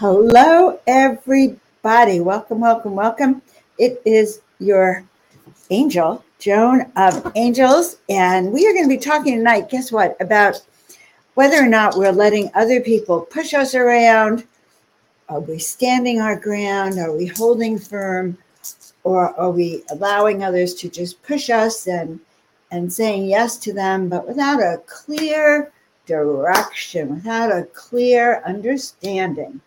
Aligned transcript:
Hello, 0.00 0.80
everybody. 0.86 2.20
Welcome, 2.20 2.60
welcome, 2.60 2.96
welcome. 2.96 3.42
It 3.76 4.00
is 4.06 4.40
your 4.58 5.04
angel, 5.68 6.24
Joan 6.38 6.90
of 6.96 7.30
Angels, 7.34 7.98
and 8.08 8.50
we 8.50 8.66
are 8.66 8.72
going 8.72 8.88
to 8.88 8.96
be 8.96 8.96
talking 8.96 9.36
tonight, 9.36 9.68
guess 9.68 9.92
what, 9.92 10.16
about 10.18 10.62
whether 11.34 11.62
or 11.62 11.68
not 11.68 11.98
we're 11.98 12.12
letting 12.12 12.50
other 12.54 12.80
people 12.80 13.20
push 13.20 13.52
us 13.52 13.74
around. 13.74 14.46
Are 15.28 15.40
we 15.40 15.58
standing 15.58 16.18
our 16.18 16.40
ground? 16.40 16.98
Are 16.98 17.14
we 17.14 17.26
holding 17.26 17.78
firm? 17.78 18.38
Or 19.04 19.38
are 19.38 19.50
we 19.50 19.82
allowing 19.90 20.42
others 20.42 20.72
to 20.76 20.88
just 20.88 21.22
push 21.22 21.50
us 21.50 21.86
and 21.86 22.18
and 22.70 22.90
saying 22.90 23.26
yes 23.26 23.58
to 23.58 23.74
them, 23.74 24.08
but 24.08 24.26
without 24.26 24.60
a 24.60 24.80
clear 24.86 25.70
direction, 26.06 27.16
without 27.16 27.52
a 27.52 27.64
clear 27.74 28.42
understanding 28.46 29.60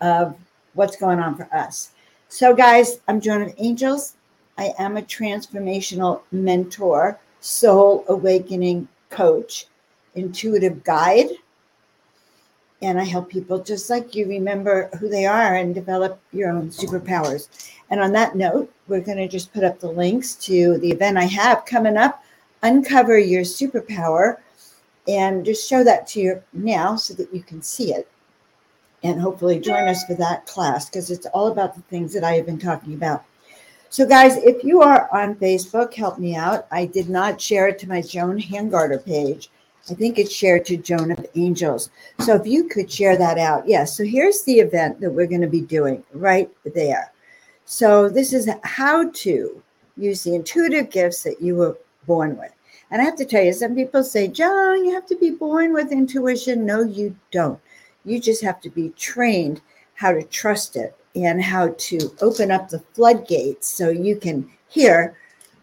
of 0.00 0.36
what's 0.74 0.96
going 0.96 1.18
on 1.18 1.36
for 1.36 1.48
us. 1.54 1.90
So, 2.28 2.54
guys, 2.54 3.00
I'm 3.08 3.20
Joan 3.20 3.42
of 3.42 3.54
Angels. 3.56 4.14
I 4.58 4.72
am 4.78 4.96
a 4.96 5.02
transformational 5.02 6.22
mentor, 6.32 7.18
soul 7.40 8.04
awakening 8.08 8.88
coach, 9.10 9.66
intuitive 10.14 10.82
guide. 10.82 11.28
And 12.82 13.00
I 13.00 13.04
help 13.04 13.30
people 13.30 13.62
just 13.62 13.88
like 13.88 14.14
you 14.14 14.26
remember 14.28 14.88
who 14.98 15.08
they 15.08 15.24
are 15.24 15.54
and 15.56 15.74
develop 15.74 16.20
your 16.32 16.50
own 16.50 16.68
superpowers. 16.68 17.48
And 17.90 18.00
on 18.00 18.12
that 18.12 18.36
note, 18.36 18.72
we're 18.88 19.00
going 19.00 19.18
to 19.18 19.28
just 19.28 19.52
put 19.52 19.64
up 19.64 19.80
the 19.80 19.90
links 19.90 20.34
to 20.46 20.78
the 20.78 20.90
event 20.90 21.16
I 21.16 21.24
have 21.24 21.64
coming 21.64 21.96
up 21.96 22.22
Uncover 22.62 23.18
Your 23.18 23.42
Superpower 23.42 24.38
and 25.08 25.44
just 25.44 25.68
show 25.68 25.84
that 25.84 26.06
to 26.08 26.20
you 26.20 26.42
now 26.52 26.96
so 26.96 27.14
that 27.14 27.32
you 27.32 27.42
can 27.42 27.62
see 27.62 27.94
it 27.94 28.08
and 29.02 29.20
hopefully 29.20 29.60
join 29.60 29.88
us 29.88 30.04
for 30.04 30.14
that 30.14 30.46
class 30.46 30.86
because 30.86 31.10
it's 31.10 31.26
all 31.26 31.48
about 31.48 31.74
the 31.74 31.82
things 31.82 32.12
that 32.14 32.24
I 32.24 32.32
have 32.32 32.46
been 32.46 32.58
talking 32.58 32.94
about. 32.94 33.24
So, 33.88 34.06
guys, 34.06 34.36
if 34.38 34.64
you 34.64 34.82
are 34.82 35.08
on 35.12 35.36
Facebook, 35.36 35.94
help 35.94 36.18
me 36.18 36.34
out. 36.34 36.66
I 36.70 36.86
did 36.86 37.08
not 37.08 37.40
share 37.40 37.68
it 37.68 37.78
to 37.80 37.88
my 37.88 38.02
Joan 38.02 38.38
Hangarter 38.40 39.04
page. 39.04 39.50
I 39.88 39.94
think 39.94 40.18
it's 40.18 40.32
shared 40.32 40.64
to 40.66 40.76
Joan 40.76 41.12
of 41.12 41.24
Angels. 41.36 41.90
So, 42.20 42.34
if 42.34 42.46
you 42.46 42.68
could 42.68 42.90
share 42.90 43.16
that 43.16 43.38
out. 43.38 43.68
Yes. 43.68 43.96
So, 43.96 44.04
here's 44.04 44.42
the 44.42 44.58
event 44.60 45.00
that 45.00 45.10
we're 45.10 45.28
going 45.28 45.40
to 45.40 45.46
be 45.46 45.60
doing 45.60 46.02
right 46.12 46.50
there. 46.74 47.12
So, 47.64 48.08
this 48.08 48.32
is 48.32 48.48
how 48.64 49.10
to 49.10 49.62
use 49.96 50.24
the 50.24 50.34
intuitive 50.34 50.90
gifts 50.90 51.22
that 51.22 51.40
you 51.40 51.54
were 51.54 51.78
born 52.06 52.36
with. 52.36 52.52
And 52.90 53.00
I 53.00 53.04
have 53.04 53.16
to 53.16 53.24
tell 53.24 53.42
you, 53.42 53.52
some 53.52 53.74
people 53.74 54.04
say, 54.04 54.28
Joan, 54.28 54.84
you 54.84 54.92
have 54.94 55.06
to 55.06 55.16
be 55.16 55.30
born 55.30 55.72
with 55.72 55.92
intuition. 55.92 56.66
No, 56.66 56.82
you 56.82 57.16
don't. 57.30 57.60
You 58.06 58.20
just 58.20 58.42
have 58.42 58.60
to 58.62 58.70
be 58.70 58.90
trained 58.90 59.60
how 59.94 60.12
to 60.12 60.22
trust 60.22 60.76
it 60.76 60.96
and 61.14 61.42
how 61.42 61.74
to 61.76 62.14
open 62.20 62.50
up 62.50 62.68
the 62.68 62.78
floodgates 62.94 63.68
so 63.68 63.90
you 63.90 64.16
can 64.16 64.50
hear 64.68 65.16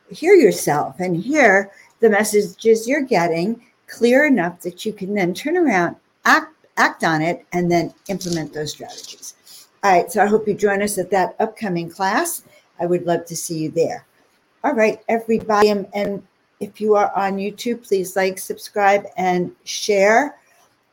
hear 0.09 0.36
yourself 0.36 1.00
and 1.00 1.16
hear 1.18 1.72
the 2.00 2.09
messages 2.09 2.88
you're 2.88 3.02
getting 3.02 3.64
clear 3.88 4.26
enough 4.26 4.62
that 4.62 4.86
you 4.86 4.94
can 4.94 5.16
then 5.16 5.34
turn 5.34 5.58
around, 5.58 5.96
act 6.26 6.53
act 6.78 7.03
on 7.03 7.22
it, 7.22 7.46
and 7.53 7.72
then 7.72 7.94
implement 8.09 8.53
those 8.53 8.72
strategies. 8.72 9.36
All 9.84 9.92
right, 9.92 10.12
so 10.12 10.24
I 10.24 10.26
hope 10.26 10.48
you 10.48 10.53
join 10.53 10.82
us 10.82 10.98
at 10.98 11.12
that 11.12 11.36
upcoming 11.40 11.90
class. 11.90 12.44
I 12.80 12.86
would 12.86 13.06
love 13.06 13.26
to 13.26 13.36
see 13.36 13.59
you 13.59 13.70
there. 13.70 14.06
All 14.64 14.74
right, 14.74 15.00
everybody, 15.08 15.70
and 15.70 16.24
if 16.59 16.82
you 16.82 16.96
are 16.96 17.12
on 17.16 17.38
YouTube, 17.38 17.86
please 17.86 18.16
like, 18.16 18.40
subscribe, 18.40 19.06
and 19.18 19.52
share 19.66 20.36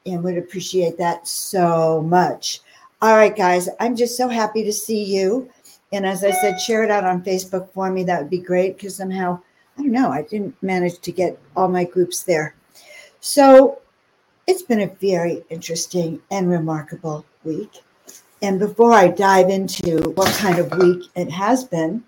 and 0.06 0.22
would 0.22 0.38
appreciate 0.38 0.96
that 0.98 1.26
so 1.26 2.02
much. 2.02 2.60
All 3.02 3.16
right, 3.16 3.34
guys, 3.34 3.68
I'm 3.78 3.96
just 3.96 4.16
so 4.16 4.28
happy 4.28 4.62
to 4.64 4.72
see 4.72 5.02
you. 5.02 5.50
And 5.92 6.06
as 6.06 6.22
I 6.22 6.30
said, 6.30 6.60
share 6.60 6.84
it 6.84 6.90
out 6.90 7.04
on 7.04 7.22
Facebook 7.22 7.68
for 7.72 7.90
me. 7.90 8.04
That 8.04 8.20
would 8.20 8.30
be 8.30 8.38
great 8.38 8.76
because 8.76 8.96
somehow, 8.96 9.40
I 9.76 9.82
don't 9.82 9.92
know, 9.92 10.10
I 10.10 10.22
didn't 10.22 10.60
manage 10.62 11.00
to 11.00 11.12
get 11.12 11.38
all 11.56 11.68
my 11.68 11.84
groups 11.84 12.22
there. 12.22 12.54
So 13.20 13.80
it's 14.46 14.62
been 14.62 14.80
a 14.80 14.94
very 15.00 15.44
interesting 15.50 16.20
and 16.30 16.50
remarkable 16.50 17.24
week. 17.44 17.82
And 18.42 18.58
before 18.58 18.92
I 18.92 19.08
dive 19.08 19.50
into 19.50 20.10
what 20.14 20.32
kind 20.34 20.58
of 20.58 20.78
week 20.78 21.04
it 21.14 21.30
has 21.30 21.64
been, 21.64 22.02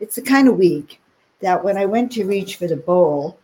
it's 0.00 0.16
the 0.16 0.22
kind 0.22 0.48
of 0.48 0.56
week 0.56 1.00
that 1.40 1.62
when 1.62 1.76
I 1.76 1.86
went 1.86 2.10
to 2.12 2.24
reach 2.24 2.56
for 2.56 2.66
the 2.66 2.76
bowl, 2.76 3.38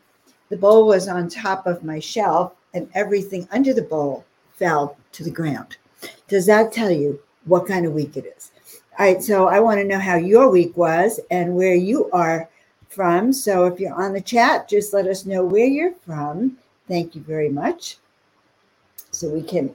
the 0.49 0.57
bowl 0.57 0.87
was 0.87 1.09
on 1.09 1.29
top 1.29 1.67
of 1.67 1.85
my 1.85 2.01
shelf 2.01 2.53
and 2.75 2.89
everything 2.95 3.49
under 3.51 3.73
the 3.73 3.83
bowl 3.83 4.25
fell 4.55 4.97
to 5.13 5.25
the 5.25 5.31
ground. 5.31 5.77
Does 6.29 6.47
that 6.47 6.73
tell 6.73 6.91
you 6.91 7.21
what 7.45 7.67
kind 7.67 7.87
of 7.87 7.93
week 7.93 8.17
it 8.17 8.33
is? 8.37 8.51
All 8.99 9.07
right, 9.07 9.23
so 9.23 9.49
I 9.49 9.61
want 9.61 9.79
to 9.79 9.85
know 9.87 9.99
how 9.99 10.17
your 10.17 10.51
week 10.51 10.77
was 10.77 11.21
and 11.31 11.55
where 11.55 11.75
you 11.75 12.11
are 12.13 12.49
from. 12.89 13.33
So 13.33 13.67
if 13.67 13.79
you're 13.79 13.95
on 13.95 14.15
the 14.15 14.21
chat, 14.21 14.69
just 14.69 14.93
let 14.93 15.07
us 15.07 15.27
know 15.27 15.45
where 15.45 15.67
you're 15.67 15.95
from. 16.07 16.57
Thank 16.89 17.15
you 17.15 17.21
very 17.23 17.51
much. 17.51 17.99
So 19.11 19.29
we 19.29 19.43
can 19.43 19.75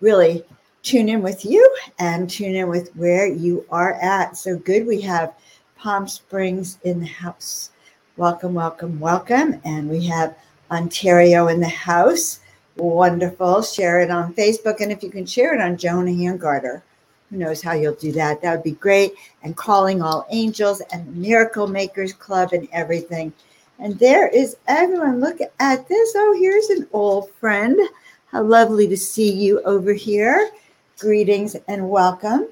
really 0.00 0.44
tune 0.82 1.08
in 1.08 1.22
with 1.22 1.44
you 1.44 1.76
and 1.98 2.30
tune 2.30 2.54
in 2.54 2.68
with 2.68 2.94
where 2.94 3.26
you 3.26 3.66
are 3.70 3.94
at. 3.94 4.36
So 4.36 4.56
good. 4.56 4.86
We 4.86 5.00
have 5.00 5.34
Palm 5.76 6.06
Springs 6.06 6.78
in 6.84 7.00
the 7.00 7.06
house. 7.06 7.70
Welcome, 8.16 8.54
welcome, 8.54 9.00
welcome. 9.00 9.60
And 9.64 9.90
we 9.90 10.06
have 10.06 10.36
Ontario 10.70 11.48
in 11.48 11.60
the 11.60 11.68
house. 11.68 12.40
Wonderful. 12.76 13.62
Share 13.62 14.00
it 14.00 14.10
on 14.10 14.34
Facebook. 14.34 14.80
And 14.80 14.92
if 14.92 15.02
you 15.02 15.10
can 15.10 15.26
share 15.26 15.54
it 15.54 15.60
on 15.60 15.76
Joan 15.76 16.06
Hangarter, 16.06 16.82
who 17.30 17.38
knows 17.38 17.62
how 17.62 17.72
you'll 17.72 17.94
do 17.94 18.12
that? 18.12 18.42
That 18.42 18.54
would 18.54 18.64
be 18.64 18.72
great. 18.72 19.12
And 19.42 19.56
calling 19.56 20.02
all 20.02 20.26
angels 20.30 20.80
and 20.92 21.16
Miracle 21.16 21.66
Makers 21.66 22.12
Club 22.12 22.52
and 22.52 22.68
everything. 22.72 23.32
And 23.78 23.98
there 23.98 24.28
is 24.28 24.56
everyone. 24.68 25.20
Look 25.20 25.38
at 25.40 25.88
this. 25.88 26.12
Oh, 26.16 26.36
here's 26.38 26.70
an 26.70 26.86
old 26.92 27.30
friend. 27.32 27.78
How 28.26 28.42
lovely 28.42 28.88
to 28.88 28.96
see 28.96 29.32
you 29.32 29.60
over 29.62 29.92
here. 29.92 30.50
Greetings 30.98 31.56
and 31.68 31.88
welcome. 31.88 32.48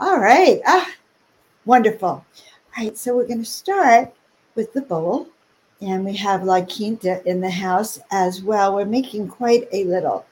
All 0.00 0.18
right. 0.18 0.60
Ah, 0.66 0.90
wonderful. 1.64 2.08
All 2.08 2.24
right. 2.76 2.96
So 2.96 3.16
we're 3.16 3.26
going 3.26 3.40
to 3.40 3.44
start 3.44 4.12
with 4.54 4.72
the 4.72 4.82
bowl 4.82 5.28
and 5.80 6.04
we 6.04 6.16
have 6.16 6.44
La 6.44 6.62
Quinta 6.62 7.22
in 7.28 7.40
the 7.40 7.50
house 7.50 8.00
as 8.10 8.42
well. 8.42 8.74
We're 8.74 8.84
making 8.84 9.28
quite 9.28 9.68
a 9.72 9.84
little 9.84 10.24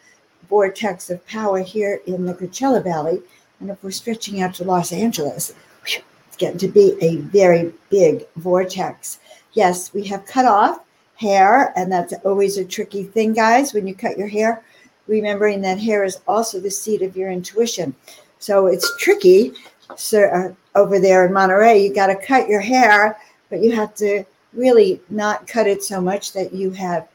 vortex 0.48 1.10
of 1.10 1.26
power 1.26 1.60
here 1.60 2.00
in 2.06 2.24
the 2.24 2.34
Coachella 2.34 2.82
Valley. 2.82 3.22
And 3.60 3.70
if 3.70 3.82
we're 3.82 3.90
stretching 3.90 4.42
out 4.42 4.54
to 4.54 4.64
Los 4.64 4.92
Angeles, 4.92 5.54
it's 5.84 6.36
getting 6.36 6.58
to 6.58 6.68
be 6.68 6.96
a 7.00 7.16
very 7.16 7.72
big 7.90 8.26
vortex. 8.36 9.20
Yes, 9.52 9.94
we 9.94 10.04
have 10.04 10.26
cut 10.26 10.44
off 10.44 10.80
hair, 11.14 11.72
and 11.76 11.90
that's 11.90 12.12
always 12.24 12.58
a 12.58 12.64
tricky 12.64 13.04
thing, 13.04 13.32
guys, 13.32 13.72
when 13.72 13.86
you 13.86 13.94
cut 13.94 14.18
your 14.18 14.28
hair. 14.28 14.62
Remembering 15.06 15.60
that 15.62 15.78
hair 15.78 16.04
is 16.04 16.18
also 16.26 16.60
the 16.60 16.70
seat 16.70 17.00
of 17.02 17.16
your 17.16 17.30
intuition. 17.30 17.94
So 18.38 18.66
it's 18.66 18.96
tricky. 18.98 19.52
So 19.96 20.24
uh, 20.24 20.52
over 20.78 20.98
there 20.98 21.26
in 21.26 21.32
Monterey, 21.32 21.82
you 21.82 21.94
got 21.94 22.08
to 22.08 22.16
cut 22.16 22.48
your 22.48 22.60
hair, 22.60 23.16
but 23.48 23.62
you 23.62 23.72
have 23.72 23.94
to 23.96 24.24
really 24.56 25.00
not 25.10 25.46
cut 25.46 25.66
it 25.66 25.82
so 25.82 26.00
much 26.00 26.32
that 26.32 26.52
you 26.52 26.70
have 26.70 27.08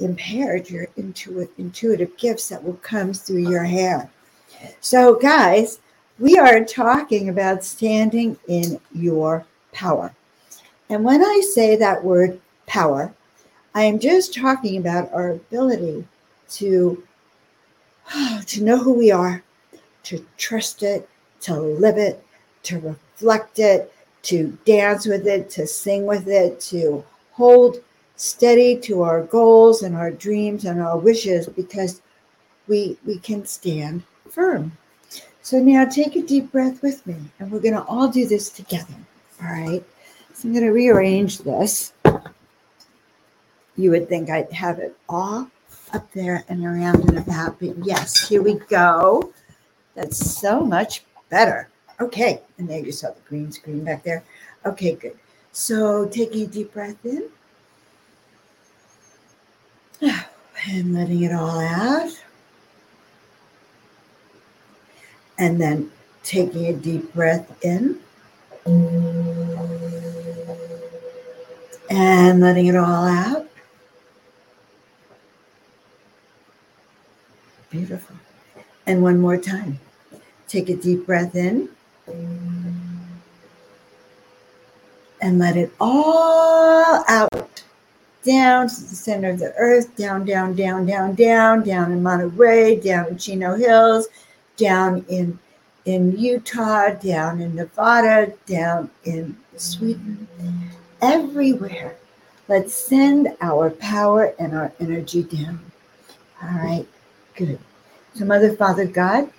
impaired 0.00 0.70
your 0.70 0.88
intuitive, 0.96 1.52
intuitive 1.58 2.16
gifts 2.16 2.48
that 2.48 2.62
will 2.62 2.74
come 2.74 3.12
through 3.12 3.48
your 3.48 3.64
hair. 3.64 4.10
So, 4.80 5.14
guys, 5.14 5.80
we 6.18 6.38
are 6.38 6.64
talking 6.64 7.28
about 7.28 7.64
standing 7.64 8.36
in 8.48 8.80
your 8.92 9.44
power. 9.72 10.14
And 10.90 11.04
when 11.04 11.22
I 11.22 11.40
say 11.52 11.76
that 11.76 12.02
word 12.02 12.40
power, 12.66 13.12
I 13.74 13.82
am 13.84 13.98
just 13.98 14.34
talking 14.34 14.78
about 14.78 15.12
our 15.12 15.30
ability 15.30 16.06
to, 16.52 17.02
to 18.46 18.64
know 18.64 18.78
who 18.78 18.92
we 18.92 19.10
are, 19.10 19.42
to 20.04 20.24
trust 20.36 20.82
it, 20.82 21.08
to 21.42 21.54
live 21.54 21.98
it, 21.98 22.24
to 22.64 22.80
reflect 22.80 23.58
it, 23.58 23.92
to 24.22 24.56
dance 24.64 25.06
with 25.06 25.26
it, 25.26 25.50
to 25.50 25.66
sing 25.66 26.06
with 26.06 26.28
it, 26.28 26.60
to 26.60 27.04
hold 27.32 27.82
steady 28.16 28.76
to 28.76 29.02
our 29.02 29.22
goals 29.24 29.82
and 29.82 29.94
our 29.94 30.10
dreams 30.10 30.64
and 30.64 30.80
our 30.80 30.98
wishes 30.98 31.46
because 31.46 32.02
we 32.66 32.98
we 33.06 33.18
can 33.18 33.46
stand 33.46 34.02
firm. 34.28 34.72
So 35.42 35.58
now 35.60 35.84
take 35.84 36.16
a 36.16 36.22
deep 36.22 36.52
breath 36.52 36.82
with 36.82 37.06
me 37.06 37.16
and 37.38 37.50
we're 37.50 37.60
going 37.60 37.74
to 37.74 37.84
all 37.84 38.08
do 38.08 38.26
this 38.26 38.50
together. 38.50 38.94
All 39.42 39.48
right. 39.48 39.82
So 40.34 40.46
I'm 40.46 40.52
going 40.52 40.66
to 40.66 40.72
rearrange 40.72 41.38
this. 41.38 41.92
You 43.76 43.90
would 43.92 44.08
think 44.08 44.28
I'd 44.28 44.52
have 44.52 44.78
it 44.78 44.96
all 45.08 45.48
up 45.94 46.12
there 46.12 46.44
and 46.48 46.64
around 46.66 47.08
and 47.08 47.18
about, 47.18 47.58
but 47.60 47.78
yes, 47.84 48.28
here 48.28 48.42
we 48.42 48.54
go. 48.68 49.32
That's 49.94 50.18
so 50.18 50.60
much 50.60 51.04
better. 51.30 51.68
Okay, 52.00 52.40
and 52.58 52.68
there 52.68 52.78
you 52.78 52.92
saw 52.92 53.10
the 53.10 53.20
green 53.28 53.50
screen 53.50 53.82
back 53.84 54.04
there. 54.04 54.22
Okay, 54.64 54.94
good. 54.94 55.18
So 55.52 56.06
taking 56.06 56.42
a 56.42 56.46
deep 56.46 56.72
breath 56.72 57.04
in 57.04 57.28
and 60.00 60.94
letting 60.94 61.22
it 61.24 61.32
all 61.32 61.58
out. 61.60 62.12
And 65.38 65.60
then 65.60 65.90
taking 66.22 66.66
a 66.66 66.72
deep 66.72 67.12
breath 67.14 67.50
in 67.64 67.98
and 71.90 72.40
letting 72.40 72.66
it 72.66 72.76
all 72.76 73.06
out. 73.06 73.48
Beautiful. 77.70 78.16
And 78.86 79.02
one 79.02 79.20
more 79.20 79.36
time. 79.36 79.80
Take 80.46 80.68
a 80.68 80.76
deep 80.76 81.06
breath 81.06 81.34
in 81.34 81.68
and 85.20 85.38
let 85.38 85.56
it 85.56 85.72
all 85.80 87.04
out 87.08 87.62
down 88.24 88.68
to 88.68 88.80
the 88.82 88.94
center 88.94 89.30
of 89.30 89.38
the 89.38 89.54
earth, 89.56 89.96
down, 89.96 90.24
down, 90.24 90.54
down, 90.54 90.84
down, 90.84 91.14
down, 91.14 91.62
down 91.62 91.92
in 91.92 92.02
Monterey, 92.02 92.76
down 92.76 93.08
in 93.08 93.18
Chino 93.18 93.54
Hills, 93.54 94.08
down 94.56 95.04
in 95.08 95.38
in 95.84 96.18
Utah, 96.18 96.90
down 96.90 97.40
in 97.40 97.54
Nevada, 97.54 98.32
down 98.46 98.90
in 99.04 99.34
Sweden, 99.56 100.28
everywhere. 101.00 101.96
Let's 102.46 102.74
send 102.74 103.34
our 103.40 103.70
power 103.70 104.34
and 104.38 104.54
our 104.54 104.70
energy 104.80 105.22
down. 105.22 105.60
All 106.42 106.50
right, 106.50 106.86
good. 107.34 107.58
So, 108.14 108.26
Mother, 108.26 108.54
Father, 108.54 108.84
God, 108.84 109.30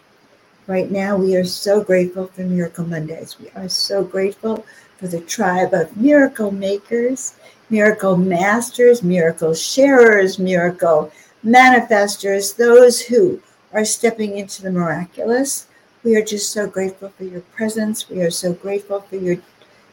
right 0.69 0.89
now 0.89 1.17
we 1.17 1.35
are 1.35 1.43
so 1.43 1.83
grateful 1.83 2.27
for 2.27 2.43
Miracle 2.43 2.85
Mondays. 2.85 3.37
We 3.37 3.49
are 3.55 3.67
so 3.67 4.03
grateful 4.03 4.65
for 4.97 5.07
the 5.07 5.19
tribe 5.19 5.73
of 5.73 5.97
miracle 5.97 6.51
makers, 6.51 7.33
miracle 7.69 8.15
masters, 8.15 9.03
miracle 9.03 9.53
sharers, 9.53 10.39
miracle 10.39 11.11
manifestors, 11.43 12.55
those 12.55 13.01
who 13.01 13.41
are 13.73 13.83
stepping 13.83 14.37
into 14.37 14.61
the 14.61 14.71
miraculous 14.71 15.67
we 16.03 16.15
are 16.15 16.23
just 16.23 16.51
so 16.51 16.65
grateful 16.65 17.09
for 17.09 17.25
your 17.25 17.41
presence. 17.41 18.09
We 18.09 18.21
are 18.21 18.31
so 18.31 18.53
grateful 18.53 19.01
for 19.01 19.17
your 19.17 19.37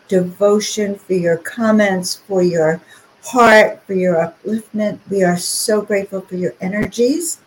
devotion, 0.07 0.95
for 0.95 1.15
your 1.15 1.39
comments, 1.39 2.15
for 2.15 2.43
your 2.43 2.81
heart, 3.25 3.83
for 3.87 3.95
your 3.95 4.15
upliftment. 4.15 5.01
We 5.11 5.25
are 5.25 5.37
so 5.37 5.83
grateful 5.83 6.21
for 6.21 6.37
your 6.37 6.55
energies, 6.61 7.41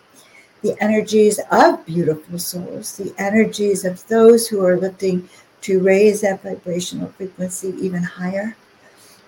the 0.61 0.75
energies 0.81 1.39
of 1.51 1.85
beautiful 1.85 2.37
souls, 2.37 2.97
the 2.97 3.13
energies 3.17 3.85
of 3.85 4.05
those 4.07 4.47
who 4.47 4.65
are 4.65 4.77
lifting 4.77 5.27
to 5.61 5.81
raise 5.81 6.21
that 6.21 6.43
vibrational 6.43 7.09
frequency 7.09 7.73
even 7.79 8.03
higher. 8.03 8.55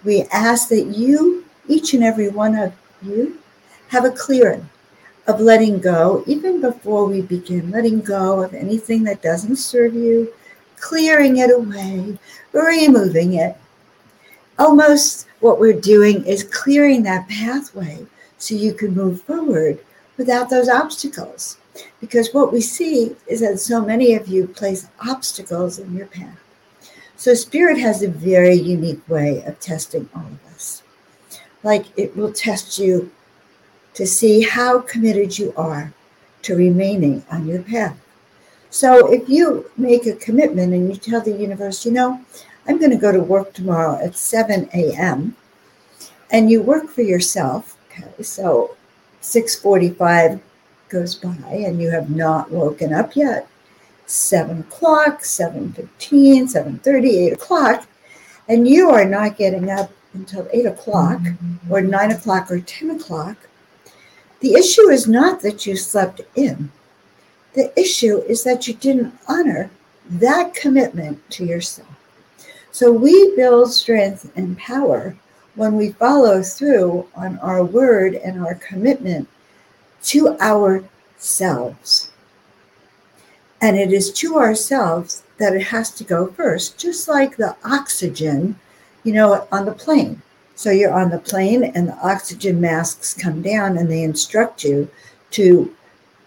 We 0.03 0.23
ask 0.33 0.69
that 0.69 0.87
you, 0.87 1.45
each 1.67 1.93
and 1.93 2.03
every 2.03 2.29
one 2.29 2.55
of 2.55 2.73
you, 3.01 3.37
have 3.89 4.05
a 4.05 4.11
clearing 4.11 4.67
of 5.27 5.39
letting 5.39 5.79
go, 5.79 6.23
even 6.27 6.61
before 6.61 7.05
we 7.05 7.21
begin, 7.21 7.71
letting 7.71 8.01
go 8.01 8.41
of 8.41 8.53
anything 8.53 9.03
that 9.03 9.21
doesn't 9.21 9.57
serve 9.57 9.93
you, 9.93 10.33
clearing 10.77 11.37
it 11.37 11.51
away, 11.51 12.17
removing 12.51 13.35
it. 13.35 13.55
Almost 14.57 15.27
what 15.39 15.59
we're 15.59 15.79
doing 15.79 16.25
is 16.25 16.43
clearing 16.43 17.03
that 17.03 17.29
pathway 17.29 18.05
so 18.37 18.55
you 18.55 18.73
can 18.73 18.93
move 18.93 19.21
forward 19.21 19.79
without 20.21 20.49
those 20.49 20.69
obstacles. 20.69 21.57
Because 21.99 22.33
what 22.33 22.53
we 22.53 22.61
see 22.61 23.15
is 23.27 23.39
that 23.41 23.59
so 23.59 23.83
many 23.91 24.13
of 24.13 24.27
you 24.27 24.47
place 24.47 24.87
obstacles 25.07 25.79
in 25.79 25.95
your 25.95 26.05
path. 26.05 26.39
So, 27.15 27.33
Spirit 27.33 27.77
has 27.79 28.01
a 28.01 28.07
very 28.07 28.55
unique 28.55 29.07
way 29.09 29.43
of 29.45 29.59
testing 29.59 30.09
all 30.15 30.29
of 30.35 30.53
us. 30.53 30.83
Like 31.63 31.85
it 31.97 32.15
will 32.15 32.31
test 32.31 32.79
you 32.79 33.11
to 33.93 34.05
see 34.05 34.41
how 34.43 34.79
committed 34.79 35.37
you 35.37 35.53
are 35.57 35.93
to 36.43 36.55
remaining 36.55 37.23
on 37.31 37.47
your 37.47 37.61
path. 37.61 37.97
So 38.69 39.11
if 39.11 39.27
you 39.27 39.69
make 39.75 40.05
a 40.07 40.15
commitment 40.15 40.73
and 40.73 40.89
you 40.89 40.95
tell 40.95 41.21
the 41.21 41.33
universe, 41.33 41.85
you 41.85 41.91
know, 41.91 42.21
I'm 42.67 42.79
going 42.79 42.91
to 42.91 42.97
go 42.97 43.11
to 43.11 43.19
work 43.19 43.53
tomorrow 43.53 43.99
at 44.01 44.15
7 44.15 44.69
a.m. 44.73 45.35
and 46.31 46.49
you 46.49 46.61
work 46.61 46.87
for 46.89 47.01
yourself, 47.01 47.77
okay, 47.89 48.23
so 48.23 48.77
645 49.21 50.39
goes 50.89 51.15
by 51.15 51.29
and 51.49 51.81
you 51.81 51.89
have 51.89 52.09
not 52.09 52.51
woken 52.51 52.93
up 52.93 53.15
yet. 53.15 53.47
7 54.05 54.59
o'clock, 54.59 55.21
7.15, 55.21 56.53
7.30, 56.53 57.07
8 57.07 57.33
o'clock, 57.33 57.87
and 58.49 58.67
you 58.67 58.89
are 58.89 59.05
not 59.05 59.37
getting 59.37 59.69
up 59.69 59.89
until 60.13 60.47
8 60.51 60.65
o'clock 60.65 61.19
mm-hmm. 61.19 61.71
or 61.71 61.81
9 61.81 62.11
o'clock 62.11 62.51
or 62.51 62.59
10 62.59 62.91
o'clock, 62.91 63.37
the 64.41 64.53
issue 64.53 64.89
is 64.89 65.07
not 65.07 65.41
that 65.41 65.65
you 65.65 65.75
slept 65.75 66.21
in. 66.35 66.71
The 67.53 67.77
issue 67.79 68.17
is 68.27 68.43
that 68.43 68.67
you 68.67 68.73
didn't 68.73 69.17
honor 69.27 69.69
that 70.09 70.53
commitment 70.53 71.29
to 71.31 71.45
yourself. 71.45 71.87
So 72.71 72.91
we 72.91 73.35
build 73.35 73.71
strength 73.71 74.31
and 74.35 74.57
power 74.57 75.15
when 75.55 75.75
we 75.75 75.91
follow 75.91 76.41
through 76.41 77.07
on 77.15 77.37
our 77.39 77.63
word 77.63 78.15
and 78.15 78.39
our 78.39 78.55
commitment 78.55 79.27
to 80.03 80.29
ourselves. 80.39 82.11
And 83.61 83.77
it 83.77 83.93
is 83.93 84.11
to 84.13 84.37
ourselves 84.37 85.23
that 85.37 85.53
it 85.53 85.63
has 85.63 85.91
to 85.91 86.03
go 86.03 86.27
first, 86.31 86.77
just 86.77 87.07
like 87.07 87.35
the 87.35 87.55
oxygen, 87.63 88.57
you 89.03 89.13
know, 89.13 89.47
on 89.51 89.65
the 89.65 89.73
plane. 89.73 90.21
So 90.55 90.71
you're 90.71 90.93
on 90.93 91.09
the 91.09 91.19
plane 91.19 91.63
and 91.63 91.87
the 91.87 91.97
oxygen 91.97 92.61
masks 92.61 93.13
come 93.13 93.41
down 93.41 93.77
and 93.77 93.89
they 93.89 94.03
instruct 94.03 94.63
you 94.63 94.89
to 95.31 95.75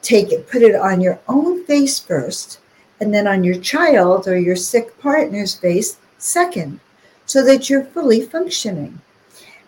take 0.03 0.33
it, 0.33 0.49
put 0.49 0.63
it 0.63 0.75
on 0.75 1.01
your 1.01 1.19
own 1.29 1.65
face 1.65 1.99
first, 1.99 2.61
and 3.01 3.13
then 3.13 3.27
on 3.27 3.43
your 3.43 3.59
child 3.59 4.29
or 4.29 4.39
your 4.39 4.57
sick 4.57 4.99
partner's 5.01 5.55
face 5.55 5.99
second, 6.19 6.79
so 7.27 7.45
that 7.45 7.69
you're 7.71 7.85
fully 7.85 8.21
functioning. 8.23 9.01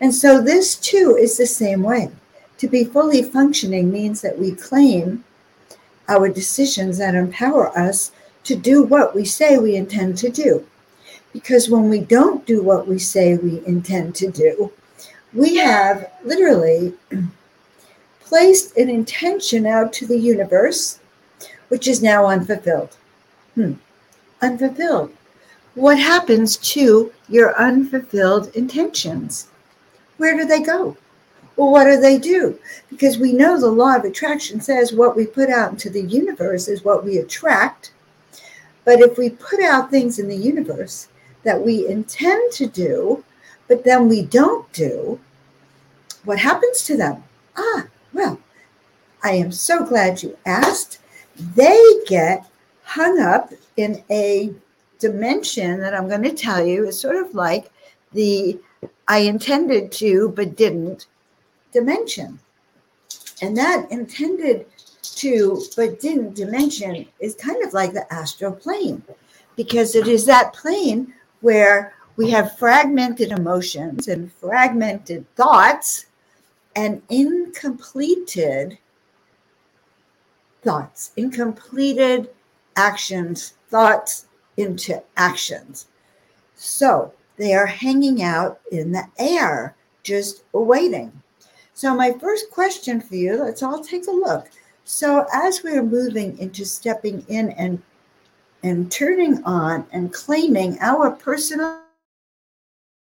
And 0.00 0.14
so 0.14 0.40
this 0.40 0.74
too 0.74 1.16
is 1.18 1.36
the 1.36 1.46
same 1.46 1.82
way. 1.82 2.10
To 2.58 2.68
be 2.68 2.84
fully 2.84 3.22
functioning 3.22 3.90
means 3.90 4.20
that 4.22 4.38
we 4.38 4.52
claim 4.52 5.24
our 6.08 6.28
decisions 6.28 6.98
that 6.98 7.14
empower 7.14 7.76
us 7.76 8.12
to 8.44 8.54
do 8.54 8.82
what 8.82 9.14
we 9.14 9.24
say 9.24 9.58
we 9.58 9.76
intend 9.76 10.16
to 10.18 10.30
do. 10.30 10.66
Because 11.32 11.68
when 11.68 11.90
we 11.90 12.00
don't 12.00 12.46
do 12.46 12.62
what 12.62 12.86
we 12.86 12.98
say 12.98 13.36
we 13.36 13.62
intend 13.66 14.14
to 14.16 14.30
do, 14.30 14.72
we 15.34 15.56
have 15.56 16.10
literally 16.24 16.94
placed 18.20 18.76
an 18.76 18.88
intention 18.88 19.66
out 19.66 19.92
to 19.94 20.06
the 20.06 20.18
universe, 20.18 21.00
which 21.68 21.88
is 21.88 22.02
now 22.02 22.26
unfulfilled. 22.26 22.96
Hmm. 23.54 23.74
Unfulfilled. 24.40 25.12
What 25.74 25.98
happens 25.98 26.56
to 26.72 27.12
your 27.28 27.54
unfulfilled 27.60 28.54
intentions? 28.54 29.48
Where 30.16 30.36
do 30.36 30.44
they 30.44 30.62
go? 30.62 30.96
Well, 31.56 31.70
what 31.70 31.84
do 31.84 31.98
they 31.98 32.18
do? 32.18 32.58
Because 32.90 33.18
we 33.18 33.32
know 33.32 33.58
the 33.58 33.70
law 33.70 33.96
of 33.96 34.04
attraction 34.04 34.60
says 34.60 34.92
what 34.92 35.16
we 35.16 35.26
put 35.26 35.48
out 35.48 35.72
into 35.72 35.88
the 35.88 36.02
universe 36.02 36.68
is 36.68 36.84
what 36.84 37.04
we 37.04 37.18
attract. 37.18 37.92
But 38.84 39.00
if 39.00 39.18
we 39.18 39.30
put 39.30 39.60
out 39.60 39.90
things 39.90 40.18
in 40.18 40.28
the 40.28 40.36
universe 40.36 41.08
that 41.44 41.60
we 41.60 41.88
intend 41.88 42.52
to 42.52 42.66
do, 42.66 43.24
but 43.68 43.84
then 43.84 44.08
we 44.08 44.22
don't 44.22 44.70
do, 44.72 45.18
what 46.24 46.38
happens 46.38 46.82
to 46.84 46.96
them? 46.96 47.22
Ah, 47.56 47.86
well, 48.12 48.38
I 49.24 49.32
am 49.32 49.50
so 49.50 49.84
glad 49.84 50.22
you 50.22 50.36
asked. 50.44 50.98
They 51.54 51.80
get 52.06 52.46
hung 52.84 53.18
up 53.20 53.52
in 53.76 54.02
a 54.10 54.52
dimension 54.98 55.80
that 55.80 55.94
I'm 55.94 56.08
going 56.08 56.22
to 56.22 56.32
tell 56.32 56.64
you 56.64 56.86
is 56.86 56.98
sort 57.00 57.16
of 57.16 57.34
like 57.34 57.70
the 58.12 58.58
I 59.08 59.18
intended 59.18 59.92
to 59.92 60.30
but 60.30 60.56
didn't 60.56 61.06
dimension. 61.72 62.38
And 63.42 63.56
that 63.56 63.90
intended 63.90 64.66
to 65.02 65.62
but 65.76 66.00
didn't 66.00 66.34
dimension 66.34 67.06
is 67.20 67.34
kind 67.34 67.64
of 67.64 67.72
like 67.72 67.92
the 67.92 68.12
astral 68.12 68.52
plane 68.52 69.02
because 69.56 69.94
it 69.94 70.08
is 70.08 70.26
that 70.26 70.52
plane 70.52 71.12
where 71.40 71.94
we 72.16 72.30
have 72.30 72.58
fragmented 72.58 73.30
emotions 73.30 74.08
and 74.08 74.32
fragmented 74.32 75.26
thoughts 75.36 76.06
and 76.74 77.02
incompleted 77.08 78.78
thoughts, 80.62 81.12
incompleted 81.16 82.28
actions, 82.76 83.54
thoughts 83.68 84.26
into 84.56 85.02
actions. 85.16 85.86
So 86.56 87.12
they 87.36 87.54
are 87.54 87.66
hanging 87.66 88.22
out 88.22 88.60
in 88.72 88.92
the 88.92 89.04
air, 89.18 89.74
just 90.02 90.44
waiting. 90.52 91.12
So, 91.74 91.94
my 91.94 92.12
first 92.12 92.50
question 92.50 93.00
for 93.00 93.16
you 93.16 93.36
let's 93.36 93.62
all 93.62 93.82
take 93.82 94.06
a 94.06 94.10
look. 94.10 94.48
So, 94.84 95.26
as 95.32 95.62
we're 95.62 95.82
moving 95.82 96.38
into 96.38 96.64
stepping 96.64 97.24
in 97.28 97.50
and 97.50 97.82
and 98.62 98.90
turning 98.90 99.44
on 99.44 99.86
and 99.92 100.12
claiming 100.12 100.78
our 100.80 101.10
personal 101.10 101.82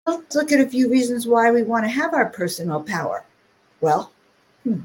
let's 0.06 0.34
look 0.34 0.52
at 0.52 0.60
a 0.60 0.68
few 0.68 0.90
reasons 0.90 1.26
why 1.26 1.50
we 1.50 1.62
want 1.62 1.84
to 1.84 1.88
have 1.88 2.12
our 2.14 2.26
personal 2.26 2.82
power 2.82 3.24
well 3.80 4.12
hmm. 4.64 4.80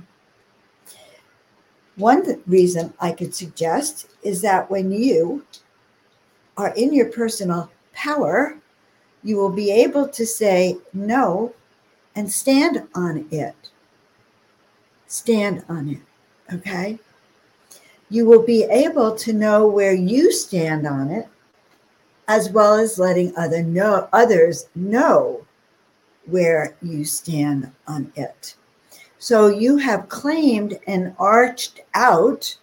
one 1.95 2.41
reason 2.45 2.93
I 2.99 3.11
could 3.11 3.33
suggest 3.33 4.09
is 4.21 4.41
that 4.41 4.69
when 4.69 4.91
you 4.91 5.45
are 6.57 6.73
in 6.75 6.93
your 6.93 7.07
personal 7.07 7.71
power, 7.93 8.57
you 9.23 9.37
will 9.37 9.51
be 9.51 9.71
able 9.71 10.07
to 10.09 10.25
say 10.25 10.77
no 10.93 11.53
and 12.15 12.31
stand 12.31 12.87
on 12.93 13.27
it. 13.31 13.55
Stand 15.07 15.63
on 15.69 15.89
it. 15.89 16.53
Okay. 16.53 16.99
You 18.09 18.25
will 18.25 18.43
be 18.43 18.63
able 18.63 19.15
to 19.15 19.33
know 19.33 19.67
where 19.67 19.93
you 19.93 20.31
stand 20.31 20.85
on 20.85 21.09
it, 21.09 21.27
as 22.27 22.49
well 22.49 22.75
as 22.75 22.99
letting 22.99 23.35
other 23.35 23.63
know, 23.63 24.07
others 24.13 24.67
know 24.75 25.45
where 26.25 26.75
you 26.81 27.05
stand 27.05 27.71
on 27.87 28.11
it. 28.15 28.55
So 29.17 29.47
you 29.47 29.77
have 29.77 30.09
claimed 30.09 30.79
and 30.85 31.15
arched 31.17 31.81
out 31.93 32.57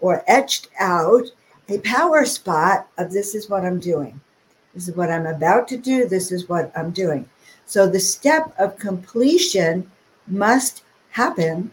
or 0.00 0.24
etched 0.26 0.68
out 0.78 1.24
a 1.68 1.78
power 1.78 2.24
spot 2.24 2.88
of 2.98 3.12
this 3.12 3.34
is 3.34 3.48
what 3.50 3.64
I'm 3.64 3.80
doing. 3.80 4.20
This 4.74 4.88
is 4.88 4.96
what 4.96 5.10
I'm 5.10 5.26
about 5.26 5.68
to 5.68 5.76
do. 5.76 6.08
This 6.08 6.32
is 6.32 6.48
what 6.48 6.72
I'm 6.76 6.90
doing. 6.90 7.28
So 7.66 7.86
the 7.86 8.00
step 8.00 8.54
of 8.58 8.78
completion 8.78 9.90
must 10.26 10.82
happen, 11.10 11.70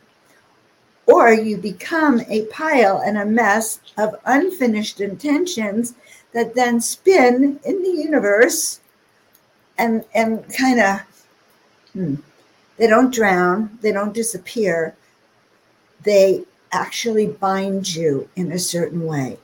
or 1.05 1.31
you 1.33 1.57
become 1.57 2.21
a 2.27 2.45
pile 2.45 3.01
and 3.05 3.17
a 3.17 3.25
mess 3.25 3.79
of 3.97 4.15
unfinished 4.25 5.01
intentions 5.01 5.95
that 6.33 6.55
then 6.55 6.79
spin 6.79 7.59
in 7.63 7.83
the 7.83 7.89
universe 7.89 8.79
and 9.77 10.03
and 10.13 10.43
kind 10.53 10.79
of 10.79 10.99
hmm, 11.93 12.15
they 12.77 12.87
don't 12.87 13.13
drown, 13.13 13.77
they 13.81 13.91
don't 13.91 14.13
disappear. 14.13 14.95
They 16.03 16.43
actually 16.71 17.27
bind 17.27 17.93
you 17.93 18.29
in 18.35 18.51
a 18.51 18.59
certain 18.59 19.05
way. 19.05 19.37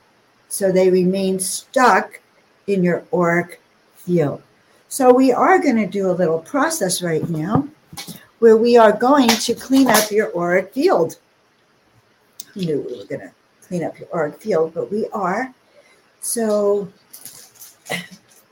So 0.48 0.70
they 0.70 0.90
remain 0.90 1.38
stuck 1.40 2.20
in 2.66 2.82
your 2.82 3.04
auric 3.12 3.60
field. 3.94 4.42
So 4.88 5.12
we 5.12 5.32
are 5.32 5.58
going 5.58 5.76
to 5.76 5.86
do 5.86 6.10
a 6.10 6.12
little 6.12 6.38
process 6.38 7.02
right 7.02 7.28
now 7.28 7.68
where 8.38 8.56
we 8.56 8.76
are 8.76 8.92
going 8.92 9.28
to 9.28 9.54
clean 9.54 9.88
up 9.88 10.10
your 10.10 10.36
auric 10.36 10.72
field. 10.72 11.18
Who 12.52 12.60
knew 12.60 12.86
we 12.88 12.98
were 12.98 13.04
going 13.04 13.20
to 13.20 13.32
clean 13.66 13.84
up 13.84 13.98
your 13.98 14.08
auric 14.14 14.40
field, 14.40 14.74
but 14.74 14.90
we 14.90 15.08
are. 15.08 15.52
So 16.20 16.88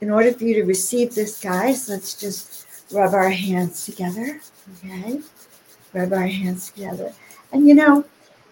in 0.01 0.09
order 0.09 0.31
for 0.33 0.43
you 0.43 0.55
to 0.55 0.63
receive 0.63 1.15
this, 1.15 1.39
guys, 1.39 1.89
let's 1.89 2.19
just 2.19 2.65
rub 2.91 3.13
our 3.13 3.29
hands 3.29 3.85
together. 3.85 4.41
Okay? 4.77 5.21
Rub 5.93 6.13
our 6.13 6.27
hands 6.27 6.71
together. 6.71 7.13
And 7.51 7.67
you 7.67 7.75
know, 7.75 8.05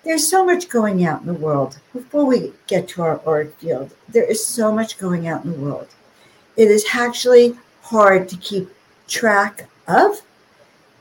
there's 0.03 0.27
so 0.27 0.45
much 0.45 0.69
going 0.69 1.05
out 1.05 1.21
in 1.21 1.27
the 1.27 1.33
world. 1.33 1.79
Before 1.93 2.25
we 2.25 2.53
get 2.67 2.87
to 2.89 3.01
our 3.01 3.21
auric 3.25 3.55
field, 3.57 3.93
there 4.09 4.29
is 4.29 4.45
so 4.45 4.71
much 4.71 4.97
going 4.97 5.27
out 5.27 5.45
in 5.45 5.51
the 5.51 5.59
world. 5.59 5.87
It 6.57 6.69
is 6.69 6.85
actually 6.93 7.57
hard 7.81 8.27
to 8.29 8.37
keep 8.37 8.69
track 9.07 9.69
of. 9.87 10.21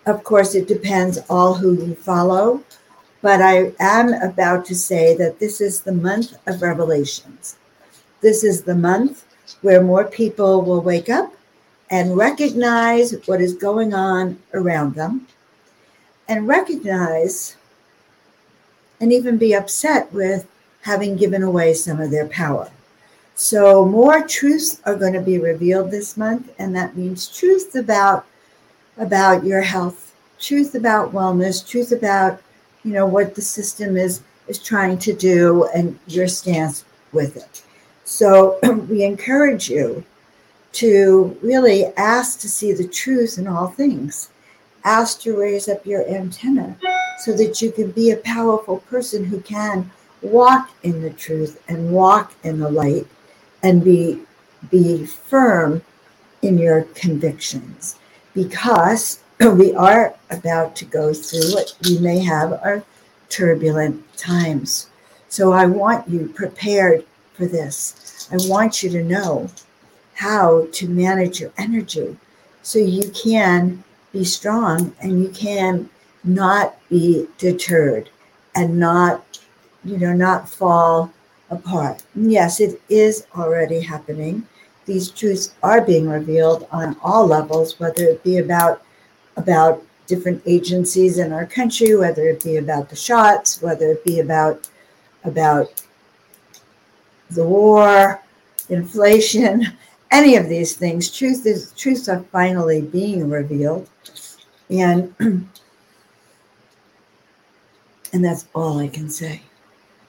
Of 0.07 0.25
course, 0.25 0.55
it 0.55 0.69
depends 0.69 1.19
all 1.29 1.55
who 1.55 1.75
you 1.75 1.95
follow, 1.95 2.63
but 3.23 3.41
I 3.41 3.73
am 3.79 4.15
about 4.15 4.65
to 4.67 4.75
say 4.75 5.17
that 5.17 5.39
this 5.39 5.61
is 5.61 5.81
the 5.81 5.93
month 5.93 6.35
of 6.47 6.63
revelations. 6.63 7.57
This 8.21 8.45
is 8.45 8.63
the 8.63 8.75
month 8.75 9.25
where 9.63 9.83
more 9.83 10.05
people 10.05 10.63
will 10.63 10.81
wake 10.81 11.09
up 11.09 11.33
and 11.91 12.17
recognize 12.17 13.15
what 13.27 13.41
is 13.41 13.55
going 13.55 13.95
on 13.95 14.39
around 14.55 14.95
them 14.95 15.27
and 16.29 16.49
recognize 16.49 17.57
and 19.03 19.13
even 19.13 19.37
be 19.37 19.53
upset 19.53 20.11
with 20.13 20.47
having 20.83 21.17
given 21.17 21.43
away 21.43 21.75
some 21.75 22.01
of 22.01 22.13
their 22.13 22.29
power. 22.29 22.71
So, 23.35 23.85
more 23.85 24.27
truths 24.27 24.81
are 24.87 24.95
going 24.95 25.13
to 25.15 25.21
be 25.21 25.39
revealed 25.39 25.91
this 25.91 26.17
month, 26.17 26.53
and 26.59 26.75
that 26.77 26.97
means 26.97 27.27
truth 27.27 27.75
about 27.75 28.25
about 28.99 29.45
your 29.45 29.63
health, 29.63 30.15
truth 30.39 30.77
about 30.77 31.13
wellness, 31.13 31.67
truth 31.67 31.91
about 31.91 32.41
you 32.85 32.93
know 32.93 33.07
what 33.07 33.35
the 33.35 33.43
system 33.43 33.97
is 33.97 34.23
is 34.47 34.59
trying 34.59 34.99
to 34.99 35.13
do, 35.13 35.65
and 35.75 35.99
your 36.07 36.29
stance 36.29 36.85
with 37.13 37.37
it. 37.37 37.65
So, 38.05 38.61
we 38.89 39.03
encourage 39.03 39.69
you 39.69 40.05
to 40.75 41.37
really 41.43 41.87
ask 41.97 42.39
to 42.41 42.49
see 42.49 42.73
the 42.73 42.87
truth 42.87 43.37
in 43.37 43.49
all 43.49 43.69
things. 43.69 44.29
Ask 44.85 45.21
to 45.23 45.37
raise 45.37 45.69
up 45.69 45.85
your 45.85 46.09
antenna 46.09 46.77
so 47.23 47.33
that 47.33 47.63
you 47.63 47.71
can 47.71 47.93
be 47.93 48.11
a 48.11 48.17
powerful 48.17 48.79
person 48.79 49.25
who 49.25 49.41
can 49.41 49.89
walk 50.23 50.71
in 50.83 51.03
the 51.03 51.11
truth 51.11 51.63
and 51.69 51.93
walk 51.93 52.33
in 52.43 52.59
the 52.59 52.69
light 52.69 53.07
and 53.63 53.85
be 53.85 54.21
be 54.71 55.07
firm 55.07 55.83
in 56.43 56.59
your 56.59 56.83
convictions 56.95 57.97
because 58.35 59.21
we 59.41 59.73
are 59.75 60.15
about 60.31 60.75
to 60.75 60.85
go 60.85 61.15
through 61.15 61.53
what 61.53 61.77
we 61.85 61.99
may 61.99 62.19
have 62.19 62.53
our 62.65 62.83
turbulent 63.29 64.01
times. 64.17 64.89
So 65.29 65.53
I 65.53 65.67
want 65.67 66.09
you 66.09 66.29
prepared 66.29 67.05
for 67.35 67.47
this. 67.47 68.29
I 68.33 68.37
want 68.49 68.83
you 68.83 68.91
to 68.91 69.03
know 69.03 69.49
how 70.15 70.67
to 70.73 70.89
manage 70.89 71.41
your 71.41 71.53
energy 71.57 72.17
so 72.63 72.79
you 72.79 73.11
can 73.11 73.83
be 74.13 74.25
strong 74.25 74.95
and 75.01 75.23
you 75.23 75.29
can 75.31 75.89
not 76.25 76.77
be 76.89 77.27
deterred 77.39 78.11
and 78.55 78.79
not, 78.79 79.41
you 79.85 79.99
know, 79.99 80.13
not 80.13 80.49
fall 80.49 81.13
apart. 81.51 82.03
Yes, 82.15 82.61
it 82.61 82.81
is 82.89 83.27
already 83.37 83.81
happening. 83.81 84.47
These 84.87 85.11
truths 85.11 85.55
are 85.63 85.81
being 85.81 86.09
revealed 86.09 86.67
on 86.73 86.97
all 87.03 87.27
levels, 87.27 87.79
whether 87.79 88.05
it 88.05 88.23
be 88.25 88.39
about 88.39 88.83
about 89.37 89.83
different 90.07 90.43
agencies 90.45 91.19
in 91.19 91.33
our 91.33 91.47
country, 91.47 91.97
whether 91.97 92.29
it 92.29 92.45
be 92.45 92.57
about 92.57 92.89
the 92.91 92.97
shots, 92.97 93.63
whether 93.63 93.93
it 93.93 94.05
be 94.05 94.21
about 94.21 94.69
about 95.25 95.83
the 97.31 97.45
war, 97.45 98.21
inflation, 98.69 99.67
any 100.11 100.37
of 100.37 100.49
these 100.49 100.77
things. 100.77 101.11
Truth 101.11 101.47
is 101.47 101.73
truths 101.73 102.09
are 102.09 102.25
finally 102.33 102.83
being 102.83 103.31
revealed. 103.31 103.89
And 104.71 105.15
and 108.13 108.25
that's 108.25 108.47
all 108.55 108.79
I 108.79 108.89
can 108.89 109.09
say. 109.09 109.43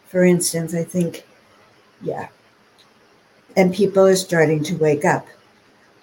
For 0.08 0.24
instance, 0.24 0.74
I 0.76 0.84
think, 0.84 1.26
yeah. 2.02 2.28
And 3.56 3.74
people 3.74 4.06
are 4.06 4.16
starting 4.16 4.64
to 4.64 4.76
wake 4.76 5.06
up. 5.06 5.26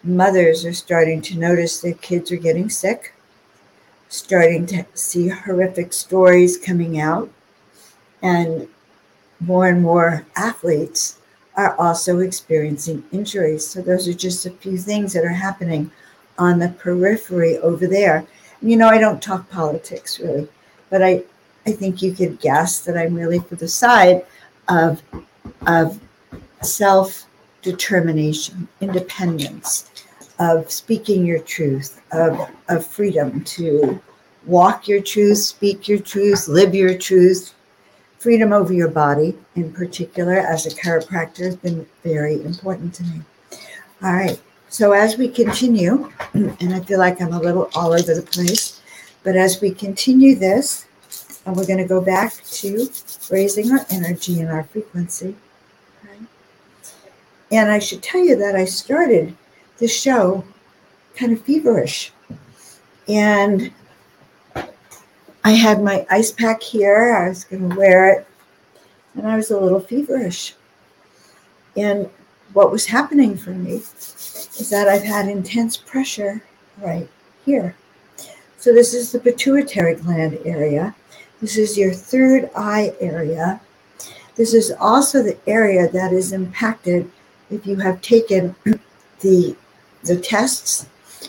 Mothers 0.02 0.64
are 0.64 0.72
starting 0.72 1.20
to 1.22 1.38
notice 1.38 1.80
their 1.80 1.94
kids 1.94 2.32
are 2.32 2.36
getting 2.36 2.70
sick, 2.70 3.14
starting 4.08 4.66
to 4.66 4.86
see 4.94 5.28
horrific 5.28 5.92
stories 5.92 6.56
coming 6.56 7.00
out. 7.00 7.30
And 8.22 8.68
more 9.40 9.68
and 9.68 9.82
more 9.82 10.26
athletes 10.36 11.18
are 11.56 11.76
also 11.76 12.20
experiencing 12.20 13.04
injuries. 13.12 13.66
So, 13.66 13.82
those 13.82 14.08
are 14.08 14.14
just 14.14 14.46
a 14.46 14.50
few 14.50 14.78
things 14.78 15.12
that 15.12 15.24
are 15.24 15.28
happening 15.28 15.90
on 16.38 16.58
the 16.58 16.68
periphery 16.68 17.58
over 17.58 17.86
there. 17.86 18.26
You 18.62 18.76
know, 18.76 18.88
I 18.88 18.98
don't 18.98 19.22
talk 19.22 19.48
politics 19.50 20.18
really, 20.18 20.48
but 20.88 21.02
I, 21.02 21.24
I 21.70 21.72
think 21.72 22.02
you 22.02 22.12
could 22.12 22.40
guess 22.40 22.80
that 22.80 22.96
I'm 22.96 23.14
really 23.14 23.38
for 23.38 23.54
the 23.54 23.68
side 23.68 24.26
of, 24.68 25.02
of 25.66 26.00
self 26.62 27.26
determination, 27.62 28.68
independence, 28.80 29.90
of 30.38 30.70
speaking 30.70 31.24
your 31.24 31.38
truth, 31.38 32.00
of, 32.12 32.50
of 32.68 32.84
freedom 32.84 33.44
to 33.44 34.00
walk 34.46 34.88
your 34.88 35.00
truth, 35.00 35.38
speak 35.38 35.86
your 35.86 35.98
truth, 35.98 36.48
live 36.48 36.74
your 36.74 36.96
truth, 36.96 37.54
freedom 38.18 38.52
over 38.52 38.72
your 38.72 38.88
body 38.88 39.36
in 39.54 39.72
particular 39.72 40.34
as 40.34 40.66
a 40.66 40.70
chiropractor 40.70 41.44
has 41.44 41.56
been 41.56 41.86
very 42.02 42.42
important 42.42 42.92
to 42.94 43.02
me. 43.04 43.20
All 44.02 44.12
right. 44.12 44.40
So 44.68 44.92
as 44.92 45.16
we 45.16 45.28
continue, 45.28 46.10
and 46.34 46.74
I 46.74 46.80
feel 46.80 46.98
like 46.98 47.20
I'm 47.20 47.32
a 47.32 47.40
little 47.40 47.70
all 47.74 47.92
over 47.92 48.14
the 48.14 48.22
place, 48.22 48.80
but 49.22 49.36
as 49.36 49.60
we 49.60 49.70
continue 49.72 50.34
this, 50.34 50.86
and 51.50 51.56
we're 51.56 51.66
going 51.66 51.78
to 51.78 51.84
go 51.84 52.00
back 52.00 52.32
to 52.44 52.88
raising 53.28 53.72
our 53.72 53.84
energy 53.90 54.40
and 54.40 54.48
our 54.48 54.62
frequency. 54.62 55.34
Okay? 56.04 56.24
And 57.50 57.72
I 57.72 57.80
should 57.80 58.04
tell 58.04 58.24
you 58.24 58.36
that 58.36 58.54
I 58.54 58.64
started 58.64 59.36
the 59.78 59.88
show 59.88 60.44
kind 61.16 61.32
of 61.32 61.42
feverish. 61.42 62.12
And 63.08 63.72
I 65.42 65.50
had 65.50 65.82
my 65.82 66.06
ice 66.08 66.30
pack 66.30 66.62
here. 66.62 67.16
I 67.16 67.28
was 67.30 67.42
going 67.42 67.68
to 67.68 67.76
wear 67.76 68.12
it. 68.12 68.26
And 69.16 69.26
I 69.26 69.34
was 69.34 69.50
a 69.50 69.58
little 69.58 69.80
feverish. 69.80 70.54
And 71.76 72.08
what 72.52 72.70
was 72.70 72.86
happening 72.86 73.36
for 73.36 73.50
me 73.50 73.72
is 73.72 74.68
that 74.70 74.86
I've 74.86 75.02
had 75.02 75.26
intense 75.26 75.76
pressure 75.76 76.44
right 76.78 77.08
here. 77.44 77.74
So, 78.56 78.72
this 78.72 78.94
is 78.94 79.10
the 79.10 79.18
pituitary 79.18 79.96
gland 79.96 80.38
area. 80.44 80.94
This 81.40 81.56
is 81.56 81.78
your 81.78 81.92
third 81.92 82.50
eye 82.54 82.94
area. 83.00 83.60
This 84.36 84.52
is 84.52 84.72
also 84.78 85.22
the 85.22 85.38
area 85.46 85.88
that 85.88 86.12
is 86.12 86.32
impacted 86.32 87.10
if 87.50 87.66
you 87.66 87.76
have 87.76 88.02
taken 88.02 88.54
the 89.20 89.56
the 90.04 90.16
tests. 90.16 90.86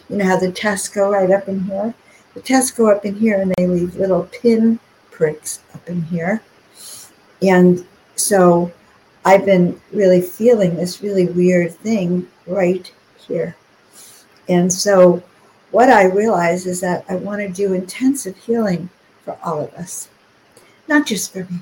You 0.10 0.18
know 0.18 0.26
how 0.26 0.38
the 0.38 0.52
tests 0.52 0.90
go 0.90 1.12
right 1.12 1.32
up 1.32 1.48
in 1.48 1.62
here? 1.62 1.94
The 2.34 2.42
tests 2.42 2.72
go 2.72 2.90
up 2.90 3.06
in 3.06 3.16
here 3.16 3.40
and 3.40 3.54
they 3.58 3.68
leave 3.68 3.96
little 3.96 4.24
pin 4.24 4.80
pricks 5.12 5.60
up 5.74 5.88
in 5.88 6.02
here. 6.04 6.42
And 7.42 7.86
so 8.16 8.72
I've 9.26 9.46
been 9.46 9.80
really 9.92 10.22
feeling 10.22 10.76
this 10.76 11.02
really 11.02 11.28
weird 11.28 11.74
thing 11.76 12.28
right 12.48 12.92
here. 13.28 13.56
And 14.50 14.72
so 14.72 15.24
what 15.72 15.90
I 15.90 16.06
realize 16.06 16.66
is 16.66 16.82
that 16.82 17.06
I 17.08 17.16
want 17.16 17.42
to 17.42 17.50
do 17.50 17.74
intensive 17.74 18.36
healing 18.38 18.90
for 19.32 19.48
all 19.48 19.62
of 19.62 19.74
us, 19.74 20.10
not 20.88 21.06
just 21.06 21.32
for 21.34 21.44
me. 21.46 21.60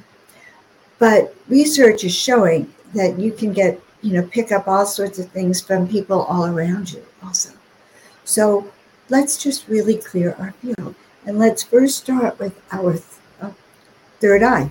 But 0.98 1.36
research 1.48 2.04
is 2.04 2.14
showing 2.14 2.74
that 2.94 3.20
you 3.20 3.32
can 3.32 3.54
get, 3.54 3.80
you 4.02 4.14
know, 4.14 4.28
pick 4.28 4.52
up 4.52 4.68
all 4.68 4.86
sorts 4.86 5.20
of 5.20 5.30
things 5.30 5.62
from 5.62 5.88
people 5.88 6.24
all 6.24 6.46
around 6.46 6.92
you 6.92 7.04
also. 7.24 7.52
So 8.26 8.72
let's 9.10 9.42
just 9.42 9.68
really 9.68 9.98
clear 9.98 10.36
our 10.40 10.52
field. 10.52 10.96
And 11.26 11.38
let's 11.38 11.64
first 11.64 11.98
start 11.98 12.40
with 12.40 12.60
our 12.72 12.94
th- 12.94 13.04
uh, 13.42 13.52
third 14.20 14.44
eye. 14.44 14.70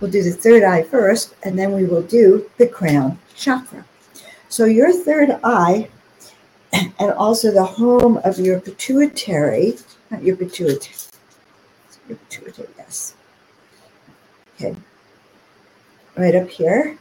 We'll 0.00 0.10
do 0.10 0.22
the 0.22 0.30
third 0.30 0.62
eye 0.62 0.82
first, 0.82 1.34
and 1.42 1.58
then 1.58 1.72
we 1.72 1.84
will 1.84 2.02
do 2.02 2.50
the 2.56 2.66
crown 2.66 3.18
chakra. 3.36 3.84
So, 4.48 4.64
your 4.64 4.92
third 4.92 5.38
eye, 5.44 5.88
and 6.72 7.12
also 7.12 7.50
the 7.52 7.64
home 7.64 8.18
of 8.24 8.38
your 8.38 8.60
pituitary, 8.60 9.76
not 10.10 10.22
your 10.22 10.36
pituitary, 10.36 10.94
pituitary, 12.16 12.68
yes. 12.78 13.14
Okay. 14.54 14.76
Right 16.16 16.34
up 16.34 16.48
here. 16.48 16.98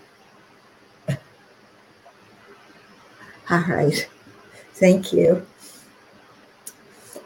All 3.49 3.63
right. 3.67 4.07
Thank 4.73 5.11
you. 5.11 5.45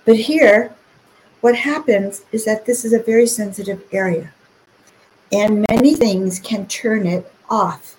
But 0.05 0.15
here, 0.17 0.73
what 1.41 1.55
happens 1.55 2.23
is 2.31 2.45
that 2.45 2.65
this 2.65 2.83
is 2.85 2.93
a 2.93 3.03
very 3.03 3.27
sensitive 3.27 3.83
area. 3.91 4.33
And 5.31 5.65
many 5.69 5.93
things 5.95 6.39
can 6.39 6.67
turn 6.67 7.05
it 7.05 7.31
off, 7.49 7.95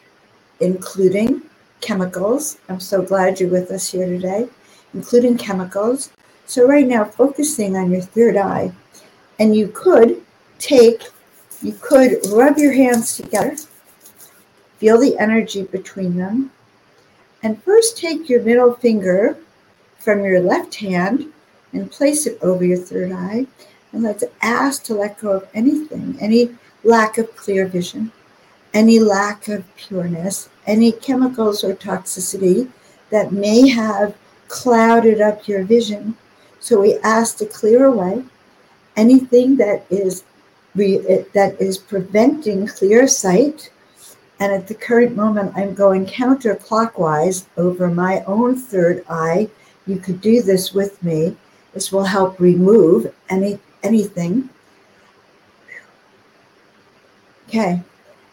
including 0.60 1.42
chemicals. 1.80 2.58
I'm 2.68 2.80
so 2.80 3.02
glad 3.02 3.40
you're 3.40 3.50
with 3.50 3.70
us 3.70 3.90
here 3.90 4.06
today, 4.06 4.48
including 4.94 5.36
chemicals. 5.36 6.10
So, 6.46 6.66
right 6.66 6.86
now, 6.86 7.04
focusing 7.04 7.76
on 7.76 7.90
your 7.90 8.02
third 8.02 8.36
eye, 8.36 8.72
and 9.38 9.54
you 9.54 9.68
could 9.68 10.22
take, 10.58 11.02
you 11.62 11.76
could 11.80 12.18
rub 12.30 12.58
your 12.58 12.72
hands 12.72 13.16
together, 13.16 13.56
feel 14.78 14.98
the 14.98 15.16
energy 15.18 15.62
between 15.64 16.16
them, 16.16 16.50
and 17.42 17.62
first 17.62 17.98
take 17.98 18.28
your 18.28 18.42
middle 18.42 18.74
finger 18.74 19.36
from 19.98 20.24
your 20.24 20.40
left 20.40 20.74
hand 20.76 21.32
and 21.72 21.90
place 21.90 22.26
it 22.26 22.38
over 22.42 22.64
your 22.64 22.78
third 22.78 23.12
eye. 23.12 23.46
And 23.92 24.02
let's 24.02 24.24
ask 24.42 24.82
to 24.84 24.94
let 24.94 25.20
go 25.20 25.32
of 25.32 25.48
anything, 25.54 26.16
any 26.20 26.56
lack 26.82 27.18
of 27.18 27.34
clear 27.36 27.66
vision, 27.66 28.12
any 28.72 28.98
lack 28.98 29.48
of 29.48 29.64
pureness, 29.76 30.48
any 30.66 30.92
chemicals 30.92 31.62
or 31.62 31.74
toxicity 31.74 32.70
that 33.10 33.32
may 33.32 33.68
have 33.68 34.16
clouded 34.48 35.20
up 35.20 35.46
your 35.46 35.64
vision. 35.64 36.16
So 36.60 36.80
we 36.80 36.98
ask 36.98 37.36
to 37.38 37.46
clear 37.46 37.84
away 37.84 38.24
anything 38.96 39.56
that 39.56 39.86
is 39.90 40.24
that 40.74 41.56
is 41.60 41.78
preventing 41.78 42.66
clear 42.66 43.06
sight. 43.06 43.70
And 44.40 44.52
at 44.52 44.66
the 44.66 44.74
current 44.74 45.14
moment, 45.14 45.52
I'm 45.54 45.74
going 45.74 46.06
counterclockwise 46.06 47.46
over 47.56 47.88
my 47.88 48.24
own 48.24 48.56
third 48.56 49.04
eye. 49.08 49.48
You 49.86 49.98
could 49.98 50.20
do 50.20 50.42
this 50.42 50.74
with 50.74 51.00
me. 51.02 51.36
This 51.72 51.92
will 51.92 52.04
help 52.04 52.40
remove 52.40 53.14
any 53.28 53.58
anything. 53.82 54.48
Okay. 57.48 57.82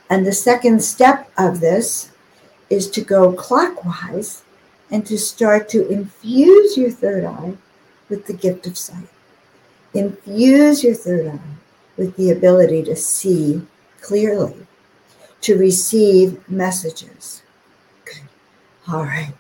And 0.10 0.26
the 0.26 0.34
second 0.34 0.84
step 0.84 1.32
of 1.38 1.60
this 1.60 2.12
is 2.70 2.90
to 2.92 3.02
go 3.02 3.32
clockwise 3.34 4.44
and 4.90 5.06
to 5.06 5.18
start 5.18 5.70
to 5.70 5.88
infuse 5.88 6.78
your 6.78 6.90
third 6.90 7.24
eye 7.26 7.54
with 8.10 8.26
the 8.26 8.34
gift 8.34 8.68
of 8.68 8.78
sight. 8.78 9.08
Infuse 9.94 10.84
your 10.84 10.94
third 10.94 11.28
eye 11.28 11.40
with 11.98 12.16
the 12.16 12.32
ability 12.32 12.84
to 12.84 12.96
see 12.96 13.62
clearly, 14.00 14.56
to 15.42 15.58
receive 15.58 16.50
messages. 16.50 17.44
Good. 18.06 18.22
All 18.88 19.04
right. 19.04 19.34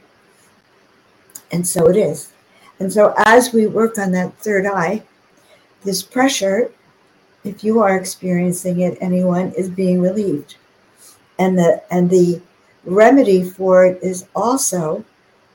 And 1.51 1.67
so 1.67 1.89
it 1.89 1.97
is. 1.97 2.31
And 2.79 2.91
so 2.91 3.13
as 3.17 3.53
we 3.53 3.67
work 3.67 3.97
on 3.97 4.11
that 4.11 4.37
third 4.39 4.65
eye, 4.65 5.03
this 5.83 6.01
pressure, 6.01 6.71
if 7.43 7.63
you 7.63 7.79
are 7.79 7.95
experiencing 7.97 8.81
it, 8.81 8.97
anyone 9.01 9.51
is 9.53 9.69
being 9.69 10.01
relieved. 10.01 10.55
And 11.39 11.57
the 11.57 11.81
and 11.89 12.09
the 12.09 12.41
remedy 12.85 13.43
for 13.43 13.85
it 13.85 14.01
is 14.01 14.25
also 14.35 15.05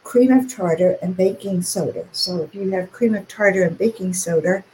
cream 0.04 0.32
of 0.32 0.52
tartar 0.52 0.98
and 1.02 1.16
baking 1.16 1.62
soda. 1.62 2.06
So 2.12 2.42
if 2.42 2.54
you 2.54 2.70
have 2.70 2.92
cream 2.92 3.14
of 3.14 3.26
tartar 3.28 3.62
and 3.62 3.76
baking 3.76 4.14
soda, 4.14 4.64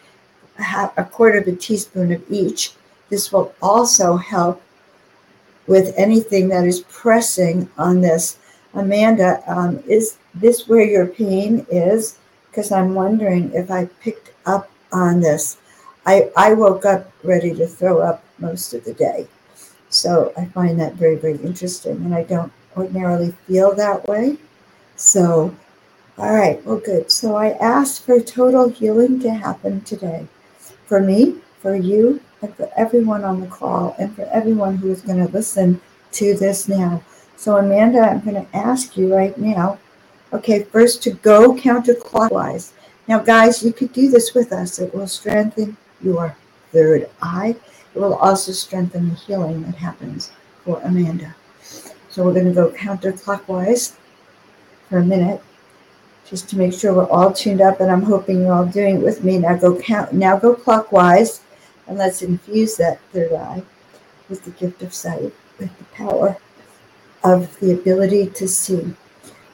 a 0.97 1.05
quarter 1.05 1.39
of 1.39 1.49
a 1.49 1.57
teaspoon 1.57 2.13
of 2.13 2.23
each. 2.31 2.73
This 3.09 3.33
will 3.33 3.55
also 3.61 4.17
help 4.17 4.63
with 5.67 5.95
anything 5.97 6.49
that 6.49 6.65
is 6.65 6.81
pressing 6.91 7.69
on 7.79 8.01
this. 8.01 8.39
Amanda, 8.75 9.43
um, 9.47 9.83
is 9.87 10.17
this 10.35 10.67
where 10.69 10.85
your 10.85 11.07
pain 11.07 11.67
is? 11.71 12.17
because 12.53 12.71
I'm 12.71 12.95
wondering 12.95 13.51
if 13.55 13.71
I 13.71 13.87
picked 14.03 14.31
up 14.45 14.71
on 14.93 15.21
this. 15.21 15.57
I, 16.05 16.31
I 16.37 16.53
woke 16.53 16.85
up 16.85 17.11
ready 17.25 17.55
to 17.55 17.67
throw 17.67 18.01
up 18.01 18.23
most 18.39 18.75
of 18.75 18.85
the 18.85 18.93
day. 18.93 19.27
So 19.89 20.35
I 20.37 20.45
find 20.45 20.79
that 20.79 20.95
very, 20.95 21.17
very 21.17 21.39
interesting. 21.39 21.97
And 21.97 22.15
I 22.15 22.25
don't 22.25 22.53
ordinarily 22.77 23.33
feel 23.47 23.75
that 23.77 24.07
way. 24.07 24.37
So, 24.97 25.57
all 26.19 26.35
right, 26.35 26.63
well, 26.67 26.77
good. 26.77 27.11
So 27.11 27.37
I 27.37 27.53
asked 27.53 28.05
for 28.05 28.21
total 28.21 28.69
healing 28.69 29.19
to 29.21 29.31
happen 29.31 29.81
today 29.81 30.29
for 30.93 31.01
me, 31.01 31.37
for 31.61 31.75
you, 31.75 32.21
and 32.43 32.55
for 32.55 32.69
everyone 32.77 33.25
on 33.25 33.41
the 33.41 33.47
call, 33.47 33.97
and 33.99 34.15
for 34.15 34.29
everyone 34.33 34.77
who 34.77 34.91
is 34.91 35.01
going 35.01 35.25
to 35.25 35.33
listen 35.33 35.81
to 36.13 36.35
this 36.35 36.69
now. 36.69 37.03
So, 37.37 37.57
Amanda, 37.57 38.01
I'm 38.01 38.21
going 38.21 38.45
to 38.45 38.57
ask 38.57 38.95
you 38.97 39.15
right 39.15 39.37
now 39.39 39.79
Okay, 40.33 40.65
first 40.65 41.03
to 41.03 41.11
go 41.11 41.55
counterclockwise. 41.55 42.73
Now, 43.07 43.19
guys, 43.19 43.63
you 43.63 43.71
could 43.71 43.93
do 43.93 44.11
this 44.11 44.33
with 44.35 44.51
us. 44.51 44.79
It 44.79 44.95
will 44.95 45.07
strengthen 45.07 45.77
your 46.03 46.35
third 46.73 47.11
eye. 47.21 47.55
It 47.95 47.99
will 47.99 48.15
also 48.15 48.53
strengthen 48.53 49.11
the 49.11 49.15
healing 49.15 49.63
that 49.65 49.75
happens 49.75 50.33
for 50.65 50.81
Amanda. 50.85 51.35
So 52.09 52.25
we're 52.25 52.33
going 52.33 52.47
to 52.47 52.55
go 52.55 52.71
counterclockwise 52.71 53.95
for 54.89 54.99
a 54.99 55.05
minute, 55.05 55.43
just 56.29 56.49
to 56.51 56.59
make 56.59 56.73
sure 56.73 56.95
we're 56.95 57.09
all 57.09 57.33
tuned 57.33 57.61
up. 57.61 57.81
And 57.81 57.91
I'm 57.91 58.03
hoping 58.03 58.41
you're 58.41 58.53
all 58.53 58.67
doing 58.67 58.97
it 58.97 59.03
with 59.03 59.25
me. 59.25 59.39
Now 59.39 59.57
go 59.57 59.79
count. 59.79 60.13
Now 60.13 60.39
go 60.39 60.55
clockwise, 60.55 61.43
and 61.87 61.99
let's 61.99 62.23
infuse 62.23 62.77
that 62.77 63.01
third 63.13 63.33
eye 63.33 63.63
with 64.29 64.45
the 64.45 64.51
gift 64.53 64.83
of 64.83 64.95
sight, 64.95 65.33
with 65.59 65.77
the 65.79 65.85
power 65.93 66.37
of 67.25 67.59
the 67.61 67.73
ability 67.73 68.29
to 68.29 68.49
see. 68.49 68.95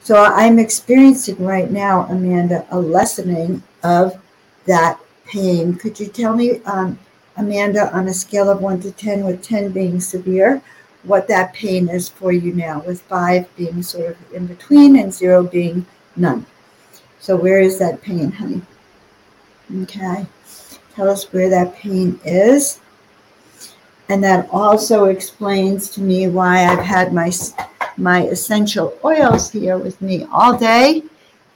So 0.01 0.17
I'm 0.17 0.59
experiencing 0.59 1.45
right 1.45 1.71
now, 1.71 2.07
Amanda, 2.07 2.67
a 2.71 2.81
lessening 2.81 3.63
of 3.83 4.19
that 4.67 4.99
pain. 5.27 5.75
Could 5.75 6.01
you 6.01 6.07
tell 6.07 6.35
me, 6.35 6.63
um, 6.65 6.99
Amanda, 7.37 7.95
on 7.95 8.09
a 8.09 8.15
scale 8.15 8.49
of 8.49 8.63
one 8.63 8.81
to 8.81 8.91
10, 8.91 9.25
with 9.25 9.43
10 9.43 9.71
being 9.73 10.01
severe, 10.01 10.63
what 11.03 11.29
that 11.29 11.53
pain 11.53 11.89
is 11.89 12.09
for 12.09 12.33
you 12.33 12.53
now, 12.55 12.81
with 12.81 13.03
five 13.03 13.55
being 13.57 13.83
sort 13.83 14.11
of 14.11 14.33
in 14.33 14.47
between 14.47 14.97
and 14.99 15.13
zero 15.13 15.43
being 15.43 15.85
none? 16.17 16.47
So, 17.21 17.37
where 17.37 17.61
is 17.61 17.79
that 17.79 18.03
pain, 18.03 18.31
honey? 18.31 18.63
Okay. 19.83 20.27
Tell 20.95 21.09
us 21.09 21.33
where 21.33 21.51
that 21.51 21.75
pain 21.75 22.19
is. 22.25 22.81
And 24.09 24.25
that 24.25 24.49
also 24.51 25.05
explains 25.07 25.91
to 25.91 26.01
me 26.01 26.29
why 26.29 26.65
I've 26.65 26.85
had 26.85 27.13
my 27.13 27.31
my 27.99 28.23
essential 28.23 28.97
oils 29.05 29.51
here 29.51 29.77
with 29.77 30.01
me 30.01 30.25
all 30.33 30.57
day. 30.57 31.03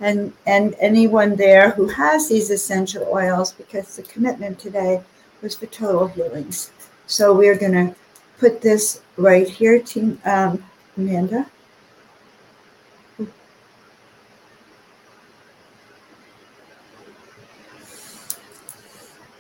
And, 0.01 0.33
and 0.47 0.75
anyone 0.81 1.37
there 1.37 1.71
who 1.71 1.87
has 1.87 2.29
these 2.29 2.51
essential 2.51 3.05
oils, 3.05 3.53
because 3.53 3.97
the 3.97 4.03
commitment 4.03 4.59
today 4.59 5.01
was 5.41 5.55
for 5.55 5.67
total 5.67 6.09
healings. 6.09 6.73
So 7.07 7.33
we're 7.33 7.57
going 7.57 7.73
to 7.73 7.95
put 8.39 8.61
this 8.61 9.01
right 9.17 9.49
here, 9.49 9.79
Team 9.81 10.21
um, 10.25 10.65
Amanda. 10.97 11.47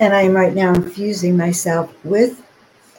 And 0.02 0.12
I 0.12 0.22
am 0.22 0.34
right 0.34 0.52
now 0.52 0.74
infusing 0.74 1.36
myself 1.36 1.94
with 2.04 2.44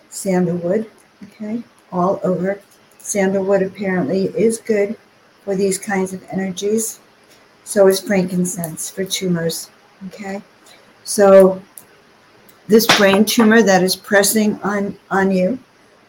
sandalwood, 0.09 0.89
okay, 1.23 1.61
all 1.91 2.21
over. 2.23 2.61
Sandalwood 2.97 3.61
apparently 3.61 4.27
is 4.27 4.59
good 4.59 4.95
for 5.43 5.53
these 5.53 5.77
kinds 5.77 6.13
of 6.13 6.23
energies. 6.31 7.01
So 7.65 7.87
is 7.87 7.99
frankincense 7.99 8.89
for 8.89 9.03
tumors, 9.03 9.69
okay? 10.07 10.41
So 11.03 11.61
this 12.69 12.87
brain 12.97 13.25
tumor 13.25 13.61
that 13.61 13.83
is 13.83 13.97
pressing 13.97 14.57
on, 14.61 14.97
on 15.11 15.29
you, 15.29 15.59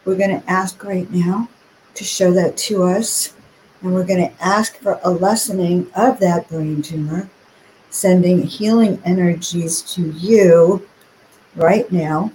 we're 0.05 0.15
going 0.15 0.39
to 0.39 0.49
ask 0.49 0.81
right 0.81 1.11
now 1.11 1.49
to 1.95 2.05
show 2.05 2.31
that 2.31 2.55
to 2.69 2.83
us. 2.83 3.33
And 3.81 3.93
we're 3.93 4.07
going 4.07 4.29
to 4.29 4.41
ask 4.41 4.77
for 4.77 4.97
a 5.03 5.11
lessening 5.11 5.91
of 5.93 6.21
that 6.21 6.47
brain 6.47 6.81
tumor, 6.81 7.29
sending 7.95 8.43
healing 8.43 9.01
energies 9.05 9.81
to 9.81 10.11
you 10.11 10.85
right 11.55 11.89
now. 11.93 12.29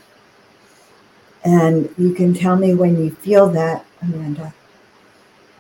And 1.45 1.93
you 1.99 2.15
can 2.15 2.33
tell 2.33 2.57
me 2.57 2.73
when 2.75 2.97
you 3.03 3.11
feel 3.11 3.51
that, 3.51 3.85
Amanda. 4.01 4.55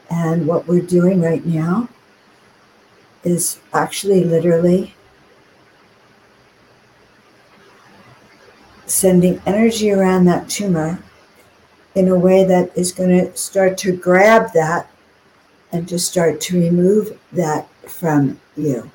And 0.09 0.47
what 0.47 0.67
we're 0.67 0.81
doing 0.81 1.21
right 1.21 1.45
now 1.45 1.91
is 3.25 3.61
actually 3.75 4.25
literally 4.25 4.95
sending 8.87 9.41
energy 9.45 9.93
around 9.93 10.25
that 10.25 10.49
tumor 10.49 10.99
in 11.95 12.09
a 12.09 12.19
way 12.19 12.43
that 12.45 12.77
is 12.77 12.91
going 12.91 13.11
to 13.11 13.37
start 13.37 13.77
to 13.79 13.95
grab 13.95 14.51
that 14.55 14.91
and 15.73 15.87
to 15.89 15.99
start 15.99 16.41
to 16.41 16.59
remove 16.59 17.19
that 17.33 17.69
from 17.87 18.41
you. 18.57 18.91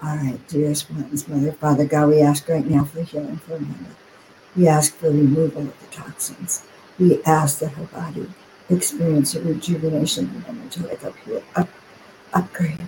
All 0.00 0.16
right, 0.16 0.38
dearest 0.46 0.88
ones, 0.92 1.26
Mother, 1.26 1.50
Father 1.50 1.84
God, 1.84 2.10
we 2.10 2.20
ask 2.20 2.48
right 2.48 2.64
now 2.64 2.84
for 2.84 3.02
healing 3.02 3.38
for 3.38 3.56
Amanda. 3.56 3.90
We 4.54 4.68
ask 4.68 4.94
for 4.94 5.10
removal 5.10 5.62
of 5.62 5.80
the 5.80 5.86
toxins. 5.88 6.62
We 7.00 7.20
ask 7.24 7.58
that 7.58 7.70
her 7.70 7.86
body 7.86 8.30
experience 8.70 9.34
a 9.34 9.42
rejuvenation 9.42 10.44
and 10.46 10.60
energetic 10.60 11.04
up, 11.04 11.14
up, 11.56 11.68
upgrade. 12.32 12.78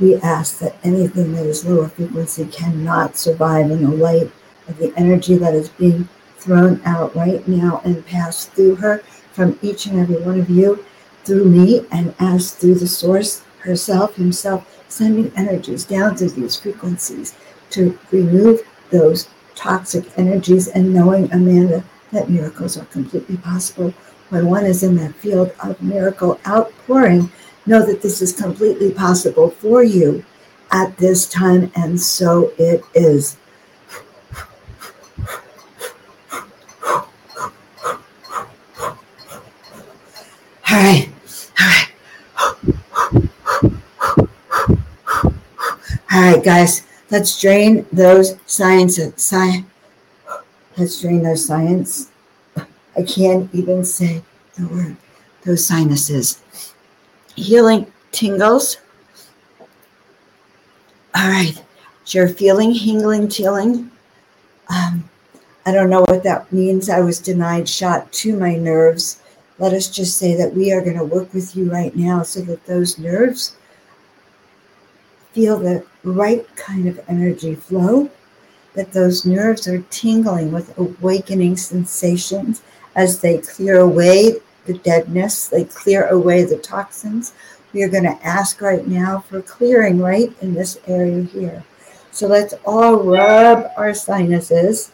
We 0.00 0.16
ask 0.16 0.58
that 0.58 0.76
anything 0.82 1.32
that 1.34 1.46
is 1.46 1.64
lower 1.64 1.88
frequency 1.88 2.46
cannot 2.46 3.16
survive 3.16 3.70
in 3.70 3.84
the 3.84 3.96
light 3.96 4.32
of 4.66 4.78
the 4.78 4.92
energy 4.96 5.36
that 5.36 5.54
is 5.54 5.68
being 5.68 6.08
thrown 6.38 6.80
out 6.84 7.14
right 7.14 7.46
now 7.46 7.82
and 7.84 8.04
passed 8.04 8.50
through 8.52 8.76
her 8.76 8.98
from 9.30 9.56
each 9.62 9.86
and 9.86 10.00
every 10.00 10.20
one 10.20 10.40
of 10.40 10.50
you, 10.50 10.84
through 11.24 11.44
me, 11.44 11.86
and 11.92 12.12
as 12.18 12.52
through 12.52 12.74
the 12.74 12.88
source 12.88 13.44
herself, 13.60 14.16
himself, 14.16 14.77
sending 14.88 15.32
energies 15.36 15.84
down 15.84 16.16
to 16.16 16.28
these 16.28 16.56
frequencies 16.56 17.34
to 17.70 17.98
remove 18.10 18.60
those 18.90 19.28
toxic 19.54 20.04
energies 20.18 20.68
and 20.68 20.94
knowing, 20.94 21.30
Amanda, 21.32 21.84
that 22.12 22.30
miracles 22.30 22.76
are 22.76 22.84
completely 22.86 23.36
possible. 23.36 23.90
When 24.30 24.46
one 24.46 24.64
is 24.64 24.82
in 24.82 24.96
that 24.96 25.14
field 25.14 25.52
of 25.62 25.80
miracle 25.82 26.40
outpouring, 26.46 27.30
know 27.66 27.84
that 27.84 28.02
this 28.02 28.22
is 28.22 28.32
completely 28.32 28.92
possible 28.92 29.50
for 29.50 29.82
you 29.82 30.24
at 30.70 30.96
this 30.96 31.28
time, 31.28 31.70
and 31.74 32.00
so 32.00 32.52
it 32.58 32.82
is. 32.94 33.36
All 40.70 40.76
right. 40.76 41.08
All 46.10 46.17
right, 46.32 46.44
guys. 46.44 46.86
Let's 47.10 47.40
drain 47.40 47.86
those 47.92 48.36
science. 48.46 48.98
Sci- 48.98 49.64
let's 50.76 51.00
drain 51.00 51.22
those 51.22 51.46
science. 51.46 52.10
I 52.56 53.02
can't 53.02 53.52
even 53.54 53.84
say 53.84 54.22
the 54.56 54.66
word. 54.68 54.96
Those 55.44 55.66
sinuses. 55.66 56.42
Healing 57.36 57.90
tingles. 58.12 58.78
All 61.14 61.28
right. 61.28 61.54
You're 62.06 62.28
feeling 62.28 62.72
healing, 62.72 63.28
tingling. 63.28 63.90
Um, 64.68 65.08
I 65.64 65.72
don't 65.72 65.90
know 65.90 66.00
what 66.00 66.22
that 66.24 66.52
means. 66.52 66.90
I 66.90 67.00
was 67.00 67.20
denied 67.20 67.68
shot 67.68 68.12
to 68.14 68.36
my 68.36 68.56
nerves 68.56 69.20
let 69.58 69.72
us 69.72 69.88
just 69.88 70.18
say 70.18 70.36
that 70.36 70.54
we 70.54 70.72
are 70.72 70.80
going 70.80 70.96
to 70.96 71.04
work 71.04 71.34
with 71.34 71.56
you 71.56 71.70
right 71.70 71.94
now 71.96 72.22
so 72.22 72.40
that 72.42 72.64
those 72.66 72.98
nerves 72.98 73.56
feel 75.38 75.56
the 75.56 75.86
right 76.02 76.44
kind 76.56 76.88
of 76.88 76.98
energy 77.06 77.54
flow, 77.54 78.10
that 78.74 78.92
those 78.92 79.24
nerves 79.24 79.68
are 79.68 79.82
tingling 79.82 80.50
with 80.50 80.76
awakening 80.78 81.56
sensations 81.56 82.62
as 82.96 83.20
they 83.20 83.38
clear 83.38 83.78
away 83.78 84.34
the 84.66 84.74
deadness, 84.78 85.46
they 85.46 85.62
clear 85.62 86.08
away 86.08 86.42
the 86.42 86.58
toxins. 86.58 87.34
We 87.72 87.84
are 87.84 87.88
going 87.88 88.02
to 88.02 88.26
ask 88.26 88.60
right 88.60 88.84
now 88.88 89.20
for 89.20 89.40
clearing 89.42 90.00
right 90.00 90.32
in 90.42 90.54
this 90.54 90.80
area 90.88 91.22
here. 91.22 91.62
So 92.10 92.26
let's 92.26 92.54
all 92.66 93.04
rub 93.04 93.70
our 93.76 93.94
sinuses 93.94 94.90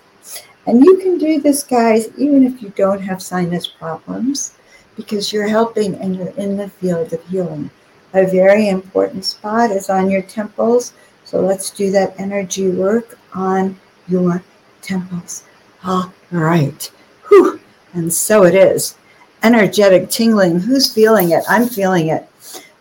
and 0.66 0.84
you 0.84 0.98
can 0.98 1.16
do 1.16 1.40
this, 1.40 1.62
guys, 1.62 2.10
even 2.18 2.44
if 2.44 2.60
you 2.60 2.68
don't 2.76 3.00
have 3.00 3.22
sinus 3.22 3.66
problems, 3.66 4.58
because 4.94 5.32
you're 5.32 5.48
helping 5.48 5.94
and 5.94 6.14
you're 6.14 6.36
in 6.36 6.58
the 6.58 6.68
field 6.68 7.14
of 7.14 7.26
healing. 7.28 7.70
A 8.14 8.26
very 8.26 8.68
important 8.68 9.24
spot 9.24 9.70
is 9.70 9.90
on 9.90 10.08
your 10.08 10.22
temples. 10.22 10.92
So 11.24 11.40
let's 11.40 11.70
do 11.70 11.90
that 11.90 12.18
energy 12.18 12.70
work 12.70 13.18
on 13.34 13.76
your 14.06 14.42
temples. 14.82 15.42
All 15.84 16.12
right. 16.30 16.90
Whew. 17.28 17.60
And 17.92 18.12
so 18.12 18.44
it 18.44 18.54
is. 18.54 18.96
Energetic 19.42 20.10
tingling. 20.10 20.60
Who's 20.60 20.92
feeling 20.92 21.32
it? 21.32 21.44
I'm 21.48 21.68
feeling 21.68 22.08
it. 22.08 22.28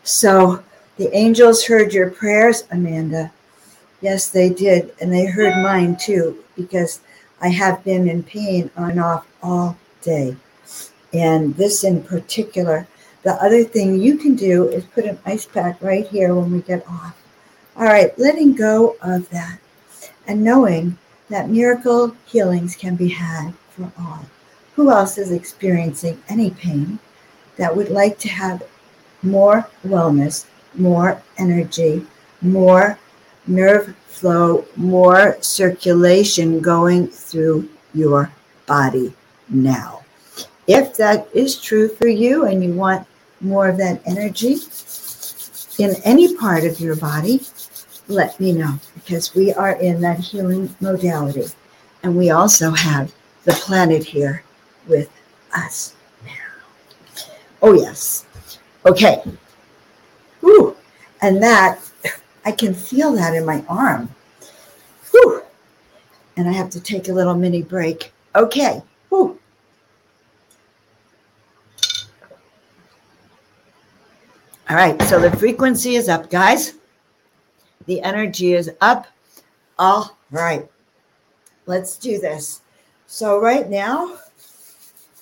So 0.04 0.64
the 0.98 1.16
angels 1.16 1.66
heard 1.66 1.94
your 1.94 2.12
prayers, 2.12 2.66
Amanda. 2.72 3.32
Yes, 4.02 4.30
they 4.30 4.50
did. 4.50 4.94
And 5.02 5.12
they 5.12 5.26
heard 5.26 5.64
mine 5.64 5.98
too, 5.98 6.44
because 6.56 7.00
I 7.42 7.50
have 7.50 7.84
been 7.84 8.08
in 8.08 8.22
pain 8.22 8.70
on 8.78 8.92
and 8.92 9.00
off 9.00 9.28
all 9.42 9.78
day. 10.02 10.36
And 11.12 11.56
this 11.56 11.84
in 11.84 12.04
particular, 12.04 12.88
the 13.24 13.34
other 13.44 13.64
thing 13.64 14.02
you 14.02 14.18
can 14.18 14.36
do 14.36 14.68
is 14.68 14.84
put 14.86 15.06
an 15.06 15.18
ice 15.26 15.46
pack 15.46 15.82
right 15.82 16.08
here 16.08 16.36
when 16.36 16.52
we 16.52 16.62
get 16.62 16.86
off. 16.88 17.18
All 17.76 17.86
right, 17.86 18.18
letting 18.20 18.54
go 18.54 18.96
of 19.02 19.30
that 19.30 19.60
and 20.28 20.44
knowing 20.44 20.98
that 21.30 21.50
miracle 21.50 22.16
healings 22.26 22.76
can 22.76 22.96
be 22.96 23.10
had 23.10 23.54
for 23.70 23.92
all. 23.98 24.26
Who 24.76 24.92
else 24.92 25.18
is 25.18 25.32
experiencing 25.32 26.22
any 26.30 26.52
pain 26.52 27.00
that 27.58 27.76
would 27.76 27.90
like 27.90 28.18
to 28.20 28.30
have 28.30 28.64
more 29.22 29.68
wellness, 29.86 30.46
more 30.76 31.22
energy, 31.38 32.06
more 32.42 33.00
nerve 33.48 33.96
flow, 34.08 34.66
more 34.76 35.38
circulation 35.42 36.60
going 36.60 37.08
through 37.08 37.70
your 37.94 38.32
body 38.66 39.14
now. 39.50 40.04
If 40.68 40.96
that 40.98 41.28
is 41.34 41.60
true 41.60 41.90
for 41.90 42.08
you 42.08 42.46
and 42.46 42.64
you 42.64 42.74
want 42.74 43.08
more 43.44 43.68
of 43.68 43.78
that 43.78 44.02
energy 44.06 44.58
in 45.78 45.96
any 46.04 46.36
part 46.36 46.64
of 46.64 46.80
your 46.80 46.96
body, 46.96 47.42
let 48.08 48.40
me 48.40 48.52
know 48.52 48.80
because 48.96 49.34
we 49.34 49.54
are 49.54 49.74
in 49.74 50.02
that 50.02 50.20
healing 50.20 50.74
modality. 50.80 51.46
And 52.04 52.18
we 52.18 52.32
also 52.32 52.72
have 52.72 53.14
the 53.46 53.54
planet 53.54 54.04
here 54.04 54.44
with 54.88 55.10
us 55.56 55.96
now. 56.26 56.32
Oh, 57.62 57.74
yes. 57.74 58.26
Okay. 58.86 59.24
Ooh. 60.44 60.76
And 61.22 61.42
that 61.42 61.80
I 62.46 62.52
can 62.52 62.74
feel 62.74 63.14
that 63.14 63.34
in 63.34 63.46
my 63.46 63.64
arm. 63.70 64.14
Whew. 65.12 65.44
And 66.36 66.50
I 66.50 66.52
have 66.52 66.70
to 66.72 66.82
take 66.82 67.08
a 67.08 67.14
little 67.14 67.36
mini 67.36 67.62
break. 67.62 68.12
Okay. 68.36 68.82
Whew. 69.10 69.40
All 74.74 74.80
right, 74.80 75.00
so 75.04 75.20
the 75.20 75.30
frequency 75.38 75.98
is 75.98 76.10
up, 76.10 76.32
guys. 76.32 76.74
The 77.86 78.02
energy 78.02 78.54
is 78.54 78.72
up. 78.82 79.06
All 79.78 80.18
right, 80.32 80.68
let's 81.68 81.96
do 81.96 82.20
this. 82.20 82.62
So, 83.06 83.40
right 83.40 83.70
now, 83.70 84.18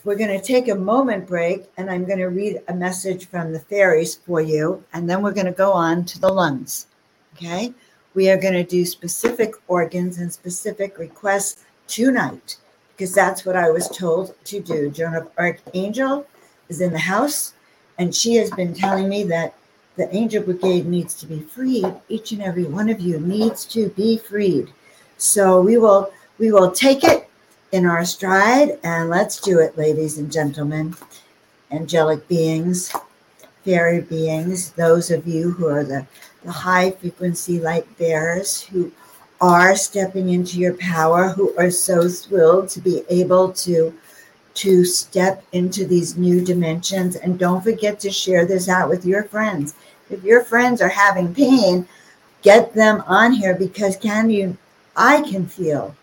we're 0.06 0.16
going 0.16 0.40
to 0.40 0.42
take 0.42 0.70
a 0.70 0.76
moment 0.76 1.28
break 1.28 1.66
and 1.76 1.92
I'm 1.92 2.06
going 2.06 2.20
to 2.20 2.28
read 2.28 2.62
a 2.70 2.74
message 2.74 3.28
from 3.28 3.52
the 3.52 3.60
fairies 3.60 4.16
for 4.16 4.40
you, 4.40 4.86
and 4.94 5.10
then 5.10 5.22
we're 5.22 5.34
going 5.34 5.48
to 5.48 5.52
go 5.52 5.74
on 5.74 6.06
to 6.06 6.20
the 6.22 6.32
lungs. 6.32 6.88
Okay. 7.36 7.74
We 8.14 8.30
are 8.30 8.40
going 8.40 8.54
to 8.54 8.64
do 8.64 8.86
specific 8.86 9.56
organs 9.68 10.20
and 10.20 10.32
specific 10.32 10.98
requests 10.98 11.66
tonight 11.88 12.56
because 12.96 13.14
that's 13.14 13.46
what 13.46 13.58
I 13.58 13.70
was 13.70 13.90
told 13.90 14.34
to 14.46 14.62
do. 14.62 14.90
Joan 14.90 15.16
of 15.16 15.30
Archangel 15.38 16.26
is 16.70 16.80
in 16.80 16.94
the 16.94 17.00
house 17.00 17.54
and 18.02 18.16
she 18.16 18.34
has 18.34 18.50
been 18.50 18.74
telling 18.74 19.08
me 19.08 19.22
that 19.26 19.54
the 19.96 20.14
angel 20.16 20.42
brigade 20.42 20.88
needs 20.88 21.14
to 21.14 21.28
be 21.28 21.40
freed. 21.40 21.86
Each 22.10 22.32
and 22.32 22.42
every 22.42 22.64
one 22.64 22.90
of 22.90 23.00
you 23.00 23.20
needs 23.20 23.64
to 23.66 23.90
be 23.90 24.18
freed. 24.18 24.74
So 25.18 25.62
we 25.62 25.78
will 25.78 26.12
we 26.40 26.52
will 26.52 26.72
take 26.72 27.04
it 27.04 27.30
in 27.72 27.86
our 27.86 28.04
stride 28.04 28.80
and 28.84 29.12
let's 29.12 29.40
do 29.40 29.60
it, 29.60 29.78
ladies 29.78 30.18
and 30.18 30.32
gentlemen, 30.32 30.96
angelic 31.70 32.28
beings, 32.28 32.92
fairy 33.64 34.02
beings, 34.02 34.72
those 34.72 35.12
of 35.12 35.28
you 35.28 35.52
who 35.52 35.68
are 35.68 35.84
the, 35.84 36.08
the 36.44 36.52
high 36.52 36.90
frequency 36.90 37.60
light 37.60 37.86
bearers 38.00 38.64
who 38.64 38.92
are 39.42 39.76
stepping 39.76 40.30
into 40.30 40.58
your 40.58 40.74
power, 40.78 41.30
who 41.30 41.56
are 41.56 41.70
so 41.70 42.10
thrilled 42.10 42.68
to 42.70 42.80
be 42.80 43.04
able 43.10 43.54
to 43.54 43.94
to 44.54 44.84
step 44.86 45.44
into 45.52 45.86
these 45.86 46.18
new 46.18 46.44
dimensions 46.44 47.16
and 47.16 47.40
don't 47.40 47.64
forget 47.64 48.00
to 48.00 48.12
share 48.12 48.46
this 48.46 48.68
out 48.68 48.90
with 48.90 49.06
your 49.06 49.24
friends. 49.24 49.76
If 50.10 50.24
your 50.24 50.44
friends 50.44 50.82
are 50.82 50.90
having 50.90 51.34
pain, 51.34 51.88
get 52.42 52.74
them 52.74 53.04
on 53.08 53.32
here 53.34 53.56
because 53.56 53.96
can 53.96 54.30
you 54.30 54.58
I 54.96 55.22
can 55.22 55.46
feel 55.46 55.96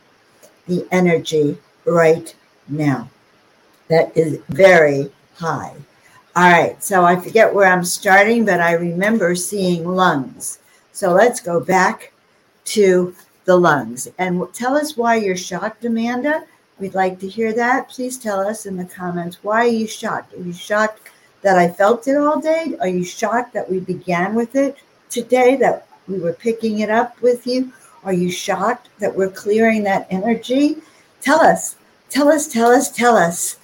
the 0.66 0.86
energy 0.90 1.58
right 1.84 2.34
now. 2.68 3.10
That 3.88 4.16
is 4.16 4.40
very 4.48 5.12
high. 5.36 5.74
All 6.36 6.50
right, 6.50 6.82
so 6.82 7.04
I 7.04 7.16
forget 7.16 7.52
where 7.52 7.70
I'm 7.70 7.84
starting, 7.84 8.44
but 8.44 8.60
I 8.60 8.72
remember 8.72 9.34
seeing 9.34 9.86
lungs. 9.86 10.60
So 10.92 11.12
let's 11.12 11.40
go 11.40 11.60
back 11.60 12.12
to 12.66 13.14
the 13.44 13.56
lungs 13.56 14.08
and 14.18 14.42
tell 14.52 14.76
us 14.76 14.96
why 14.96 15.16
you're 15.16 15.36
shocked, 15.36 15.84
Amanda. 15.84 16.44
We'd 16.78 16.94
like 16.94 17.18
to 17.20 17.28
hear 17.28 17.52
that. 17.54 17.88
Please 17.88 18.18
tell 18.18 18.40
us 18.40 18.66
in 18.66 18.76
the 18.76 18.84
comments 18.84 19.38
why 19.42 19.64
are 19.64 19.66
you 19.66 19.86
shocked? 19.86 20.34
Are 20.34 20.42
you 20.42 20.52
shocked 20.52 21.00
that 21.42 21.58
I 21.58 21.68
felt 21.68 22.06
it 22.08 22.16
all 22.16 22.40
day? 22.40 22.76
Are 22.80 22.88
you 22.88 23.04
shocked 23.04 23.52
that 23.54 23.70
we 23.70 23.80
began 23.80 24.34
with 24.34 24.54
it 24.54 24.76
today, 25.10 25.56
that 25.56 25.86
we 26.06 26.18
were 26.18 26.32
picking 26.32 26.80
it 26.80 26.90
up 26.90 27.20
with 27.20 27.46
you? 27.46 27.72
Are 28.04 28.12
you 28.12 28.30
shocked 28.30 28.88
that 29.00 29.14
we're 29.14 29.30
clearing 29.30 29.82
that 29.84 30.06
energy? 30.10 30.78
Tell 31.20 31.40
us, 31.40 31.76
tell 32.10 32.28
us, 32.28 32.46
tell 32.46 32.70
us, 32.70 32.90
tell 32.90 33.16
us. 33.16 33.58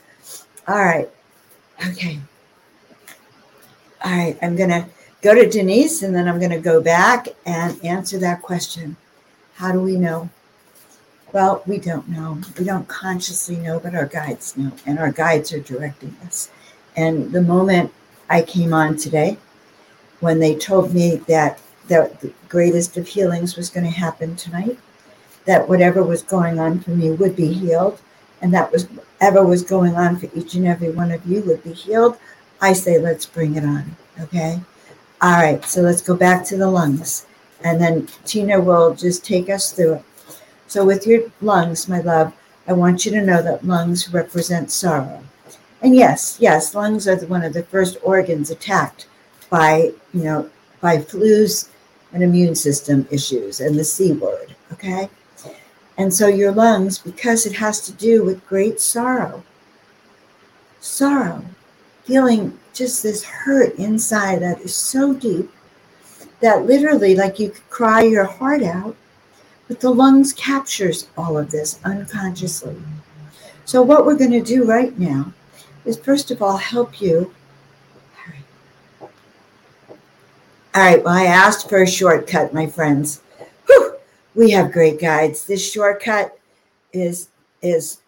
All 0.66 0.84
right. 0.84 1.08
Okay. 1.88 2.18
All 4.04 4.10
right. 4.10 4.36
I'm 4.42 4.56
going 4.56 4.70
to 4.70 4.86
go 5.22 5.34
to 5.34 5.48
Denise 5.48 6.02
and 6.02 6.14
then 6.14 6.28
I'm 6.28 6.38
going 6.38 6.50
to 6.50 6.58
go 6.58 6.80
back 6.80 7.28
and 7.46 7.82
answer 7.84 8.18
that 8.18 8.42
question. 8.42 8.96
How 9.54 9.72
do 9.72 9.80
we 9.80 9.96
know? 9.96 10.28
Well, 11.34 11.64
we 11.66 11.78
don't 11.78 12.08
know. 12.08 12.38
We 12.56 12.64
don't 12.64 12.86
consciously 12.86 13.56
know, 13.56 13.80
but 13.80 13.96
our 13.96 14.06
guides 14.06 14.56
know, 14.56 14.70
and 14.86 15.00
our 15.00 15.10
guides 15.10 15.52
are 15.52 15.58
directing 15.58 16.16
us. 16.24 16.48
And 16.96 17.32
the 17.32 17.42
moment 17.42 17.92
I 18.30 18.42
came 18.42 18.72
on 18.72 18.96
today, 18.96 19.36
when 20.20 20.38
they 20.38 20.54
told 20.54 20.94
me 20.94 21.16
that 21.26 21.58
the 21.88 22.32
greatest 22.48 22.96
of 22.96 23.08
healings 23.08 23.56
was 23.56 23.68
going 23.68 23.84
to 23.84 23.90
happen 23.90 24.36
tonight, 24.36 24.78
that 25.44 25.68
whatever 25.68 26.04
was 26.04 26.22
going 26.22 26.60
on 26.60 26.78
for 26.78 26.90
me 26.90 27.10
would 27.10 27.34
be 27.34 27.52
healed, 27.52 28.00
and 28.40 28.54
that 28.54 28.70
was 28.70 28.84
whatever 28.84 29.44
was 29.44 29.64
going 29.64 29.96
on 29.96 30.16
for 30.16 30.28
each 30.36 30.54
and 30.54 30.68
every 30.68 30.92
one 30.92 31.10
of 31.10 31.26
you 31.26 31.40
would 31.42 31.64
be 31.64 31.72
healed. 31.72 32.16
I 32.60 32.74
say, 32.74 33.00
let's 33.00 33.26
bring 33.26 33.56
it 33.56 33.64
on. 33.64 33.96
Okay. 34.20 34.60
All 35.20 35.32
right. 35.32 35.64
So 35.64 35.80
let's 35.80 36.00
go 36.00 36.14
back 36.14 36.44
to 36.46 36.56
the 36.56 36.70
lungs. 36.70 37.26
And 37.64 37.80
then 37.80 38.06
Tina 38.24 38.60
will 38.60 38.94
just 38.94 39.24
take 39.24 39.50
us 39.50 39.72
through 39.72 39.94
it. 39.94 40.04
So, 40.66 40.84
with 40.84 41.06
your 41.06 41.22
lungs, 41.40 41.88
my 41.88 42.00
love, 42.00 42.32
I 42.66 42.72
want 42.72 43.04
you 43.04 43.12
to 43.12 43.24
know 43.24 43.42
that 43.42 43.66
lungs 43.66 44.12
represent 44.12 44.70
sorrow. 44.70 45.22
And 45.82 45.94
yes, 45.94 46.38
yes, 46.40 46.74
lungs 46.74 47.06
are 47.06 47.16
one 47.26 47.44
of 47.44 47.52
the 47.52 47.62
first 47.64 47.98
organs 48.02 48.50
attacked 48.50 49.06
by, 49.50 49.92
you 50.14 50.24
know, 50.24 50.50
by 50.80 50.98
flus 50.98 51.68
and 52.12 52.22
immune 52.22 52.54
system 52.54 53.06
issues 53.10 53.60
and 53.60 53.78
the 53.78 53.84
C 53.84 54.12
word. 54.12 54.54
Okay. 54.72 55.10
And 55.98 56.12
so 56.12 56.26
your 56.26 56.52
lungs, 56.52 56.98
because 56.98 57.46
it 57.46 57.52
has 57.52 57.80
to 57.82 57.92
do 57.92 58.24
with 58.24 58.46
great 58.46 58.80
sorrow, 58.80 59.44
sorrow, 60.80 61.44
feeling 62.04 62.58
just 62.72 63.02
this 63.02 63.22
hurt 63.22 63.74
inside 63.76 64.42
that 64.42 64.60
is 64.60 64.74
so 64.74 65.14
deep 65.14 65.50
that 66.40 66.66
literally, 66.66 67.14
like 67.14 67.38
you 67.38 67.50
could 67.50 67.70
cry 67.70 68.02
your 68.02 68.24
heart 68.24 68.62
out, 68.62 68.96
but 69.68 69.80
the 69.80 69.90
lungs 69.90 70.32
captures 70.32 71.08
all 71.16 71.38
of 71.38 71.50
this 71.50 71.80
unconsciously. 71.84 72.76
So 73.64 73.82
what 73.82 74.04
we're 74.04 74.18
going 74.18 74.30
to 74.32 74.42
do 74.42 74.64
right 74.64 74.96
now 74.98 75.32
is 75.84 75.96
first 75.98 76.30
of 76.30 76.42
all 76.42 76.56
help 76.56 77.00
you. 77.00 77.32
All 79.00 80.82
right, 80.82 81.02
well, 81.04 81.14
I 81.14 81.26
asked 81.26 81.68
for 81.68 81.82
a 81.82 81.86
shortcut, 81.86 82.52
my 82.52 82.66
friends 82.66 83.22
Whew, 83.66 83.94
we 84.34 84.50
have 84.50 84.72
great 84.72 85.00
guides. 85.00 85.44
This 85.44 85.70
shortcut 85.70 86.36
is 86.92 87.28
is 87.62 88.00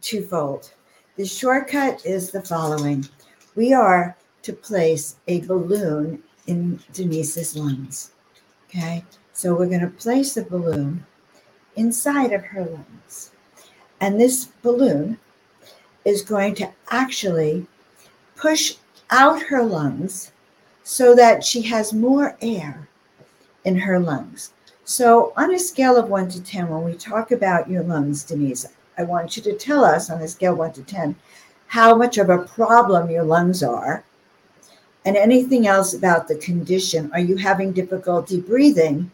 twofold. 0.00 0.72
The 1.16 1.26
shortcut 1.26 2.04
is 2.06 2.30
the 2.30 2.42
following. 2.42 3.06
We 3.54 3.74
are 3.74 4.16
to 4.42 4.52
place 4.52 5.16
a 5.28 5.40
balloon 5.42 6.22
in 6.46 6.80
Denise's 6.92 7.56
lungs. 7.56 8.12
Okay, 8.68 9.04
so 9.40 9.54
we're 9.54 9.66
going 9.66 9.80
to 9.80 9.86
place 9.86 10.36
a 10.36 10.42
balloon 10.42 11.06
inside 11.74 12.30
of 12.30 12.44
her 12.44 12.62
lungs. 12.62 13.30
And 13.98 14.20
this 14.20 14.44
balloon 14.60 15.18
is 16.04 16.20
going 16.20 16.54
to 16.56 16.70
actually 16.90 17.66
push 18.36 18.74
out 19.08 19.40
her 19.44 19.62
lungs 19.62 20.32
so 20.82 21.14
that 21.14 21.42
she 21.42 21.62
has 21.62 21.94
more 21.94 22.36
air 22.42 22.86
in 23.64 23.78
her 23.78 23.98
lungs. 23.98 24.52
So, 24.84 25.32
on 25.38 25.54
a 25.54 25.58
scale 25.58 25.96
of 25.96 26.10
one 26.10 26.28
to 26.28 26.42
10, 26.42 26.68
when 26.68 26.84
we 26.84 26.92
talk 26.92 27.30
about 27.30 27.70
your 27.70 27.82
lungs, 27.82 28.24
Denise, 28.24 28.66
I 28.98 29.04
want 29.04 29.38
you 29.38 29.42
to 29.44 29.56
tell 29.56 29.86
us 29.86 30.10
on 30.10 30.20
a 30.20 30.28
scale 30.28 30.54
one 30.54 30.74
to 30.74 30.82
10 30.82 31.16
how 31.68 31.94
much 31.94 32.18
of 32.18 32.28
a 32.28 32.44
problem 32.44 33.08
your 33.08 33.24
lungs 33.24 33.62
are 33.62 34.04
and 35.06 35.16
anything 35.16 35.66
else 35.66 35.94
about 35.94 36.28
the 36.28 36.36
condition. 36.36 37.10
Are 37.14 37.20
you 37.20 37.36
having 37.36 37.72
difficulty 37.72 38.38
breathing? 38.38 39.10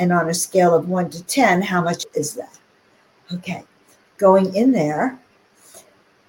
And 0.00 0.14
on 0.14 0.30
a 0.30 0.34
scale 0.34 0.74
of 0.74 0.88
one 0.88 1.10
to 1.10 1.22
10, 1.22 1.60
how 1.60 1.82
much 1.82 2.06
is 2.14 2.32
that? 2.32 2.58
Okay, 3.34 3.62
going 4.16 4.56
in 4.56 4.72
there. 4.72 5.18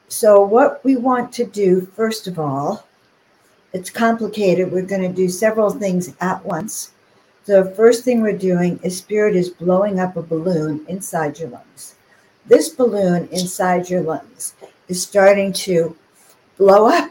So, 0.10 0.42
what 0.42 0.84
we 0.84 0.98
want 0.98 1.32
to 1.34 1.46
do, 1.46 1.88
first 1.96 2.28
of 2.28 2.38
all, 2.38 2.86
it's 3.72 3.90
complicated. 3.90 4.74
We're 4.74 4.82
going 4.82 5.04
to 5.04 5.16
do 5.16 5.30
several 5.30 5.70
things 5.70 6.14
at 6.20 6.44
once. 6.44 6.92
The 7.46 7.74
first 7.78 8.04
thing 8.04 8.22
we're 8.22 8.38
doing 8.38 8.78
is 8.84 8.98
spirit 8.98 9.38
is 9.38 9.50
blowing 9.50 10.02
up 10.02 10.18
a 10.18 10.22
balloon 10.22 10.86
inside 10.90 11.40
your 11.40 11.50
lungs. 11.50 11.96
This 12.46 12.68
balloon 12.68 13.30
inside 13.32 13.90
your 13.90 14.02
lungs 14.02 14.54
is 14.90 15.02
starting 15.02 15.54
to 15.54 15.96
blow 16.58 16.88
up, 16.88 17.10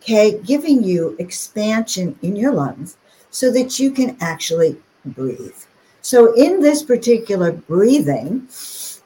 okay, 0.00 0.40
giving 0.44 0.84
you 0.84 1.16
expansion 1.18 2.16
in 2.22 2.36
your 2.36 2.52
lungs 2.52 2.96
so 3.30 3.50
that 3.50 3.80
you 3.80 3.90
can 3.90 4.16
actually 4.20 4.76
breathe. 5.04 5.56
So, 6.00 6.32
in 6.34 6.60
this 6.60 6.82
particular 6.82 7.52
breathing, 7.52 8.48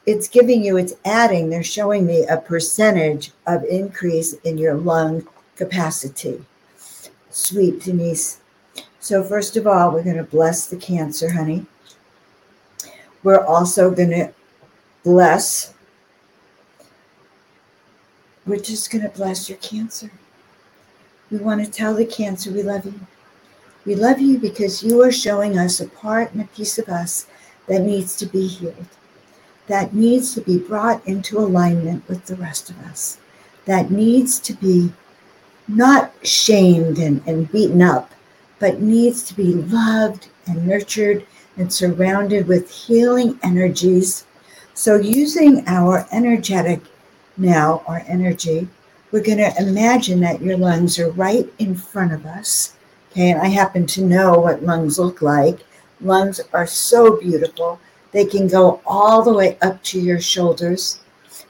it's 0.05 0.27
giving 0.27 0.63
you, 0.63 0.77
it's 0.77 0.93
adding, 1.05 1.49
they're 1.49 1.63
showing 1.63 2.05
me 2.05 2.25
a 2.25 2.37
percentage 2.37 3.31
of 3.47 3.63
increase 3.65 4.33
in 4.43 4.57
your 4.57 4.75
lung 4.75 5.27
capacity. 5.55 6.43
Sweet 7.29 7.81
Denise, 7.81 8.39
so, 9.03 9.21
first 9.21 9.57
of 9.57 9.67
all, 9.67 9.91
we're 9.91 10.01
going 10.01 10.15
to 10.15 10.23
bless 10.23 10.67
the 10.67 10.77
cancer, 10.77 11.33
honey. 11.33 11.65
We're 13.21 13.43
also 13.43 13.91
going 13.91 14.11
to 14.11 14.31
bless, 15.03 15.73
we're 18.45 18.61
just 18.61 18.89
going 18.91 19.01
to 19.01 19.09
bless 19.09 19.49
your 19.49 19.57
cancer. 19.57 20.09
We 21.29 21.39
want 21.39 21.65
to 21.65 21.69
tell 21.69 21.93
the 21.93 22.05
cancer 22.05 22.49
we 22.49 22.63
love 22.63 22.85
you. 22.85 22.97
We 23.85 23.95
love 23.95 24.19
you 24.21 24.37
because 24.37 24.83
you 24.83 25.01
are 25.01 25.11
showing 25.11 25.57
us 25.57 25.79
a 25.79 25.87
part 25.87 26.31
and 26.31 26.41
a 26.41 26.47
piece 26.55 26.77
of 26.77 26.87
us 26.87 27.27
that 27.67 27.81
needs 27.81 28.15
to 28.17 28.25
be 28.25 28.47
healed, 28.47 28.87
that 29.67 29.93
needs 29.93 30.33
to 30.35 30.41
be 30.41 30.57
brought 30.57 31.05
into 31.05 31.37
alignment 31.37 32.07
with 32.07 32.25
the 32.25 32.35
rest 32.35 32.69
of 32.69 32.79
us, 32.79 33.17
that 33.65 33.91
needs 33.91 34.39
to 34.39 34.53
be 34.53 34.91
not 35.67 36.13
shamed 36.25 36.97
and, 36.97 37.21
and 37.27 37.51
beaten 37.51 37.81
up, 37.81 38.11
but 38.59 38.81
needs 38.81 39.23
to 39.23 39.33
be 39.33 39.53
loved 39.53 40.29
and 40.47 40.65
nurtured 40.65 41.25
and 41.57 41.71
surrounded 41.71 42.47
with 42.47 42.69
healing 42.71 43.37
energies. 43.43 44.25
So, 44.73 44.95
using 44.95 45.67
our 45.67 46.07
energetic 46.11 46.81
now, 47.37 47.83
our 47.87 48.03
energy, 48.07 48.67
we're 49.11 49.23
going 49.23 49.37
to 49.37 49.53
imagine 49.59 50.19
that 50.21 50.41
your 50.41 50.57
lungs 50.57 50.97
are 50.99 51.11
right 51.11 51.51
in 51.59 51.75
front 51.75 52.13
of 52.13 52.25
us. 52.25 52.73
Okay, 53.13 53.29
and 53.29 53.39
I 53.39 53.45
happen 53.45 53.85
to 53.85 54.03
know 54.03 54.39
what 54.39 54.63
lungs 54.63 54.97
look 54.97 55.21
like. 55.21 55.59
Lungs 56.01 56.41
are 56.51 56.65
so 56.65 57.19
beautiful. 57.19 57.79
They 58.11 58.25
can 58.25 58.47
go 58.47 58.81
all 58.87 59.21
the 59.21 59.31
way 59.31 59.55
up 59.61 59.83
to 59.83 59.99
your 59.99 60.19
shoulders 60.19 60.99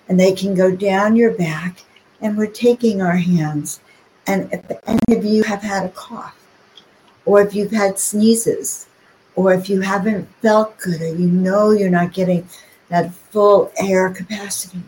and 0.09 0.19
they 0.19 0.33
can 0.33 0.55
go 0.55 0.75
down 0.75 1.15
your 1.15 1.31
back. 1.31 1.85
And 2.19 2.37
we're 2.37 2.47
taking 2.47 3.01
our 3.01 3.15
hands. 3.15 3.79
And 4.27 4.51
if 4.51 4.77
any 4.85 5.17
of 5.17 5.23
you 5.23 5.43
have 5.43 5.61
had 5.61 5.85
a 5.85 5.89
cough, 5.89 6.35
or 7.23 7.41
if 7.41 7.55
you've 7.55 7.71
had 7.71 7.97
sneezes, 7.97 8.87
or 9.37 9.53
if 9.53 9.69
you 9.69 9.79
haven't 9.79 10.27
felt 10.41 10.77
good, 10.79 11.01
or 11.01 11.15
you 11.15 11.29
know 11.29 11.71
you're 11.71 11.89
not 11.89 12.11
getting 12.11 12.45
that 12.89 13.13
full 13.13 13.71
air 13.77 14.09
capacity. 14.09 14.83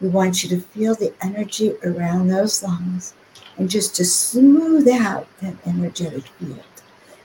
We 0.00 0.08
want 0.08 0.44
you 0.44 0.50
to 0.50 0.60
feel 0.60 0.94
the 0.94 1.12
energy 1.20 1.74
around 1.82 2.28
those 2.28 2.62
lungs 2.62 3.14
and 3.56 3.68
just 3.68 3.94
to 3.96 4.04
smooth 4.04 4.88
out 4.88 5.26
that 5.40 5.54
energetic 5.66 6.24
field. 6.26 6.62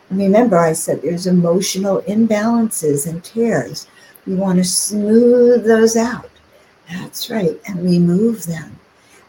And 0.10 0.20
remember, 0.20 0.58
I 0.58 0.74
said 0.74 1.02
there's 1.02 1.28
emotional 1.28 2.02
imbalances 2.04 3.08
and 3.08 3.24
tears. 3.24 3.88
We 4.26 4.36
want 4.36 4.58
to 4.58 4.64
smooth 4.64 5.66
those 5.66 5.96
out. 5.96 6.30
That's 6.90 7.30
right, 7.30 7.60
and 7.68 7.84
remove 7.84 8.46
them. 8.46 8.80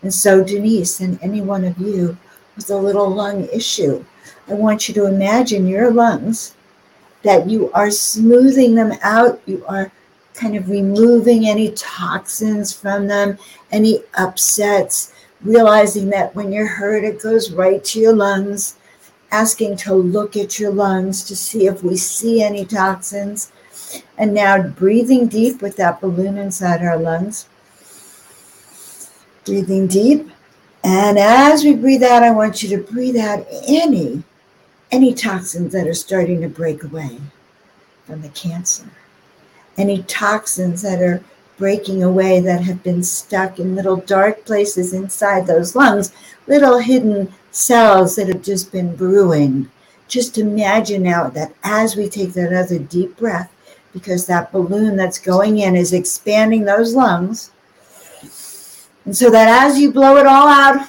And 0.02 0.14
so, 0.14 0.44
Denise, 0.44 1.00
and 1.00 1.18
any 1.22 1.40
one 1.40 1.64
of 1.64 1.76
you 1.78 2.16
with 2.56 2.70
a 2.70 2.76
little 2.76 3.08
lung 3.08 3.48
issue, 3.52 4.04
I 4.48 4.54
want 4.54 4.88
you 4.88 4.94
to 4.94 5.06
imagine 5.06 5.66
your 5.66 5.90
lungs 5.90 6.54
that 7.22 7.48
you 7.48 7.70
are 7.72 7.90
smoothing 7.90 8.74
them 8.74 8.92
out. 9.02 9.40
You 9.46 9.64
are 9.66 9.90
kind 10.34 10.56
of 10.56 10.70
removing 10.70 11.48
any 11.48 11.72
toxins 11.72 12.72
from 12.72 13.08
them, 13.08 13.38
any 13.72 14.02
upsets, 14.14 15.12
realizing 15.42 16.10
that 16.10 16.34
when 16.34 16.52
you're 16.52 16.66
hurt, 16.66 17.04
it 17.04 17.22
goes 17.22 17.50
right 17.50 17.82
to 17.84 18.00
your 18.00 18.14
lungs, 18.14 18.76
asking 19.30 19.76
to 19.76 19.94
look 19.94 20.36
at 20.36 20.58
your 20.58 20.72
lungs 20.72 21.24
to 21.24 21.36
see 21.36 21.66
if 21.66 21.82
we 21.82 21.96
see 21.96 22.42
any 22.42 22.64
toxins. 22.64 23.52
And 24.18 24.34
now 24.34 24.62
breathing 24.62 25.28
deep 25.28 25.62
with 25.62 25.76
that 25.76 26.00
balloon 26.00 26.36
inside 26.36 26.82
our 26.82 26.98
lungs. 26.98 27.48
Breathing 29.44 29.86
deep. 29.86 30.30
And 30.84 31.18
as 31.18 31.64
we 31.64 31.74
breathe 31.74 32.02
out, 32.02 32.22
I 32.22 32.30
want 32.30 32.62
you 32.62 32.68
to 32.76 32.92
breathe 32.92 33.16
out 33.16 33.46
any 33.66 34.22
any 34.90 35.12
toxins 35.12 35.72
that 35.72 35.86
are 35.86 35.94
starting 35.94 36.40
to 36.40 36.48
break 36.48 36.82
away 36.82 37.18
from 38.06 38.22
the 38.22 38.28
cancer, 38.30 38.88
any 39.76 40.02
toxins 40.04 40.80
that 40.80 41.02
are 41.02 41.22
breaking 41.58 42.04
away 42.04 42.40
that 42.40 42.62
have 42.62 42.82
been 42.82 43.02
stuck 43.02 43.58
in 43.58 43.74
little 43.74 43.96
dark 43.96 44.44
places 44.44 44.94
inside 44.94 45.46
those 45.46 45.74
lungs, 45.74 46.12
little 46.46 46.78
hidden 46.78 47.32
cells 47.50 48.16
that 48.16 48.28
have 48.28 48.42
just 48.42 48.72
been 48.72 48.94
brewing. 48.96 49.70
Just 50.06 50.38
imagine 50.38 51.02
now 51.02 51.28
that 51.30 51.52
as 51.64 51.96
we 51.96 52.08
take 52.08 52.32
that 52.32 52.52
other 52.52 52.78
deep 52.78 53.16
breath, 53.16 53.52
because 53.92 54.26
that 54.26 54.52
balloon 54.52 54.96
that's 54.96 55.18
going 55.18 55.58
in 55.58 55.76
is 55.76 55.92
expanding 55.92 56.64
those 56.64 56.94
lungs. 56.94 57.50
And 59.04 59.16
so 59.16 59.30
that 59.30 59.48
as 59.48 59.78
you 59.78 59.92
blow 59.92 60.16
it 60.16 60.26
all 60.26 60.48
out, 60.48 60.88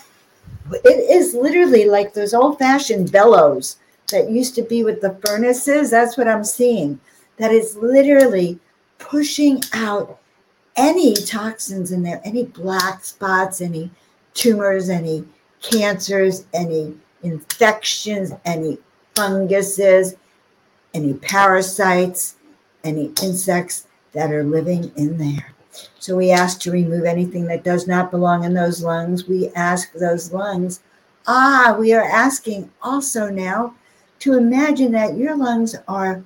it 0.71 1.10
is 1.10 1.34
literally 1.34 1.86
like 1.86 2.13
those 2.13 2.34
old 2.34 2.60
fashioned 2.60 3.12
bellows 3.12 3.77
that 4.12 4.29
used 4.29 4.55
to 4.55 4.62
be 4.62 4.84
with 4.84 5.01
the 5.01 5.17
furnaces. 5.25 5.89
That's 5.89 6.17
what 6.17 6.27
I'm 6.27 6.43
seeing. 6.43 6.99
That 7.38 7.51
is 7.51 7.75
literally 7.75 8.60
pushing 8.97 9.62
out 9.73 10.19
any 10.80 11.13
toxins 11.13 11.92
in 11.92 12.04
there, 12.04 12.22
any 12.24 12.46
black 12.46 13.04
spots, 13.04 13.60
any 13.60 13.92
tumors, 14.34 14.89
any 14.89 15.26
cancers, 15.62 16.46
any 16.54 16.96
infections, 17.22 18.32
any 18.46 18.78
funguses, 19.13 20.15
any 20.94 21.13
parasites, 21.15 22.36
any 22.86 23.12
insects 23.22 23.88
that 24.13 24.32
are 24.32 24.44
living 24.44 24.92
in 24.96 25.18
there. 25.18 25.54
So 26.00 26.15
we 26.15 26.32
ask 26.32 26.62
to 26.62 26.72
remove 26.72 27.04
anything 27.04 27.46
that 27.48 27.65
does 27.65 27.86
not 27.86 28.10
belong 28.10 28.46
in 28.46 28.54
those 28.54 28.82
lungs. 28.82 29.28
We 29.28 29.50
ask 29.50 29.92
those 29.92 30.32
lungs. 30.32 30.80
Ah, 31.28 31.76
we 31.78 31.94
are 31.94 32.10
asking 32.10 32.72
also 32.82 33.30
now 33.30 33.76
to 34.20 34.38
imagine 34.38 34.94
that 34.94 35.18
your 35.18 35.36
lungs 35.36 35.76
are, 35.89 36.24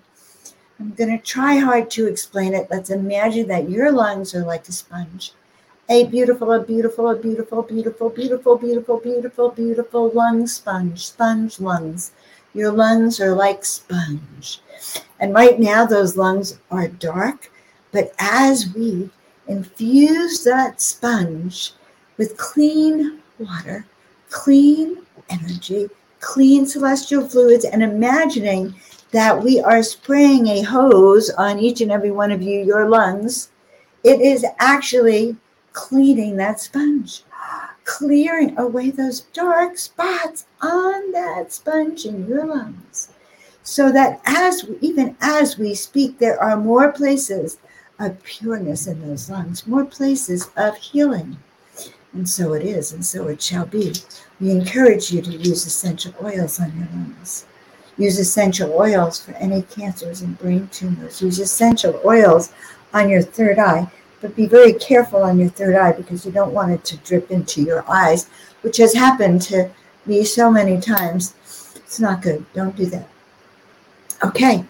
I'm 0.80 0.92
going 0.94 1.18
to 1.18 1.24
try 1.24 1.58
hard 1.58 1.92
to 1.92 2.08
explain 2.08 2.54
it. 2.54 2.68
Let's 2.70 2.90
imagine 2.90 3.48
that 3.48 3.70
your 3.70 3.92
lungs 3.92 4.34
are 4.34 4.44
like 4.44 4.68
a 4.68 4.72
sponge. 4.72 5.34
A 5.90 6.06
beautiful, 6.06 6.52
a 6.52 6.64
beautiful, 6.64 7.10
a 7.10 7.16
beautiful, 7.16 7.62
beautiful, 7.62 8.10
beautiful, 8.10 8.58
beautiful, 8.58 9.00
beautiful, 9.00 9.50
beautiful 9.50 10.10
lung 10.12 10.48
sponge, 10.48 11.06
sponge 11.06 11.60
lungs. 11.60 12.12
Your 12.54 12.72
lungs 12.72 13.20
are 13.20 13.36
like 13.36 13.66
sponge. 13.66 14.62
And 15.20 15.34
right 15.34 15.60
now, 15.60 15.86
those 15.86 16.18
lungs 16.18 16.60
are 16.72 16.88
dark. 16.88 17.52
But 17.92 18.14
as 18.20 18.74
we 18.74 19.10
infuse 19.48 20.44
that 20.44 20.82
sponge 20.82 21.74
with 22.18 22.38
clean 22.38 23.20
water, 23.38 23.86
clean 24.30 24.98
energy, 25.30 25.90
clean 26.20 26.66
celestial 26.66 27.28
fluids 27.28 27.66
and 27.66 27.84
imagining 27.84 28.74
that 29.14 29.44
we 29.44 29.62
are 29.62 29.84
spraying 29.84 30.48
a 30.48 30.64
hose 30.64 31.30
on 31.30 31.60
each 31.60 31.82
and 31.82 31.92
every 31.92 32.10
one 32.10 32.32
of 32.32 32.42
you, 32.42 32.60
your 32.64 32.90
lungs, 32.90 33.52
it 34.04 34.20
is 34.20 34.44
actually 34.60 35.38
cleaning 35.72 36.36
that 36.36 36.60
sponge, 36.60 37.24
clearing 37.86 38.58
away 38.58 38.90
those 38.90 39.22
dark 39.22 39.78
spots 39.78 40.48
on 40.62 41.12
that 41.12 41.54
sponge 41.54 42.06
in 42.06 42.28
your 42.28 42.46
lungs. 42.46 43.10
So 43.62 43.92
that 43.92 44.20
as 44.26 44.66
even 44.82 45.16
as 45.22 45.60
we 45.60 45.76
speak, 45.76 46.18
there 46.18 46.42
are 46.42 46.58
more 46.58 46.92
places 46.92 47.60
of 48.00 48.22
pureness 48.24 48.88
in 48.88 49.08
those 49.08 49.30
lungs, 49.30 49.68
more 49.68 49.86
places 49.86 50.50
of 50.58 50.76
healing. 50.76 51.38
And 52.14 52.28
so 52.28 52.54
it 52.54 52.64
is, 52.64 52.92
and 52.92 53.06
so 53.06 53.28
it 53.28 53.42
shall 53.42 53.66
be. 53.66 53.94
We 54.42 54.52
encourage 54.52 55.12
you 55.12 55.22
to 55.22 55.32
use 55.32 55.66
essential 55.66 56.14
oils 56.22 56.60
on 56.60 56.76
your 56.78 56.88
lungs. 56.94 57.46
Use 57.98 58.20
essential 58.20 58.74
oils 58.74 59.20
for 59.20 59.32
any 59.34 59.62
cancers 59.64 60.22
and 60.22 60.38
brain 60.40 60.68
tumors. 60.72 61.22
Use 61.22 61.40
essential 61.40 62.00
oils 62.06 62.52
on 62.94 63.10
your 63.10 63.22
third 63.22 63.60
eye, 63.60 63.90
but 64.22 64.36
be 64.36 64.46
very 64.46 64.74
careful 64.74 65.24
on 65.24 65.40
your 65.40 65.50
third 65.50 65.76
eye 65.76 65.92
because 65.92 66.26
you 66.26 66.32
don't 66.32 66.54
want 66.54 66.72
it 66.72 66.84
to 66.86 66.98
drip 66.98 67.30
into 67.32 67.62
your 67.62 67.84
eyes, 67.90 68.30
which 68.62 68.78
has 68.78 68.94
happened 68.94 69.42
to 69.44 69.70
me 70.06 70.24
so 70.24 70.50
many 70.52 70.80
times. 70.80 71.36
It's 71.76 72.00
not 72.00 72.22
good. 72.22 72.46
Don't 72.54 72.76
do 72.76 72.86
that. 72.88 73.08
Okay. 74.24 74.66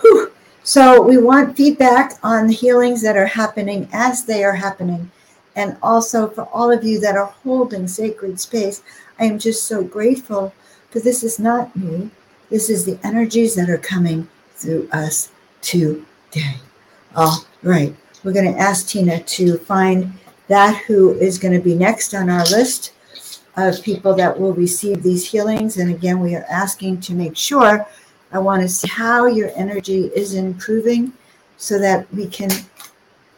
Whew. 0.00 0.32
So 0.62 1.00
we 1.00 1.16
want 1.16 1.56
feedback 1.56 2.18
on 2.22 2.48
the 2.48 2.52
healings 2.52 3.00
that 3.02 3.16
are 3.16 3.26
happening 3.26 3.88
as 3.92 4.24
they 4.24 4.42
are 4.44 4.54
happening 4.54 5.10
and 5.54 5.76
also 5.82 6.28
for 6.28 6.42
all 6.52 6.70
of 6.70 6.84
you 6.84 7.00
that 7.00 7.16
are 7.16 7.34
holding 7.42 7.88
sacred 7.88 8.38
space. 8.38 8.82
I 9.18 9.24
am 9.24 9.38
just 9.38 9.64
so 9.64 9.82
grateful 9.82 10.52
for 10.90 11.00
this 11.00 11.24
is 11.24 11.38
not 11.38 11.74
me. 11.74 12.10
This 12.50 12.70
is 12.70 12.84
the 12.84 12.98
energies 13.02 13.54
that 13.56 13.68
are 13.68 13.78
coming 13.78 14.28
through 14.54 14.88
us 14.92 15.30
today. 15.62 16.56
All 17.14 17.44
right. 17.62 17.94
We're 18.22 18.32
going 18.32 18.52
to 18.52 18.58
ask 18.58 18.88
Tina 18.88 19.20
to 19.22 19.58
find 19.58 20.12
that 20.48 20.76
who 20.84 21.12
is 21.12 21.38
going 21.38 21.54
to 21.54 21.60
be 21.60 21.74
next 21.74 22.14
on 22.14 22.30
our 22.30 22.44
list 22.44 22.92
of 23.56 23.82
people 23.82 24.14
that 24.14 24.38
will 24.38 24.52
receive 24.52 25.02
these 25.02 25.28
healings. 25.28 25.78
And 25.78 25.90
again, 25.90 26.20
we 26.20 26.34
are 26.34 26.46
asking 26.48 27.00
to 27.02 27.14
make 27.14 27.36
sure 27.36 27.86
I 28.32 28.38
want 28.38 28.62
to 28.62 28.68
see 28.68 28.88
how 28.88 29.26
your 29.26 29.50
energy 29.56 30.06
is 30.14 30.34
improving 30.34 31.12
so 31.56 31.78
that 31.78 32.12
we 32.12 32.26
can 32.26 32.50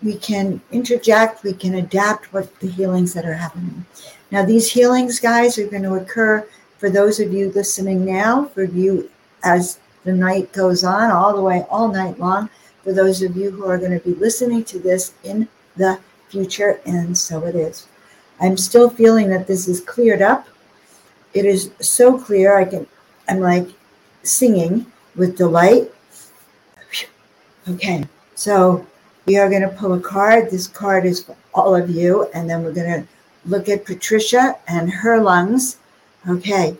we 0.02 0.16
can 0.16 0.60
interject, 0.70 1.42
we 1.42 1.52
can 1.52 1.74
adapt 1.76 2.32
what 2.32 2.54
the 2.60 2.68
healings 2.68 3.12
that 3.14 3.24
are 3.24 3.34
happening. 3.34 3.84
Now, 4.30 4.44
these 4.44 4.70
healings, 4.70 5.18
guys, 5.18 5.58
are 5.58 5.66
going 5.66 5.82
to 5.82 5.94
occur 5.94 6.46
for 6.78 6.88
those 6.90 7.20
of 7.20 7.32
you 7.32 7.50
listening 7.50 8.04
now, 8.04 8.46
for 8.46 8.64
you 8.64 9.10
as 9.44 9.78
the 10.04 10.12
night 10.12 10.52
goes 10.52 10.84
on, 10.84 11.10
all 11.10 11.34
the 11.34 11.42
way, 11.42 11.64
all 11.68 11.88
night 11.88 12.18
long, 12.18 12.48
for 12.82 12.92
those 12.92 13.20
of 13.22 13.36
you 13.36 13.50
who 13.50 13.66
are 13.66 13.78
going 13.78 13.98
to 13.98 14.04
be 14.04 14.14
listening 14.14 14.64
to 14.64 14.78
this 14.78 15.12
in 15.24 15.48
the 15.76 15.98
future, 16.28 16.80
and 16.86 17.16
so 17.16 17.44
it 17.44 17.54
is. 17.54 17.86
I'm 18.40 18.56
still 18.56 18.88
feeling 18.88 19.28
that 19.30 19.46
this 19.46 19.66
is 19.68 19.80
cleared 19.80 20.22
up. 20.22 20.46
It 21.34 21.44
is 21.44 21.70
so 21.80 22.18
clear. 22.18 22.56
I 22.56 22.64
can, 22.64 22.86
I'm 23.28 23.40
like 23.40 23.68
singing 24.22 24.86
with 25.16 25.36
delight. 25.36 25.90
Okay, 27.68 28.04
so 28.34 28.86
we 29.26 29.36
are 29.36 29.50
going 29.50 29.62
to 29.62 29.68
pull 29.68 29.92
a 29.92 30.00
card. 30.00 30.50
This 30.50 30.66
card 30.66 31.04
is 31.04 31.22
for 31.22 31.36
all 31.52 31.74
of 31.74 31.90
you. 31.90 32.30
And 32.32 32.48
then 32.48 32.64
we're 32.64 32.72
going 32.72 33.02
to 33.02 33.08
look 33.44 33.68
at 33.68 33.84
Patricia 33.84 34.56
and 34.68 34.90
her 34.90 35.20
lungs. 35.20 35.76
Okay. 36.26 36.76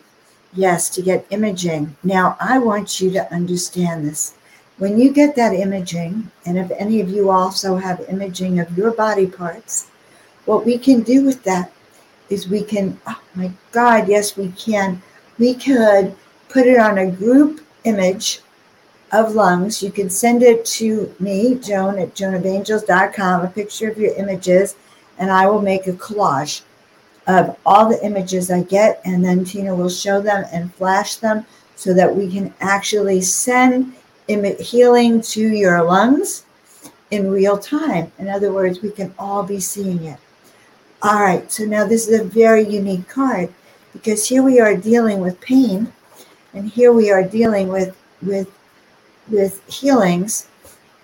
Yes, 0.55 0.89
to 0.91 1.03
get 1.03 1.26
imaging. 1.30 1.95
Now, 2.03 2.36
I 2.41 2.59
want 2.59 3.01
you 3.01 3.11
to 3.12 3.32
understand 3.32 4.07
this. 4.07 4.34
When 4.78 4.99
you 4.99 5.12
get 5.12 5.36
that 5.36 5.53
imaging, 5.53 6.30
and 6.47 6.57
if 6.57 6.70
any 6.78 7.01
of 7.01 7.11
you 7.11 7.30
also 7.30 7.76
have 7.76 8.01
imaging 8.09 8.59
of 8.59 8.76
your 8.76 8.93
body 8.93 9.26
parts, 9.26 9.89
what 10.47 10.64
we 10.64 10.78
can 10.78 11.03
do 11.03 11.24
with 11.24 11.43
that 11.45 11.70
is 12.30 12.49
we 12.49 12.62
can, 12.62 12.99
oh 13.07 13.20
my 13.34 13.51
God, 13.72 14.09
yes, 14.09 14.36
we 14.36 14.49
can. 14.53 15.03
We 15.39 15.55
could 15.55 16.16
put 16.49 16.66
it 16.66 16.78
on 16.78 16.99
a 16.99 17.11
group 17.11 17.61
image 17.84 18.41
of 19.12 19.34
lungs, 19.34 19.82
you 19.82 19.91
can 19.91 20.11
send 20.11 20.43
it 20.43 20.64
to 20.64 21.14
me, 21.18 21.55
Joan, 21.57 21.99
at 21.99 22.14
joanofangels.com, 22.14 23.43
a 23.43 23.49
picture 23.49 23.91
of 23.91 23.99
your 23.99 24.14
images, 24.14 24.76
and 25.18 25.30
I 25.30 25.47
will 25.47 25.62
make 25.62 25.86
a 25.86 25.93
collage 25.93 26.62
of 27.29 27.57
all 27.64 27.89
the 27.89 28.05
images 28.05 28.51
I 28.51 28.62
get, 28.62 29.01
and 29.05 29.24
then 29.24 29.45
Tina 29.45 29.74
will 29.74 29.91
show 29.91 30.20
them 30.20 30.47
and 30.51 30.74
flash 30.74 31.16
them 31.16 31.47
so 31.76 31.95
that 31.95 32.16
we 32.16 32.31
can 32.31 32.53
actually 32.61 33.20
send 33.20 33.95
healing 34.26 35.20
to 35.20 35.41
your 35.41 35.83
lungs 35.83 36.45
in 37.11 37.31
real 37.31 37.59
time. 37.59 38.11
In 38.18 38.29
other 38.29 38.53
words, 38.53 38.83
we 38.83 38.91
can 38.91 39.14
all 39.18 39.43
be 39.43 39.61
seeing 39.61 40.05
it. 40.05 40.18
All 41.03 41.22
right, 41.22 41.51
so 41.53 41.64
now 41.64 41.87
this 41.87 42.09
is 42.09 42.20
a 42.20 42.24
very 42.24 42.66
unique 42.66 43.09
card 43.09 43.53
because 43.93 44.29
here 44.29 44.43
we 44.43 44.59
are 44.59 44.76
dealing 44.76 45.20
with 45.20 45.41
pain 45.41 45.93
and 46.55 46.68
here 46.68 46.93
we 46.93 47.11
are 47.11 47.22
dealing 47.22 47.68
with 47.68 47.97
with 48.22 48.51
with 49.29 49.64
healings 49.68 50.49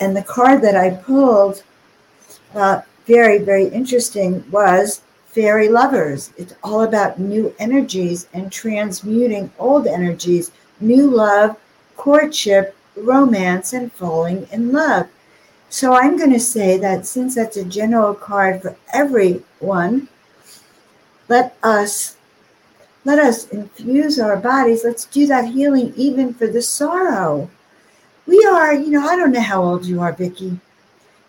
and 0.00 0.16
the 0.16 0.22
card 0.22 0.62
that 0.62 0.76
I 0.76 0.90
pulled 0.90 1.62
uh, 2.54 2.80
very 3.06 3.38
very 3.38 3.66
interesting 3.68 4.44
was 4.50 5.02
fairy 5.34 5.68
lovers 5.68 6.32
it's 6.36 6.54
all 6.62 6.82
about 6.82 7.18
new 7.18 7.54
energies 7.58 8.28
and 8.34 8.52
transmuting 8.52 9.50
old 9.58 9.86
energies 9.86 10.52
new 10.80 11.10
love 11.10 11.56
courtship 11.96 12.76
romance 12.96 13.72
and 13.72 13.92
falling 13.92 14.46
in 14.52 14.70
love 14.72 15.08
so 15.74 15.92
I'm 15.92 16.16
going 16.16 16.32
to 16.32 16.38
say 16.38 16.78
that 16.78 17.04
since 17.04 17.34
that's 17.34 17.56
a 17.56 17.64
general 17.64 18.14
card 18.14 18.62
for 18.62 18.76
everyone, 18.92 20.06
let 21.28 21.56
us 21.64 22.16
let 23.04 23.18
us 23.18 23.48
infuse 23.48 24.20
our 24.20 24.36
bodies. 24.36 24.84
Let's 24.84 25.04
do 25.06 25.26
that 25.26 25.46
healing 25.48 25.92
even 25.96 26.32
for 26.32 26.46
the 26.46 26.62
sorrow. 26.62 27.50
We 28.24 28.44
are, 28.44 28.72
you 28.72 28.88
know, 28.88 29.04
I 29.04 29.16
don't 29.16 29.32
know 29.32 29.40
how 29.40 29.64
old 29.64 29.84
you 29.84 30.00
are, 30.00 30.12
Vicki, 30.12 30.60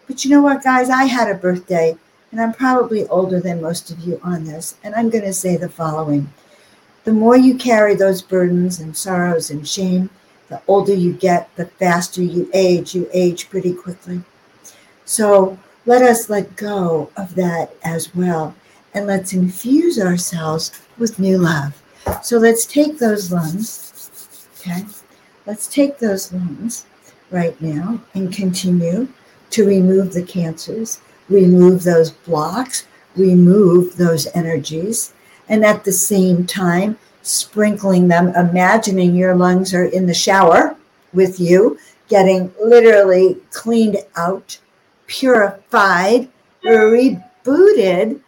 but 0.06 0.24
you 0.24 0.30
know 0.30 0.44
what, 0.44 0.64
guys? 0.64 0.92
I 0.92 1.06
had 1.06 1.28
a 1.28 1.34
birthday, 1.34 1.98
and 2.36 2.42
I'm 2.42 2.52
probably 2.52 3.08
older 3.08 3.40
than 3.40 3.62
most 3.62 3.92
of 3.92 4.02
you 4.02 4.20
on 4.22 4.44
this. 4.44 4.76
And 4.84 4.94
I'm 4.94 5.10
going 5.10 5.24
to 5.24 5.32
say 5.32 5.56
the 5.56 5.70
following 5.70 6.28
The 7.06 7.14
more 7.14 7.38
you 7.38 7.56
carry 7.56 7.96
those 7.96 8.22
burdens 8.22 8.82
and 8.82 8.98
sorrows 8.98 9.52
and 9.52 9.66
shame, 9.66 10.10
the 10.50 10.62
older 10.68 10.94
you 10.94 11.14
get, 11.14 11.50
the 11.56 11.66
faster 11.66 12.22
you 12.22 12.50
age. 12.54 12.94
You 12.94 13.10
age 13.14 13.50
pretty 13.50 13.74
quickly. 13.74 14.22
So 15.06 15.58
let 15.86 16.02
us 16.02 16.30
let 16.30 16.58
go 16.58 17.10
of 17.16 17.36
that 17.36 17.74
as 17.86 18.14
well. 18.14 18.54
And 18.94 19.08
let's 19.08 19.32
infuse 19.32 19.98
ourselves 19.98 20.74
with 20.98 21.20
new 21.20 21.38
love. 21.38 21.82
So 22.22 22.38
let's 22.38 22.66
take 22.66 23.00
those 23.00 23.32
lungs, 23.32 24.50
okay? 24.60 24.84
Let's 25.46 25.68
take 25.68 26.00
those 26.00 26.34
lungs 26.34 26.86
right 27.32 27.60
now 27.62 28.02
and 28.14 28.34
continue 28.34 29.08
to 29.52 29.66
remove 29.66 30.12
the 30.12 30.24
cancers, 30.24 31.00
remove 31.30 31.84
those 31.84 32.12
blocks, 32.12 32.86
remove 33.16 33.98
those 33.98 34.28
energies, 34.36 35.14
and 35.48 35.66
at 35.66 35.84
the 35.84 35.92
same 35.92 36.46
time, 36.46 36.98
sprinkling 37.22 38.08
them, 38.08 38.30
imagining 38.36 39.16
your 39.16 39.36
lungs 39.36 39.74
are 39.74 39.86
in 39.86 40.06
the 40.06 40.14
shower 40.14 40.76
with 41.14 41.40
you, 41.40 41.78
getting 42.08 42.52
literally 42.60 43.38
cleaned 43.52 43.98
out 44.16 44.60
purified, 45.08 46.30
rebooted. 46.64 48.20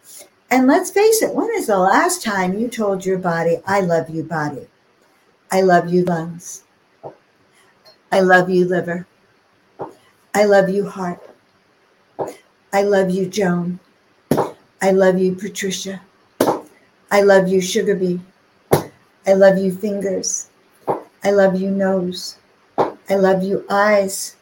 And 0.50 0.66
let's 0.66 0.90
face 0.90 1.22
it, 1.22 1.34
when 1.34 1.50
is 1.54 1.66
the 1.66 1.78
last 1.78 2.22
time 2.22 2.58
you 2.58 2.68
told 2.68 3.04
your 3.04 3.18
body, 3.18 3.58
I 3.66 3.80
love 3.80 4.08
you, 4.08 4.22
body? 4.22 4.66
I 5.50 5.62
love 5.62 5.92
you, 5.92 6.04
lungs. 6.04 6.64
I 8.10 8.20
love 8.20 8.48
you, 8.48 8.64
liver. 8.64 9.06
I 10.34 10.44
love 10.44 10.68
you, 10.68 10.88
heart. 10.88 11.27
I 12.72 12.82
love 12.82 13.10
you, 13.10 13.26
Joan. 13.26 13.80
I 14.82 14.90
love 14.90 15.18
you, 15.18 15.34
Patricia. 15.34 16.02
I 17.10 17.22
love 17.22 17.48
you, 17.48 17.60
Sugarbee. 17.60 18.20
I 19.26 19.32
love 19.32 19.58
you, 19.58 19.72
fingers. 19.72 20.48
I 21.24 21.30
love 21.30 21.60
you, 21.60 21.70
nose. 21.70 22.38
I 22.78 23.14
love 23.14 23.42
you, 23.42 23.64
eyes. 23.70 24.36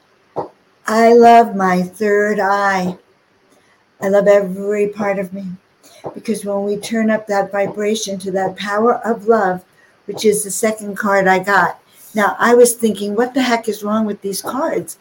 I 0.86 1.12
love 1.14 1.54
my 1.54 1.82
third 1.82 2.40
eye. 2.40 2.98
I 4.00 4.08
love 4.08 4.26
every 4.26 4.88
part 4.88 5.18
of 5.18 5.32
me 5.32 5.46
because 6.14 6.44
when 6.44 6.64
we 6.64 6.76
turn 6.76 7.10
up 7.10 7.26
that 7.26 7.52
vibration 7.52 8.18
to 8.20 8.30
that 8.32 8.56
power 8.56 8.94
of 9.04 9.26
love, 9.28 9.64
which 10.06 10.24
is 10.24 10.44
the 10.44 10.50
second 10.50 10.96
card 10.96 11.26
I 11.26 11.38
got. 11.38 11.80
Now, 12.14 12.36
I 12.38 12.54
was 12.54 12.74
thinking, 12.74 13.14
what 13.14 13.34
the 13.34 13.42
heck 13.42 13.68
is 13.68 13.82
wrong 13.82 14.06
with 14.06 14.20
these 14.20 14.42
cards? 14.42 14.98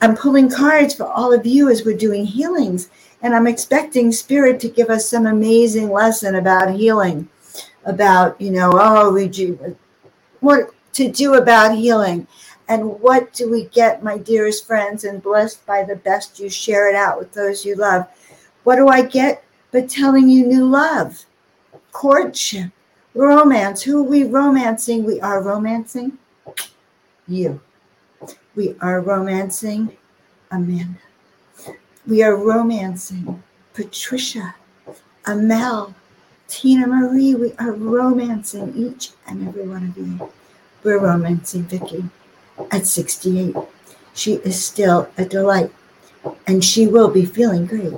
I'm 0.00 0.16
pulling 0.16 0.50
cards 0.50 0.94
for 0.94 1.04
all 1.04 1.32
of 1.32 1.46
you 1.46 1.70
as 1.70 1.84
we're 1.84 1.96
doing 1.96 2.24
healings, 2.24 2.90
and 3.22 3.34
I'm 3.34 3.46
expecting 3.46 4.12
Spirit 4.12 4.60
to 4.60 4.68
give 4.68 4.90
us 4.90 5.08
some 5.08 5.26
amazing 5.26 5.90
lesson 5.90 6.36
about 6.36 6.74
healing, 6.74 7.28
about, 7.84 8.40
you 8.40 8.50
know, 8.50 8.70
oh, 8.74 9.10
reju- 9.10 9.76
what 10.40 10.70
to 10.92 11.10
do 11.10 11.34
about 11.34 11.76
healing. 11.76 12.26
And 12.68 13.00
what 13.00 13.32
do 13.32 13.50
we 13.50 13.66
get, 13.66 14.02
my 14.02 14.18
dearest 14.18 14.66
friends, 14.66 15.04
and 15.04 15.22
blessed 15.22 15.64
by 15.66 15.84
the 15.84 15.96
best 15.96 16.40
you 16.40 16.48
share 16.48 16.88
it 16.88 16.96
out 16.96 17.18
with 17.18 17.32
those 17.32 17.64
you 17.64 17.76
love? 17.76 18.06
What 18.64 18.76
do 18.76 18.88
I 18.88 19.02
get 19.02 19.44
but 19.70 19.88
telling 19.88 20.28
you 20.28 20.46
new 20.46 20.66
love, 20.66 21.24
courtship, 21.92 22.70
romance? 23.14 23.82
Who 23.82 24.00
are 24.00 24.08
we 24.08 24.24
romancing? 24.24 25.04
We 25.04 25.20
are 25.20 25.42
romancing 25.42 26.18
you. 27.28 27.60
We 28.56 28.74
are 28.80 29.02
romancing 29.02 29.94
Amanda. 30.50 30.98
We 32.06 32.22
are 32.22 32.34
romancing 32.34 33.42
Patricia, 33.74 34.54
Amel, 35.26 35.94
Tina 36.48 36.86
Marie. 36.86 37.34
We 37.34 37.52
are 37.58 37.72
romancing 37.72 38.72
each 38.74 39.10
and 39.28 39.46
every 39.46 39.68
one 39.68 39.84
of 39.84 39.98
you. 39.98 40.32
We're 40.82 41.00
romancing 41.00 41.64
Vicki 41.64 42.04
at 42.70 42.86
68. 42.86 43.54
She 44.14 44.36
is 44.36 44.64
still 44.64 45.10
a 45.18 45.26
delight 45.26 45.70
and 46.46 46.64
she 46.64 46.86
will 46.86 47.10
be 47.10 47.26
feeling 47.26 47.66
great. 47.66 47.92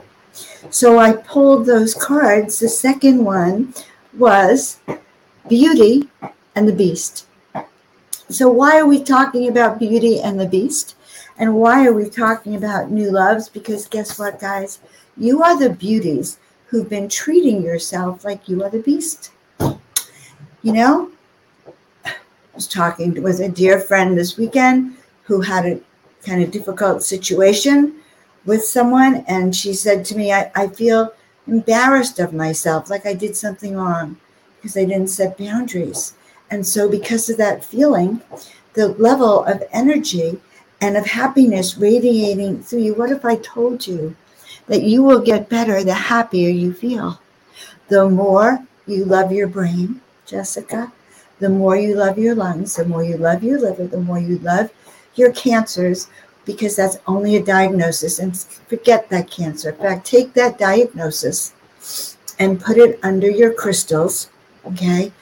So 0.70 0.98
I 0.98 1.12
pulled 1.12 1.66
those 1.66 1.94
cards. 1.94 2.58
The 2.58 2.68
second 2.68 3.24
one 3.24 3.74
was 4.18 4.80
Beauty 5.48 6.08
and 6.56 6.66
the 6.66 6.72
Beast. 6.72 7.27
So, 8.30 8.48
why 8.48 8.78
are 8.78 8.86
we 8.86 9.02
talking 9.02 9.48
about 9.48 9.78
Beauty 9.78 10.20
and 10.20 10.38
the 10.38 10.46
Beast? 10.46 10.96
And 11.38 11.54
why 11.54 11.86
are 11.86 11.92
we 11.92 12.10
talking 12.10 12.56
about 12.56 12.90
new 12.90 13.10
loves? 13.10 13.48
Because 13.48 13.86
guess 13.86 14.18
what, 14.18 14.40
guys? 14.40 14.80
You 15.16 15.42
are 15.42 15.58
the 15.58 15.70
beauties 15.70 16.38
who've 16.66 16.88
been 16.88 17.08
treating 17.08 17.62
yourself 17.62 18.24
like 18.24 18.48
you 18.48 18.62
are 18.62 18.70
the 18.70 18.82
beast. 18.82 19.30
You 19.60 20.72
know, 20.72 21.10
I 22.04 22.14
was 22.54 22.66
talking 22.66 23.22
with 23.22 23.40
a 23.40 23.48
dear 23.48 23.80
friend 23.80 24.18
this 24.18 24.36
weekend 24.36 24.96
who 25.22 25.40
had 25.40 25.64
a 25.64 25.80
kind 26.22 26.42
of 26.42 26.50
difficult 26.50 27.02
situation 27.02 27.94
with 28.44 28.64
someone. 28.64 29.24
And 29.28 29.54
she 29.54 29.72
said 29.72 30.04
to 30.06 30.16
me, 30.16 30.32
I, 30.32 30.50
I 30.54 30.66
feel 30.66 31.14
embarrassed 31.46 32.18
of 32.18 32.34
myself, 32.34 32.90
like 32.90 33.06
I 33.06 33.14
did 33.14 33.36
something 33.36 33.76
wrong 33.76 34.18
because 34.56 34.76
I 34.76 34.84
didn't 34.84 35.08
set 35.08 35.38
boundaries. 35.38 36.14
And 36.50 36.66
so, 36.66 36.88
because 36.88 37.28
of 37.28 37.36
that 37.36 37.64
feeling, 37.64 38.22
the 38.74 38.88
level 38.88 39.44
of 39.44 39.62
energy 39.72 40.40
and 40.80 40.96
of 40.96 41.06
happiness 41.06 41.76
radiating 41.76 42.62
through 42.62 42.80
you, 42.80 42.94
what 42.94 43.10
if 43.10 43.24
I 43.24 43.36
told 43.36 43.86
you 43.86 44.16
that 44.66 44.82
you 44.82 45.02
will 45.02 45.20
get 45.20 45.48
better 45.48 45.82
the 45.82 45.94
happier 45.94 46.48
you 46.48 46.72
feel? 46.72 47.20
The 47.88 48.08
more 48.08 48.64
you 48.86 49.04
love 49.04 49.32
your 49.32 49.48
brain, 49.48 50.00
Jessica, 50.26 50.92
the 51.38 51.48
more 51.48 51.76
you 51.76 51.94
love 51.94 52.18
your 52.18 52.34
lungs, 52.34 52.76
the 52.76 52.84
more 52.84 53.04
you 53.04 53.16
love 53.16 53.42
your 53.42 53.60
liver, 53.60 53.86
the 53.86 54.00
more 54.00 54.18
you 54.18 54.38
love 54.38 54.70
your 55.14 55.32
cancers, 55.32 56.08
because 56.44 56.76
that's 56.76 56.98
only 57.06 57.36
a 57.36 57.44
diagnosis. 57.44 58.18
And 58.18 58.36
forget 58.36 59.08
that 59.10 59.30
cancer. 59.30 59.70
In 59.70 59.76
fact, 59.76 60.06
take 60.06 60.32
that 60.34 60.58
diagnosis 60.58 61.54
and 62.38 62.60
put 62.60 62.76
it 62.76 62.98
under 63.02 63.30
your 63.30 63.52
crystals, 63.52 64.30
okay? 64.64 65.12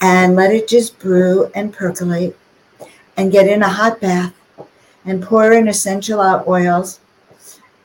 And 0.00 0.36
let 0.36 0.52
it 0.52 0.68
just 0.68 0.98
brew 0.98 1.50
and 1.54 1.72
percolate 1.72 2.36
and 3.16 3.32
get 3.32 3.48
in 3.48 3.62
a 3.62 3.68
hot 3.68 4.00
bath 4.00 4.34
and 5.04 5.22
pour 5.22 5.52
in 5.52 5.68
essential 5.68 6.20
oils 6.46 7.00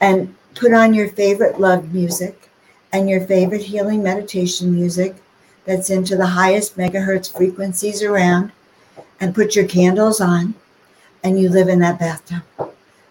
and 0.01 0.35
put 0.55 0.73
on 0.73 0.93
your 0.93 1.07
favorite 1.07 1.59
love 1.59 1.93
music 1.93 2.49
and 2.91 3.09
your 3.09 3.21
favorite 3.21 3.61
healing 3.61 4.03
meditation 4.03 4.73
music 4.73 5.15
that's 5.65 5.89
into 5.89 6.17
the 6.17 6.25
highest 6.25 6.77
megahertz 6.77 7.31
frequencies 7.35 8.03
around 8.03 8.51
and 9.19 9.35
put 9.35 9.55
your 9.55 9.67
candles 9.67 10.19
on 10.19 10.53
and 11.23 11.39
you 11.39 11.49
live 11.49 11.69
in 11.69 11.79
that 11.79 11.99
bathtub. 11.99 12.41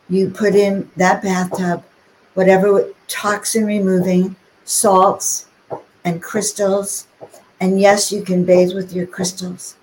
You 0.08 0.28
put 0.28 0.54
in 0.54 0.90
that 0.96 1.22
bathtub 1.22 1.84
whatever 2.34 2.88
toxin 3.08 3.66
removing 3.66 4.36
salts 4.64 5.46
and 6.04 6.22
crystals. 6.22 7.06
And 7.60 7.80
yes, 7.80 8.10
you 8.10 8.22
can 8.22 8.44
bathe 8.44 8.74
with 8.74 8.92
your 8.92 9.06
crystals. 9.06 9.76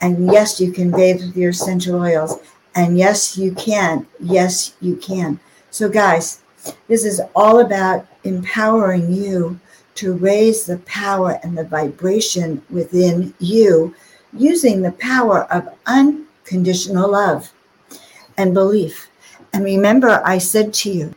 And 0.00 0.32
yes, 0.32 0.60
you 0.60 0.72
can 0.72 0.90
bathe 0.90 1.20
with 1.20 1.36
your 1.36 1.50
essential 1.50 2.00
oils. 2.00 2.38
And 2.74 2.96
yes, 2.96 3.36
you 3.36 3.52
can. 3.52 4.06
Yes, 4.18 4.74
you 4.80 4.96
can. 4.96 5.38
So, 5.70 5.88
guys, 5.88 6.40
this 6.86 7.04
is 7.04 7.20
all 7.34 7.60
about 7.60 8.06
empowering 8.24 9.12
you 9.12 9.60
to 9.96 10.14
raise 10.14 10.64
the 10.64 10.78
power 10.78 11.38
and 11.42 11.58
the 11.58 11.64
vibration 11.64 12.62
within 12.70 13.34
you 13.40 13.94
using 14.32 14.80
the 14.80 14.92
power 14.92 15.44
of 15.52 15.68
unconditional 15.86 17.10
love 17.10 17.52
and 18.36 18.54
belief. 18.54 19.10
And 19.52 19.64
remember, 19.64 20.22
I 20.24 20.38
said 20.38 20.72
to 20.74 20.90
you 20.90 21.14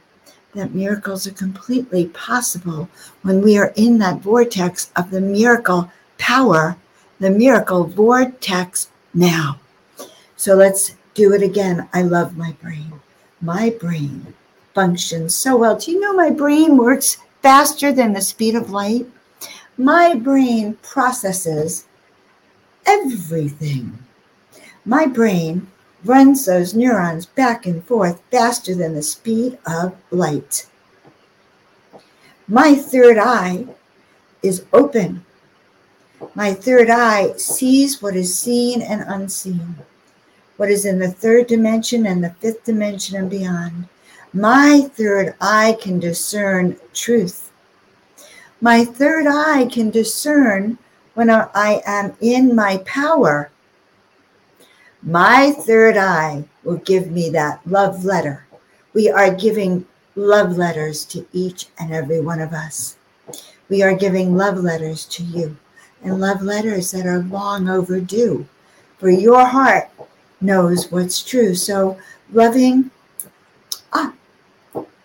that 0.55 0.73
miracles 0.73 1.27
are 1.27 1.31
completely 1.31 2.07
possible 2.07 2.89
when 3.21 3.41
we 3.41 3.57
are 3.57 3.73
in 3.75 3.99
that 3.99 4.21
vortex 4.21 4.91
of 4.95 5.11
the 5.11 5.21
miracle 5.21 5.91
power, 6.21 6.77
the 7.19 7.31
miracle 7.31 7.83
vortex 7.83 8.89
now. 9.13 9.59
So 10.37 10.53
let's 10.55 10.95
do 11.15 11.33
it 11.33 11.41
again. 11.41 11.89
I 11.93 12.03
love 12.03 12.37
my 12.37 12.51
brain. 12.61 12.93
My 13.41 13.71
brain 13.71 14.33
functions 14.75 15.35
so 15.35 15.57
well. 15.57 15.75
Do 15.77 15.91
you 15.91 15.99
know 15.99 16.13
my 16.13 16.29
brain 16.29 16.77
works 16.77 17.17
faster 17.41 17.91
than 17.91 18.13
the 18.13 18.21
speed 18.21 18.55
of 18.55 18.69
light? 18.69 19.07
My 19.77 20.13
brain 20.13 20.77
processes 20.83 21.85
everything. 22.85 23.97
My 24.85 25.07
brain 25.07 25.67
runs 26.05 26.45
those 26.45 26.75
neurons 26.75 27.25
back 27.25 27.65
and 27.65 27.83
forth 27.83 28.21
faster 28.31 28.75
than 28.75 28.93
the 28.93 29.03
speed 29.03 29.57
of 29.65 29.95
light. 30.11 30.67
My 32.47 32.75
third 32.75 33.17
eye 33.17 33.65
is 34.43 34.65
open. 34.73 35.25
My 36.35 36.53
third 36.53 36.89
eye 36.89 37.33
sees 37.37 38.01
what 38.01 38.15
is 38.15 38.37
seen 38.37 38.81
and 38.81 39.03
unseen, 39.07 39.75
what 40.57 40.69
is 40.69 40.85
in 40.85 40.99
the 40.99 41.11
third 41.11 41.47
dimension 41.47 42.05
and 42.05 42.23
the 42.23 42.35
fifth 42.39 42.63
dimension 42.63 43.17
and 43.17 43.29
beyond. 43.29 43.87
My 44.33 44.89
third 44.93 45.35
eye 45.41 45.77
can 45.81 45.99
discern 45.99 46.77
truth. 46.93 47.51
My 48.61 48.85
third 48.85 49.27
eye 49.27 49.65
can 49.65 49.89
discern 49.89 50.77
when 51.15 51.29
I 51.29 51.81
am 51.85 52.15
in 52.21 52.55
my 52.55 52.77
power 52.85 53.51
my 55.03 55.51
third 55.51 55.97
eye 55.97 56.43
will 56.63 56.77
give 56.77 57.09
me 57.09 57.29
that 57.31 57.59
love 57.65 58.05
letter. 58.05 58.45
We 58.93 59.09
are 59.09 59.33
giving 59.33 59.87
love 60.15 60.57
letters 60.57 61.05
to 61.05 61.25
each 61.33 61.69
and 61.79 61.91
every 61.91 62.21
one 62.21 62.39
of 62.39 62.53
us. 62.53 62.97
We 63.67 63.81
are 63.81 63.95
giving 63.95 64.37
love 64.37 64.57
letters 64.57 65.05
to 65.07 65.23
you 65.23 65.57
and 66.03 66.19
love 66.19 66.41
letters 66.41 66.91
that 66.91 67.05
are 67.05 67.19
long 67.23 67.69
overdue. 67.69 68.47
For 68.97 69.09
your 69.09 69.45
heart 69.45 69.89
knows 70.39 70.91
what's 70.91 71.23
true. 71.23 71.55
So 71.55 71.97
loving, 72.31 72.91
ah, 73.93 74.13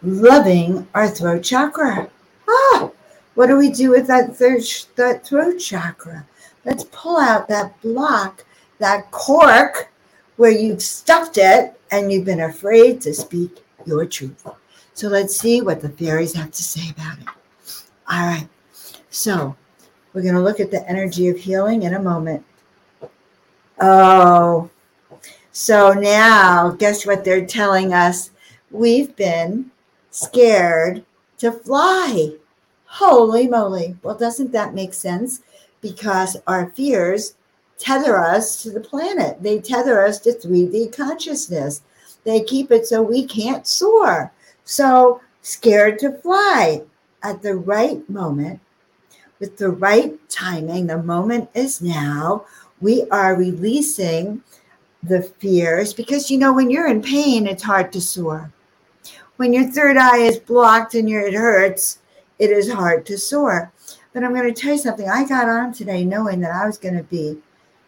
loving 0.03 0.87
our 0.95 1.09
throat 1.09 1.43
chakra. 1.43 2.11
Ah, 2.49 2.91
what 3.35 3.47
do 3.47 3.57
we 3.57 3.71
do 3.71 3.91
with 3.91 4.07
that 4.07 4.37
third 4.37 4.63
that 4.97 5.27
throat 5.27 5.59
chakra? 5.59 6.27
Let's 6.65 6.85
pull 6.91 7.19
out 7.19 7.49
that 7.49 7.81
block 7.83 8.45
that 8.79 9.11
cork 9.11 9.91
where 10.37 10.51
you've 10.51 10.83
stuffed 10.83 11.39
it 11.39 11.79
and 11.91 12.13
you've 12.13 12.25
been 12.25 12.41
afraid 12.41 13.01
to 13.03 13.15
speak 13.15 13.65
your 13.87 14.05
truth. 14.05 14.47
So 14.95 15.09
let's 15.09 15.37
see 15.37 15.61
what 15.61 15.81
the 15.81 15.89
fairies 15.89 16.35
have 16.35 16.51
to 16.53 16.63
say 16.63 16.91
about 16.91 17.19
it. 17.19 17.29
All 18.09 18.27
right. 18.27 18.49
So 19.11 19.57
we're 20.17 20.23
going 20.23 20.35
to 20.35 20.41
look 20.41 20.61
at 20.61 20.71
the 20.71 20.89
energy 20.89 21.29
of 21.29 21.37
healing 21.37 21.83
in 21.83 21.93
a 21.93 22.03
moment. 22.03 22.43
Oh, 23.79 24.71
so 25.53 25.93
now 25.93 26.71
guess 26.71 27.05
what 27.05 27.23
they're 27.23 27.45
telling 27.45 27.93
us? 27.93 28.31
We've 28.71 29.15
been 29.15 29.71
scared 30.11 31.05
to 31.37 31.53
fly. 31.53 32.31
Holy 32.87 33.47
moly. 33.47 33.99
Well, 34.03 34.17
doesn't 34.17 34.53
that 34.53 34.73
make 34.73 34.95
sense? 34.95 35.43
Because 35.83 36.39
our 36.47 36.71
fears 36.71 37.35
tether 37.79 38.19
us 38.19 38.63
to 38.63 38.71
the 38.71 38.81
planet. 38.81 39.43
They 39.43 39.59
tether 39.59 40.03
us 40.03 40.19
to 40.21 40.33
3D 40.33 40.97
consciousness. 40.97 41.83
They 42.25 42.41
keep 42.41 42.71
it 42.71 42.87
so 42.87 43.03
we 43.03 43.27
can't 43.27 43.67
soar. 43.67 44.33
So 44.65 45.21
scared 45.43 45.99
to 45.99 46.13
fly 46.13 46.85
at 47.23 47.43
the 47.43 47.57
right 47.57 48.09
moment, 48.09 48.61
with 49.39 49.57
the 49.57 49.71
right 49.71 50.17
timing. 50.29 50.87
The 50.87 51.03
moment 51.03 51.51
is 51.55 51.81
now. 51.83 52.45
We 52.81 53.09
are 53.11 53.37
releasing 53.37 54.43
the 55.03 55.23
fears 55.23 55.93
because 55.93 56.31
you 56.31 56.39
know, 56.39 56.53
when 56.53 56.71
you're 56.71 56.89
in 56.89 57.03
pain, 57.03 57.47
it's 57.47 57.63
hard 57.63 57.93
to 57.93 58.01
soar. 58.01 58.53
When 59.37 59.53
your 59.53 59.71
third 59.71 59.97
eye 59.97 60.19
is 60.19 60.39
blocked 60.39 60.95
and 60.95 61.09
your, 61.09 61.27
it 61.27 61.35
hurts, 61.35 61.99
it 62.39 62.51
is 62.51 62.73
hard 62.73 63.07
to 63.07 63.19
soar. 63.19 63.73
But 64.13 64.25
I'm 64.25 64.35
going 64.35 64.53
to 64.53 64.61
tell 64.61 64.73
you 64.73 64.79
something. 64.79 65.09
I 65.09 65.27
got 65.27 65.49
on 65.49 65.73
today 65.73 66.05
knowing 66.05 66.41
that 66.41 66.55
I 66.55 66.67
was 66.67 66.79
going 66.79 66.97
to 66.97 67.03
be 67.03 67.39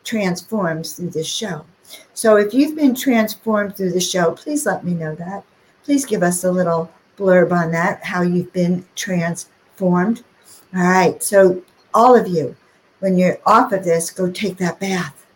transformed 0.04 0.86
through 0.86 1.10
this 1.10 1.26
show. 1.26 1.64
So 2.12 2.36
if 2.36 2.52
you've 2.52 2.76
been 2.76 2.94
transformed 2.94 3.76
through 3.76 3.92
the 3.92 4.00
show, 4.00 4.32
please 4.32 4.66
let 4.66 4.84
me 4.84 4.92
know 4.92 5.14
that. 5.14 5.44
Please 5.84 6.04
give 6.04 6.22
us 6.22 6.44
a 6.44 6.52
little 6.52 6.90
blurb 7.16 7.50
on 7.50 7.70
that, 7.72 8.04
how 8.04 8.22
you've 8.22 8.52
been 8.52 8.84
transformed. 8.94 10.22
All 10.74 10.82
right. 10.82 11.22
So, 11.22 11.62
all 11.94 12.14
of 12.14 12.28
you, 12.28 12.56
when 13.00 13.16
you're 13.16 13.38
off 13.46 13.72
of 13.72 13.84
this, 13.84 14.10
go 14.10 14.30
take 14.30 14.56
that 14.58 14.80
bath. 14.80 15.26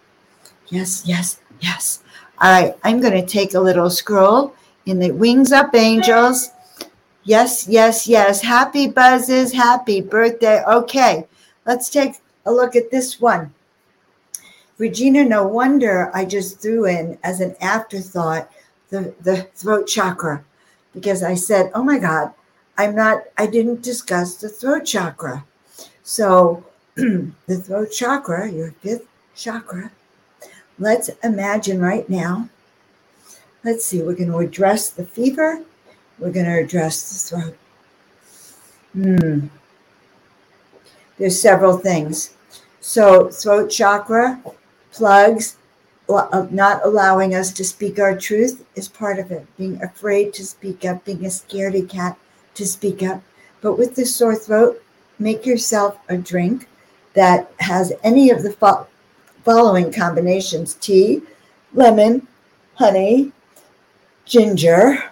Yes, 0.69 1.03
yes, 1.07 1.41
yes. 1.61 2.03
All 2.41 2.51
right. 2.51 2.77
I'm 2.85 3.01
going 3.01 3.15
to 3.15 3.27
take 3.27 3.55
a 3.55 3.61
little 3.61 3.91
scroll 3.91 4.55
in 4.87 4.99
the 4.99 5.11
Wings 5.11 5.53
Up 5.53 5.75
Angels. 5.75 6.51
Yes, 7.25 7.69
yes, 7.69 8.07
yes. 8.07 8.43
Happy 8.43 8.89
buzzes. 8.89 9.53
Happy 9.53 10.01
birthday. 10.01 10.63
Okay. 10.65 11.27
Let's 11.67 11.89
take 11.89 12.15
a 12.47 12.53
look 12.53 12.75
at 12.75 12.91
this 12.91 13.21
one. 13.21 13.53
Regina, 14.79 15.25
no 15.25 15.47
wonder 15.47 16.11
I 16.13 16.25
just 16.25 16.61
threw 16.61 16.87
in 16.87 17.19
as 17.23 17.41
an 17.41 17.55
afterthought 17.61 18.51
the, 18.91 19.15
the 19.21 19.43
throat 19.55 19.87
chakra 19.87 20.45
because 20.93 21.23
I 21.23 21.35
said, 21.35 21.71
oh 21.75 21.85
my 21.85 21.99
God, 21.99 22.33
I'm 22.79 22.95
not, 22.95 23.25
I 23.39 23.47
didn't 23.47 23.83
discuss 23.83 24.37
the 24.37 24.49
throat 24.49 24.85
chakra. 24.85 25.45
So 26.03 26.65
the 26.95 27.33
throat 27.47 27.91
chakra, 27.93 28.51
your 28.51 28.73
fifth 28.81 29.07
chakra, 29.35 29.91
let's 30.79 31.11
imagine 31.23 31.81
right 31.81 32.09
now. 32.09 32.49
Let's 33.65 33.85
see, 33.85 34.03
we're 34.03 34.15
going 34.15 34.31
to 34.31 34.39
address 34.39 34.91
the 34.91 35.05
fever. 35.05 35.63
We're 36.19 36.33
going 36.33 36.47
to 36.47 36.59
address 36.59 37.31
the 37.31 37.37
throat. 37.37 37.57
Hmm. 38.93 39.47
There's 41.19 41.41
several 41.41 41.79
things. 41.79 42.35
So, 42.81 43.29
throat 43.31 43.69
chakra, 43.69 44.43
plugs, 44.91 45.57
uh, 46.09 46.47
not 46.51 46.85
allowing 46.85 47.35
us 47.35 47.53
to 47.53 47.65
speak 47.65 47.99
our 48.01 48.17
truth 48.17 48.65
is 48.75 48.89
part 48.89 49.19
of 49.19 49.31
it. 49.31 49.47
Being 49.57 49.81
afraid 49.83 50.35
to 50.35 50.45
speak 50.45 50.85
up, 50.85 51.05
being 51.05 51.25
a 51.25 51.29
scaredy 51.29 51.89
cat 51.89 52.19
to 52.55 52.67
speak 52.67 53.03
up. 53.03 53.23
But 53.61 53.79
with 53.79 53.95
the 53.95 54.05
sore 54.05 54.35
throat, 54.35 54.83
make 55.19 55.47
yourself 55.47 55.99
a 56.09 56.17
drink 56.17 56.69
that 57.15 57.53
has 57.61 57.93
any 58.03 58.31
of 58.31 58.43
the 58.43 58.53
fo- 58.53 58.87
following 59.45 59.93
combinations 59.93 60.75
tea, 60.75 61.23
lemon, 61.75 62.27
honey, 62.75 63.33
ginger, 64.25 65.03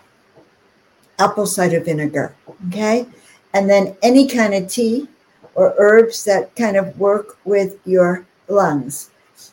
apple 1.19 1.47
cider 1.47 1.81
vinegar. 1.81 2.35
Okay. 2.69 3.07
And 3.53 3.69
then 3.69 3.97
any 4.03 4.29
kind 4.29 4.55
of 4.55 4.69
tea 4.69 5.09
or 5.55 5.75
herbs 5.79 6.25
that 6.25 6.55
kind 6.57 6.77
of 6.77 6.99
work 6.99 7.39
with 7.45 7.79
your 7.85 8.27
lungs. 8.49 9.11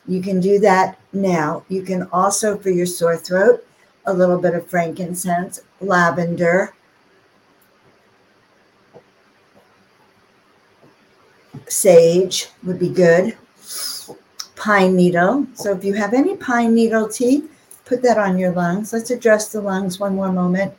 You 0.08 0.22
can 0.22 0.40
do 0.40 0.60
that 0.60 1.00
now. 1.14 1.64
You 1.70 1.82
can 1.82 2.08
also, 2.12 2.58
for 2.58 2.70
your 2.70 2.86
sore 2.86 3.18
throat, 3.18 3.66
a 4.06 4.14
little 4.14 4.40
bit 4.40 4.56
of 4.56 4.68
frankincense, 4.68 5.62
lavender, 5.82 6.74
sage 11.68 12.50
would 12.64 12.80
be 12.80 12.90
good. 12.90 13.38
Pine 14.56 14.96
needle. 14.96 15.46
So 15.54 15.72
if 15.72 15.84
you 15.84 15.94
have 15.94 16.14
any 16.14 16.36
pine 16.36 16.74
needle 16.74 17.08
tea, 17.08 17.44
put 17.86 18.02
that 18.04 18.18
on 18.18 18.38
your 18.38 18.52
lungs. 18.52 18.94
Let's 18.94 19.12
address 19.12 19.52
the 19.52 19.62
lungs 19.62 20.00
one 20.00 20.16
more 20.16 20.32
moment. 20.32 20.74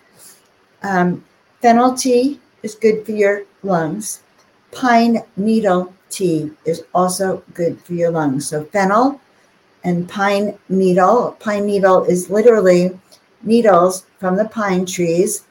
Um, 0.82 1.24
fennel 1.62 1.94
tea 1.94 2.40
is 2.62 2.74
good 2.74 3.04
for 3.06 3.12
your 3.12 3.44
lungs. 3.62 4.22
Pine 4.72 5.22
needle 5.36 5.94
tea 6.10 6.50
is 6.64 6.84
also 6.94 7.42
good 7.54 7.80
for 7.80 7.94
your 7.94 8.10
lungs. 8.10 8.48
So 8.48 8.64
fennel 8.64 9.20
and 9.84 10.08
pine 10.08 10.58
needle. 10.68 11.36
Pine 11.40 11.66
needle 11.66 12.04
is 12.04 12.30
literally 12.30 12.98
needles 13.42 14.06
from 14.18 14.36
the 14.36 14.46
pine 14.46 14.84
trees. 14.86 15.44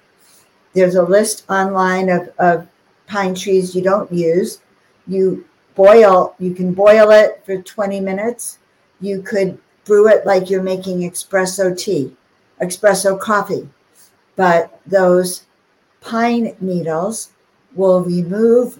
There's 0.74 0.96
a 0.96 1.04
list 1.04 1.46
online 1.50 2.10
of, 2.10 2.30
of 2.40 2.68
pine 3.08 3.34
trees 3.34 3.76
you 3.76 3.82
don't 3.82 4.12
use. 4.12 4.60
You 5.08 5.46
boil, 5.76 6.36
you 6.40 6.54
can 6.54 6.74
boil 6.74 7.12
it 7.12 7.42
for 7.46 7.62
20 7.62 8.00
minutes. 8.02 8.60
You 9.00 9.22
could 9.22 9.58
brew 9.86 10.10
it 10.10 10.26
like 10.26 10.50
you're 10.50 10.64
making 10.64 11.00
espresso 11.10 11.78
tea, 11.78 12.16
espresso 12.62 13.20
coffee. 13.20 13.70
But 14.36 14.80
those 14.86 15.46
pine 16.02 16.56
needles 16.60 17.32
will 17.76 18.04
remove 18.04 18.80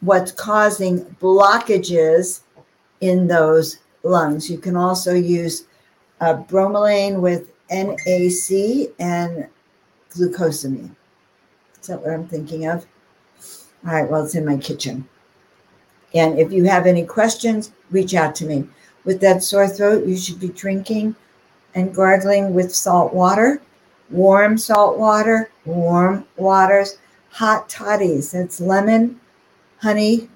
what's 0.00 0.32
causing 0.32 1.04
blockages 1.20 2.40
in 3.00 3.26
those 3.26 3.78
lungs. 4.02 4.50
You 4.50 4.58
can 4.58 4.76
also 4.76 5.14
use 5.14 5.66
uh, 6.20 6.36
bromelain 6.36 7.20
with 7.20 7.50
NAC 7.70 8.92
and 8.98 9.48
glucosamine. 10.10 10.94
Is 11.80 11.88
that 11.88 12.00
what 12.00 12.10
I'm 12.10 12.28
thinking 12.28 12.66
of? 12.66 12.86
All 13.86 13.92
right, 13.92 14.10
well, 14.10 14.24
it's 14.24 14.34
in 14.34 14.46
my 14.46 14.56
kitchen. 14.56 15.08
And 16.14 16.38
if 16.38 16.52
you 16.52 16.64
have 16.64 16.86
any 16.86 17.04
questions, 17.04 17.72
reach 17.90 18.14
out 18.14 18.34
to 18.36 18.46
me. 18.46 18.66
With 19.04 19.20
that 19.20 19.42
sore 19.42 19.68
throat, 19.68 20.06
you 20.06 20.16
should 20.16 20.40
be 20.40 20.48
drinking 20.48 21.16
and 21.74 21.94
gargling 21.94 22.54
with 22.54 22.74
salt 22.74 23.12
water, 23.12 23.60
warm 24.10 24.56
salt 24.56 24.98
water, 24.98 25.50
warm 25.64 26.24
waters, 26.36 26.98
hot 27.30 27.68
toddies. 27.68 28.30
That's 28.30 28.60
lemon, 28.60 29.20
honey. 29.78 30.28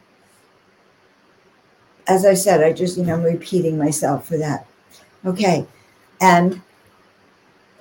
As 2.08 2.26
I 2.26 2.34
said, 2.34 2.62
I 2.62 2.72
just, 2.72 2.98
you 2.98 3.04
know, 3.04 3.14
I'm 3.14 3.22
repeating 3.22 3.78
myself 3.78 4.26
for 4.26 4.36
that. 4.38 4.66
Okay. 5.24 5.66
And 6.20 6.60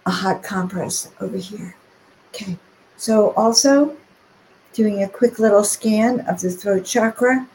a 0.05 0.11
hot 0.11 0.43
compress 0.43 1.09
over 1.19 1.37
here. 1.37 1.75
Okay. 2.29 2.57
So 2.97 3.31
also 3.31 3.95
doing 4.73 5.03
a 5.03 5.09
quick 5.09 5.39
little 5.39 5.63
scan 5.63 6.19
of 6.21 6.39
the 6.39 6.51
throat 6.51 6.85
chakra. 6.85 7.47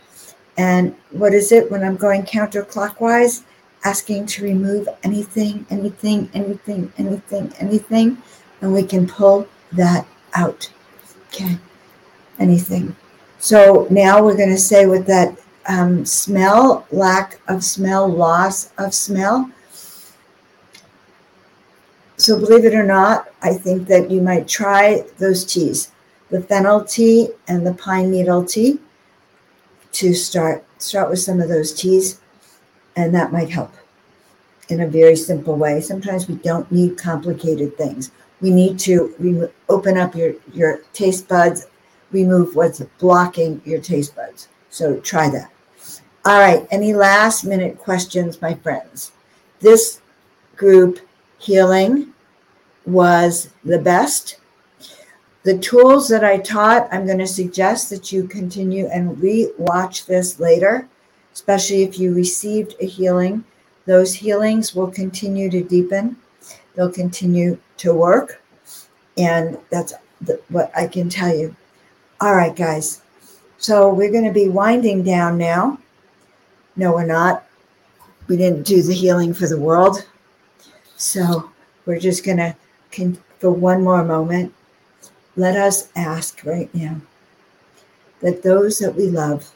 And 0.57 0.95
what 1.11 1.33
is 1.33 1.53
it 1.53 1.71
when 1.71 1.83
I'm 1.83 1.97
going 1.97 2.23
counterclockwise? 2.25 3.43
Asking 3.85 4.27
to 4.27 4.45
remove 4.45 4.89
anything, 5.03 5.67
anything, 5.71 6.31
anything, 6.35 6.93
anything, 6.99 7.53
anything. 7.59 8.19
And 8.61 8.73
we 8.73 8.85
can 8.85 9.09
pull 9.09 9.49
that 9.73 10.07
out. 10.35 10.71
Okay. 11.29 11.59
Anything. 12.39 12.95
So 13.39 13.87
now 13.91 14.23
we're 14.23 14.37
going 14.37 14.51
to 14.51 14.59
say 14.59 14.87
with 14.87 15.07
that 15.07 15.37
um, 15.67 16.05
smell, 16.05 16.87
lack 16.93 17.41
of 17.49 17.65
smell, 17.65 18.09
loss 18.09 18.71
of 18.79 18.95
smell. 18.95 19.51
So 22.17 22.39
believe 22.39 22.65
it 22.65 22.75
or 22.75 22.85
not, 22.85 23.29
I 23.43 23.55
think 23.55 23.89
that 23.89 24.11
you 24.11 24.21
might 24.21 24.47
try 24.47 25.05
those 25.19 25.45
teas, 25.45 25.91
the 26.31 26.41
fennel 26.41 26.85
tea 26.85 27.31
and 27.49 27.67
the 27.67 27.75
pine 27.75 28.13
needle 28.13 28.45
tea 28.45 28.79
to 29.93 30.15
start. 30.15 30.65
Start 30.79 31.11
with 31.11 31.21
some 31.21 31.41
of 31.41 31.49
those 31.49 31.73
teas 31.73 32.21
and 32.97 33.15
that 33.15 33.33
might 33.33 33.51
help 33.51 33.73
in 34.69 34.81
a 34.81 34.87
very 34.87 35.17
simple 35.17 35.57
way. 35.57 35.81
Sometimes 35.81 36.29
we 36.29 36.37
don't 36.37 36.71
need 36.71 36.99
complicated 36.99 37.77
things. 37.77 38.11
We 38.41 38.51
need 38.51 38.79
to 38.81 39.15
re- 39.19 39.49
open 39.69 39.97
up 39.97 40.15
your, 40.15 40.35
your 40.53 40.79
taste 40.93 41.29
buds, 41.29 41.67
remove 42.11 42.55
what's 42.57 42.81
blocking 42.99 43.61
your 43.65 43.81
taste 43.81 44.17
buds. 44.17 44.49
So 44.71 44.99
try 45.01 45.29
that. 45.31 45.51
All 46.25 46.39
right. 46.39 46.67
Any 46.71 46.95
last 46.95 47.45
minute 47.45 47.79
questions, 47.79 48.41
my 48.41 48.55
friends? 48.55 49.13
This 49.61 50.01
group 50.57 51.01
healing 51.39 52.13
was 52.87 53.51
the 53.65 53.79
best. 53.79 54.37
The 55.45 55.59
tools 55.59 56.09
that 56.09 56.25
I 56.25 56.39
taught, 56.39 56.89
I'm 56.93 57.05
going 57.05 57.19
to 57.19 57.27
suggest 57.27 57.91
that 57.91 58.13
you 58.13 58.29
continue 58.29 58.87
and 58.87 59.21
re-watch 59.21 60.07
this 60.07 60.39
later, 60.39 60.89
especially 61.33 61.83
if 61.83 61.99
you 61.99 62.15
received 62.15 62.75
a 62.81 62.87
healing. 62.87 63.45
Those 63.87 64.15
healings 64.15 64.75
will 64.75 64.91
continue 64.91 65.51
to 65.51 65.65
deepen. 65.65 66.17
They'll 66.75 66.93
continue 66.93 67.59
to 67.79 67.93
work. 67.93 68.41
And 69.19 69.59
that's 69.71 69.95
the, 70.21 70.41
what 70.49 70.71
I 70.77 70.87
can 70.87 71.09
tell 71.09 71.35
you. 71.35 71.57
All 72.21 72.37
right, 72.37 72.55
guys. 72.55 73.03
So 73.59 73.93
we're 73.93 74.13
going 74.13 74.25
to 74.25 74.33
be 74.33 74.49
winding 74.49 75.03
down 75.03 75.39
now. 75.39 75.79
No, 76.77 76.93
we're 76.93 77.05
not. 77.05 77.45
We 78.29 78.37
didn't 78.37 78.63
do 78.63 78.81
the 78.81 78.95
healing 78.95 79.35
for 79.35 79.49
the 79.49 79.59
world. 79.59 80.07
So 80.97 81.51
we're 81.85 81.99
just 81.99 82.25
going 82.25 82.37
to, 82.37 82.55
for 83.41 83.51
one 83.51 83.83
more 83.83 84.05
moment, 84.05 84.55
let 85.37 85.57
us 85.57 85.89
ask 85.97 86.45
right 86.45 86.73
now 86.75 87.01
that 88.21 88.43
those 88.43 88.79
that 88.79 88.95
we 88.95 89.09
love, 89.09 89.53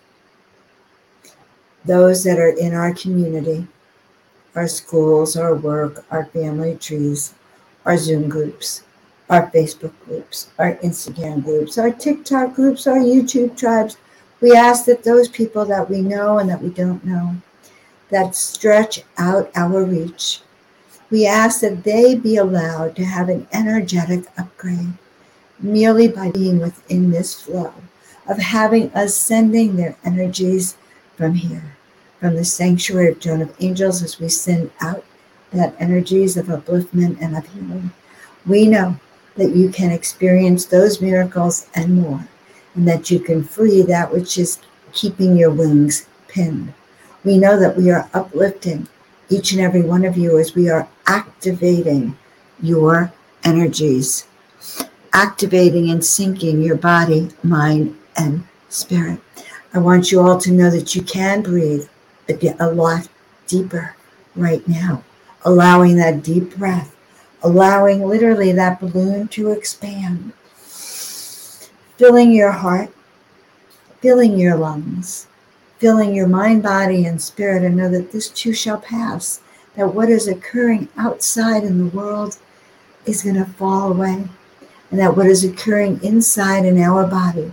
those 1.85 2.25
that 2.25 2.39
are 2.39 2.57
in 2.57 2.75
our 2.75 2.95
community, 2.95 3.67
our 4.55 4.67
schools, 4.67 5.37
our 5.37 5.55
work, 5.55 6.05
our 6.11 6.25
family 6.27 6.77
trees, 6.77 7.35
our 7.85 7.97
Zoom 7.97 8.29
groups, 8.29 8.83
our 9.29 9.51
Facebook 9.51 9.93
groups, 10.05 10.49
our 10.59 10.77
Instagram 10.77 11.45
groups, 11.45 11.79
our 11.79 11.91
TikTok 11.91 12.55
groups, 12.55 12.87
our 12.87 12.99
YouTube 12.99 13.57
tribes, 13.57 13.99
we 14.41 14.53
ask 14.53 14.87
that 14.87 15.05
those 15.05 15.29
people 15.29 15.65
that 15.67 15.89
we 15.89 16.01
know 16.01 16.39
and 16.39 16.49
that 16.49 16.63
we 16.63 16.71
don't 16.71 17.05
know, 17.05 17.37
that 18.11 18.35
stretch 18.35 19.03
out 19.19 19.51
our 19.55 19.85
reach, 19.85 20.41
we 21.11 21.27
ask 21.27 21.61
that 21.61 21.85
they 21.85 22.15
be 22.15 22.37
allowed 22.37 22.97
to 22.97 23.05
have 23.05 23.29
an 23.29 23.47
energetic 23.53 24.25
upgrade 24.39 24.93
merely 25.59 26.09
by 26.09 26.31
being 26.31 26.59
within 26.59 27.11
this 27.11 27.41
flow 27.41 27.73
of 28.29 28.39
having 28.39 28.91
us 28.93 29.15
sending 29.15 29.77
their 29.77 29.97
energies 30.05 30.77
from 31.17 31.35
here, 31.35 31.77
from 32.21 32.35
the 32.35 32.45
sanctuary 32.45 33.11
of 33.11 33.21
Joan 33.21 33.43
of 33.43 33.55
Angels, 33.61 34.03
as 34.03 34.19
we 34.19 34.29
send 34.29 34.71
out 34.81 35.05
that 35.53 35.75
energies 35.79 36.37
of 36.37 36.47
upliftment 36.47 37.21
and 37.21 37.37
of 37.37 37.47
healing. 37.47 37.91
We 38.47 38.67
know 38.67 38.99
that 39.37 39.55
you 39.55 39.71
can 39.71 39.91
experience 39.91 40.67
those 40.67 41.01
miracles 41.01 41.69
and 41.75 42.01
more 42.01 42.27
and 42.75 42.87
that 42.89 43.11
you 43.11 43.21
can 43.21 43.43
free 43.43 43.83
that 43.83 44.13
which 44.13 44.39
is 44.39 44.59
keeping 44.93 45.37
your 45.37 45.51
wings 45.51 46.07
pinned. 46.29 46.73
We 47.25 47.39
know 47.39 47.59
that 47.59 47.77
we 47.77 47.91
are 47.91 48.09
uplifting 48.15 48.89
each 49.29 49.53
and 49.53 49.61
every 49.61 49.83
one 49.83 50.05
of 50.05 50.17
you 50.17 50.39
as 50.39 50.55
we 50.55 50.69
are 50.69 50.89
activating 51.07 52.17
your 52.63 53.13
energies, 53.45 54.27
activating 55.13 55.91
and 55.91 56.01
syncing 56.01 56.65
your 56.65 56.77
body, 56.77 57.29
mind, 57.43 57.97
and 58.17 58.47
spirit. 58.69 59.21
I 59.75 59.79
want 59.79 60.11
you 60.11 60.21
all 60.21 60.39
to 60.39 60.53
know 60.53 60.71
that 60.71 60.95
you 60.95 61.03
can 61.03 61.43
breathe 61.43 61.89
a 62.29 62.71
lot 62.71 63.09
deeper 63.47 63.95
right 64.35 64.67
now, 64.67 65.05
allowing 65.45 65.97
that 65.97 66.23
deep 66.23 66.57
breath, 66.57 66.95
allowing 67.43 68.07
literally 68.07 68.53
that 68.53 68.81
balloon 68.81 69.29
to 69.29 69.51
expand 69.51 70.33
filling 71.97 72.31
your 72.33 72.53
heart, 72.53 72.91
filling 74.01 74.39
your 74.39 74.57
lungs, 74.57 75.27
filling 75.79 76.15
your 76.15 76.27
mind, 76.27 76.63
body, 76.63 77.07
and 77.07 77.21
spirit, 77.21 77.63
and 77.63 77.77
know 77.77 77.89
that 77.89 78.13
this 78.13 78.29
too 78.29 78.53
shall 78.53 78.79
pass. 78.79 79.41
That 79.77 79.95
what 79.95 80.09
is 80.09 80.29
occurring 80.29 80.89
outside 80.97 81.65
in 81.65 81.79
the 81.79 81.97
world 81.97 82.39
is 83.05 83.23
going 83.23 83.37
to 83.37 83.45
fall 83.45 83.93
away, 83.93 84.25
and 84.91 85.01
that 85.01 85.17
what 85.17 85.27
is 85.27 85.45
occurring 85.45 86.01
inside 86.03 86.65
in 86.65 86.81
our 86.81 87.07
body 87.07 87.53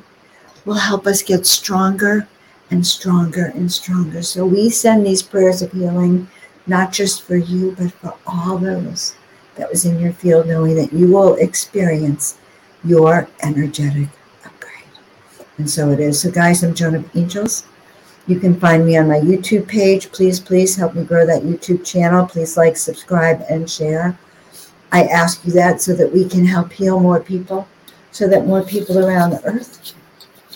will 0.65 0.75
help 0.75 1.07
us 1.07 1.21
get 1.21 1.45
stronger 1.45 2.27
and 2.71 2.85
stronger 2.85 3.45
and 3.55 3.71
stronger. 3.71 4.21
So 4.21 4.45
we 4.45 4.69
send 4.69 5.05
these 5.05 5.21
prayers 5.21 5.61
of 5.61 5.71
healing 5.71 6.27
not 6.67 6.91
just 6.91 7.23
for 7.23 7.35
you, 7.35 7.75
but 7.77 7.91
for 7.91 8.15
all 8.25 8.57
those 8.57 9.15
that 9.55 9.69
was 9.69 9.85
in 9.85 9.99
your 9.99 10.13
field, 10.13 10.47
knowing 10.47 10.75
that 10.75 10.93
you 10.93 11.11
will 11.11 11.35
experience 11.35 12.37
your 12.83 13.27
energetic 13.41 14.09
upgrade. 14.45 14.85
and 15.57 15.69
so 15.69 15.91
it 15.91 15.99
is. 15.99 16.21
So, 16.21 16.31
guys, 16.31 16.63
I'm 16.63 16.73
Joan 16.73 16.95
of 16.95 17.15
Angels. 17.15 17.63
You 18.27 18.39
can 18.39 18.57
find 18.59 18.85
me 18.85 18.97
on 18.97 19.09
my 19.09 19.19
YouTube 19.19 19.67
page. 19.67 20.11
Please, 20.11 20.39
please 20.39 20.75
help 20.75 20.95
me 20.95 21.03
grow 21.03 21.25
that 21.25 21.43
YouTube 21.43 21.85
channel. 21.85 22.25
Please 22.25 22.55
like, 22.55 22.77
subscribe, 22.77 23.43
and 23.49 23.69
share. 23.69 24.17
I 24.93 25.05
ask 25.05 25.43
you 25.43 25.51
that 25.53 25.81
so 25.81 25.95
that 25.95 26.13
we 26.13 26.29
can 26.29 26.45
help 26.45 26.71
heal 26.71 26.99
more 26.99 27.19
people, 27.19 27.67
so 28.11 28.27
that 28.27 28.45
more 28.45 28.61
people 28.61 28.99
around 28.99 29.31
the 29.31 29.43
earth. 29.43 29.95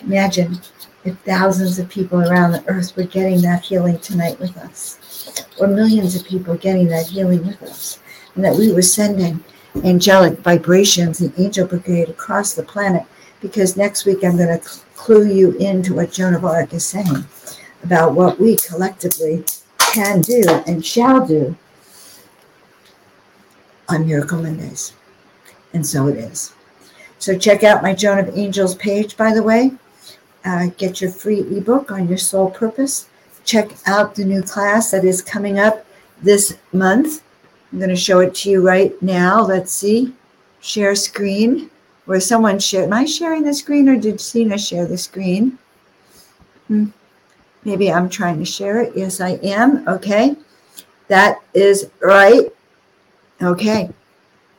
Imagine 0.03 0.59
if 1.05 1.17
thousands 1.21 1.79
of 1.79 1.89
people 1.89 2.21
around 2.21 2.51
the 2.51 2.63
earth 2.67 2.95
were 2.95 3.03
getting 3.03 3.41
that 3.41 3.63
healing 3.63 3.97
tonight 3.97 4.39
with 4.39 4.55
us, 4.57 5.43
or 5.59 5.65
millions 5.65 6.15
of 6.15 6.23
people 6.23 6.55
getting 6.55 6.87
that 6.89 7.07
healing 7.07 7.47
with 7.47 7.63
us, 7.63 7.97
and 8.35 8.45
that 8.45 8.55
we 8.55 8.71
were 8.71 8.83
sending 8.83 9.43
angelic 9.83 10.37
vibrations 10.39 11.19
and 11.19 11.33
angel 11.39 11.65
brigade 11.65 12.09
across 12.09 12.53
the 12.53 12.61
planet 12.61 13.03
because 13.41 13.75
next 13.75 14.05
week 14.05 14.23
I'm 14.23 14.37
going 14.37 14.59
to 14.59 14.69
clue 14.95 15.31
you 15.31 15.51
into 15.57 15.95
what 15.95 16.11
Joan 16.11 16.35
of 16.35 16.45
Arc 16.45 16.73
is 16.73 16.85
saying 16.85 17.25
about 17.83 18.13
what 18.13 18.39
we 18.39 18.55
collectively 18.57 19.43
can 19.77 20.21
do 20.21 20.43
and 20.67 20.85
shall 20.85 21.25
do 21.25 21.55
on 23.89 24.07
Miracle 24.07 24.41
Mondays. 24.41 24.93
And 25.73 25.85
so 25.85 26.07
it 26.07 26.17
is. 26.17 26.53
So 27.19 27.37
check 27.37 27.63
out 27.63 27.83
my 27.83 27.93
Joan 27.93 28.19
of 28.19 28.37
Angels 28.37 28.75
page, 28.75 29.17
by 29.17 29.33
the 29.33 29.43
way. 29.43 29.71
Uh, 30.45 30.67
get 30.77 31.01
your 31.01 31.11
free 31.11 31.41
ebook 31.41 31.91
on 31.91 32.07
your 32.07 32.17
soul 32.17 32.51
purpose. 32.51 33.09
Check 33.43 33.71
out 33.85 34.15
the 34.15 34.25
new 34.25 34.41
class 34.43 34.91
that 34.91 35.03
is 35.03 35.21
coming 35.21 35.59
up 35.59 35.85
this 36.21 36.57
month. 36.73 37.23
I'm 37.71 37.79
going 37.79 37.89
to 37.89 37.95
show 37.95 38.19
it 38.19 38.33
to 38.35 38.49
you 38.49 38.65
right 38.65 38.99
now. 39.01 39.41
Let's 39.41 39.71
see. 39.71 40.13
Share 40.61 40.95
screen 40.95 41.69
where 42.05 42.19
someone 42.19 42.59
shared. 42.59 42.85
Am 42.85 42.93
I 42.93 43.05
sharing 43.05 43.43
the 43.43 43.53
screen 43.53 43.89
or 43.89 43.97
did 43.97 44.21
Sina 44.21 44.57
share 44.57 44.85
the 44.85 44.97
screen? 44.97 45.57
Hmm. 46.67 46.87
Maybe 47.65 47.91
I'm 47.91 48.09
trying 48.09 48.39
to 48.39 48.45
share 48.45 48.81
it. 48.81 48.93
Yes, 48.95 49.19
I 49.19 49.31
am. 49.43 49.87
Okay. 49.87 50.35
That 51.09 51.41
is 51.53 51.89
right. 51.99 52.53
Okay. 53.41 53.89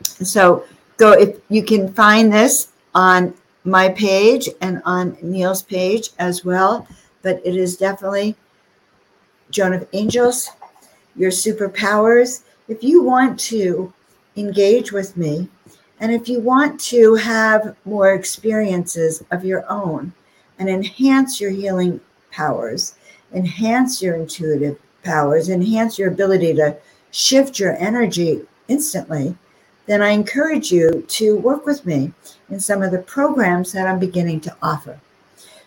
So 0.03 0.65
go 0.97 1.13
if 1.13 1.37
you 1.49 1.63
can 1.63 1.93
find 1.93 2.33
this 2.33 2.69
on 2.95 3.35
my 3.65 3.89
page 3.89 4.49
and 4.61 4.81
on 4.85 5.17
Neil's 5.23 5.63
page 5.63 6.11
as 6.19 6.45
well. 6.45 6.87
But 7.23 7.41
it 7.45 7.57
is 7.57 7.77
definitely 7.77 8.37
Joan 9.51 9.73
of 9.73 9.89
Angels, 9.93 10.49
your 11.17 11.31
superpowers. 11.31 12.43
If 12.69 12.83
you 12.83 13.03
want 13.03 13.39
to 13.41 13.93
engage 14.37 14.93
with 14.93 15.17
me, 15.17 15.49
and 16.01 16.13
if 16.13 16.29
you 16.29 16.41
want 16.41 16.79
to 16.81 17.17
have 17.17 17.77
more 17.85 18.15
experiences 18.15 19.23
of 19.33 19.45
your 19.45 19.69
own 19.71 20.13
and 20.59 20.69
enhance 20.69 21.41
your 21.41 21.51
healing 21.51 22.01
powers, 22.31 22.95
enhance 23.33 24.01
your 24.01 24.15
intuitive 24.15 24.79
powers, 25.03 25.49
enhance 25.49 25.99
your 25.99 26.09
ability 26.09 26.55
to 26.55 26.77
shift 27.11 27.59
your 27.59 27.77
energy 27.77 28.43
instantly, 28.69 29.37
then 29.87 30.03
I 30.03 30.11
encourage 30.11 30.71
you 30.71 31.05
to 31.09 31.37
work 31.37 31.67
with 31.67 31.85
me 31.87 32.13
in 32.51 32.61
some 32.61 32.83
of 32.83 32.93
the 32.93 32.99
programs 32.99 33.73
that 33.73 33.89
I'm 33.89 33.99
beginning 33.99 34.41
to 34.43 34.57
offer. 34.63 35.01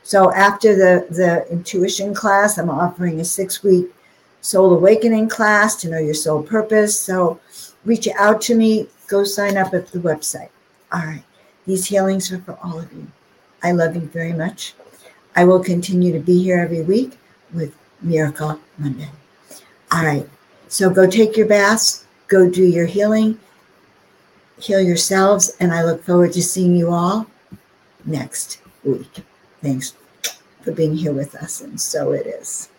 So 0.04 0.32
after 0.34 0.76
the, 0.76 1.08
the 1.10 1.52
intuition 1.52 2.14
class, 2.14 2.58
I'm 2.58 2.70
offering 2.70 3.20
a 3.20 3.26
six 3.26 3.64
week 3.64 3.94
soul 4.42 4.74
awakening 4.74 5.30
class 5.30 5.76
to 5.78 5.90
know 5.90 6.00
your 6.00 6.14
soul 6.14 6.44
purpose. 6.44 7.00
So 7.00 7.40
reach 7.86 8.08
out 8.10 8.42
to 8.42 8.56
me, 8.56 8.88
go 9.08 9.24
sign 9.24 9.58
up 9.58 9.74
at 9.74 9.88
the 9.88 10.00
website. 10.00 10.50
All 10.92 11.06
right. 11.06 11.24
These 11.66 11.86
healings 11.86 12.32
are 12.32 12.40
for 12.40 12.58
all 12.64 12.80
of 12.80 12.92
you. 12.92 13.08
I 13.64 13.72
love 13.72 13.96
you 13.96 14.02
very 14.02 14.34
much. 14.34 14.74
I 15.36 15.46
will 15.46 15.64
continue 15.64 16.12
to 16.14 16.20
be 16.20 16.42
here 16.44 16.60
every 16.60 16.82
week 16.82 17.18
with 17.54 17.76
Miracle 18.02 18.60
Monday. 18.78 19.10
All 19.92 20.04
right. 20.04 20.28
So 20.68 20.90
go 20.90 21.08
take 21.08 21.38
your 21.38 21.48
baths, 21.48 22.06
go 22.32 22.50
do 22.50 22.64
your 22.64 22.86
healing, 22.86 23.38
heal 24.58 24.80
yourselves, 24.80 25.52
and 25.60 25.74
I 25.74 25.84
look 25.84 26.02
forward 26.02 26.32
to 26.34 26.42
seeing 26.42 26.78
you 26.78 26.90
all 26.90 27.28
next 28.06 28.62
week. 28.86 29.24
Thanks 29.62 29.94
for 30.62 30.72
being 30.72 30.96
here 30.96 31.12
with 31.12 31.36
us, 31.36 31.60
and 31.60 31.80
so 31.80 32.14
it 32.14 32.26
is. 32.26 32.71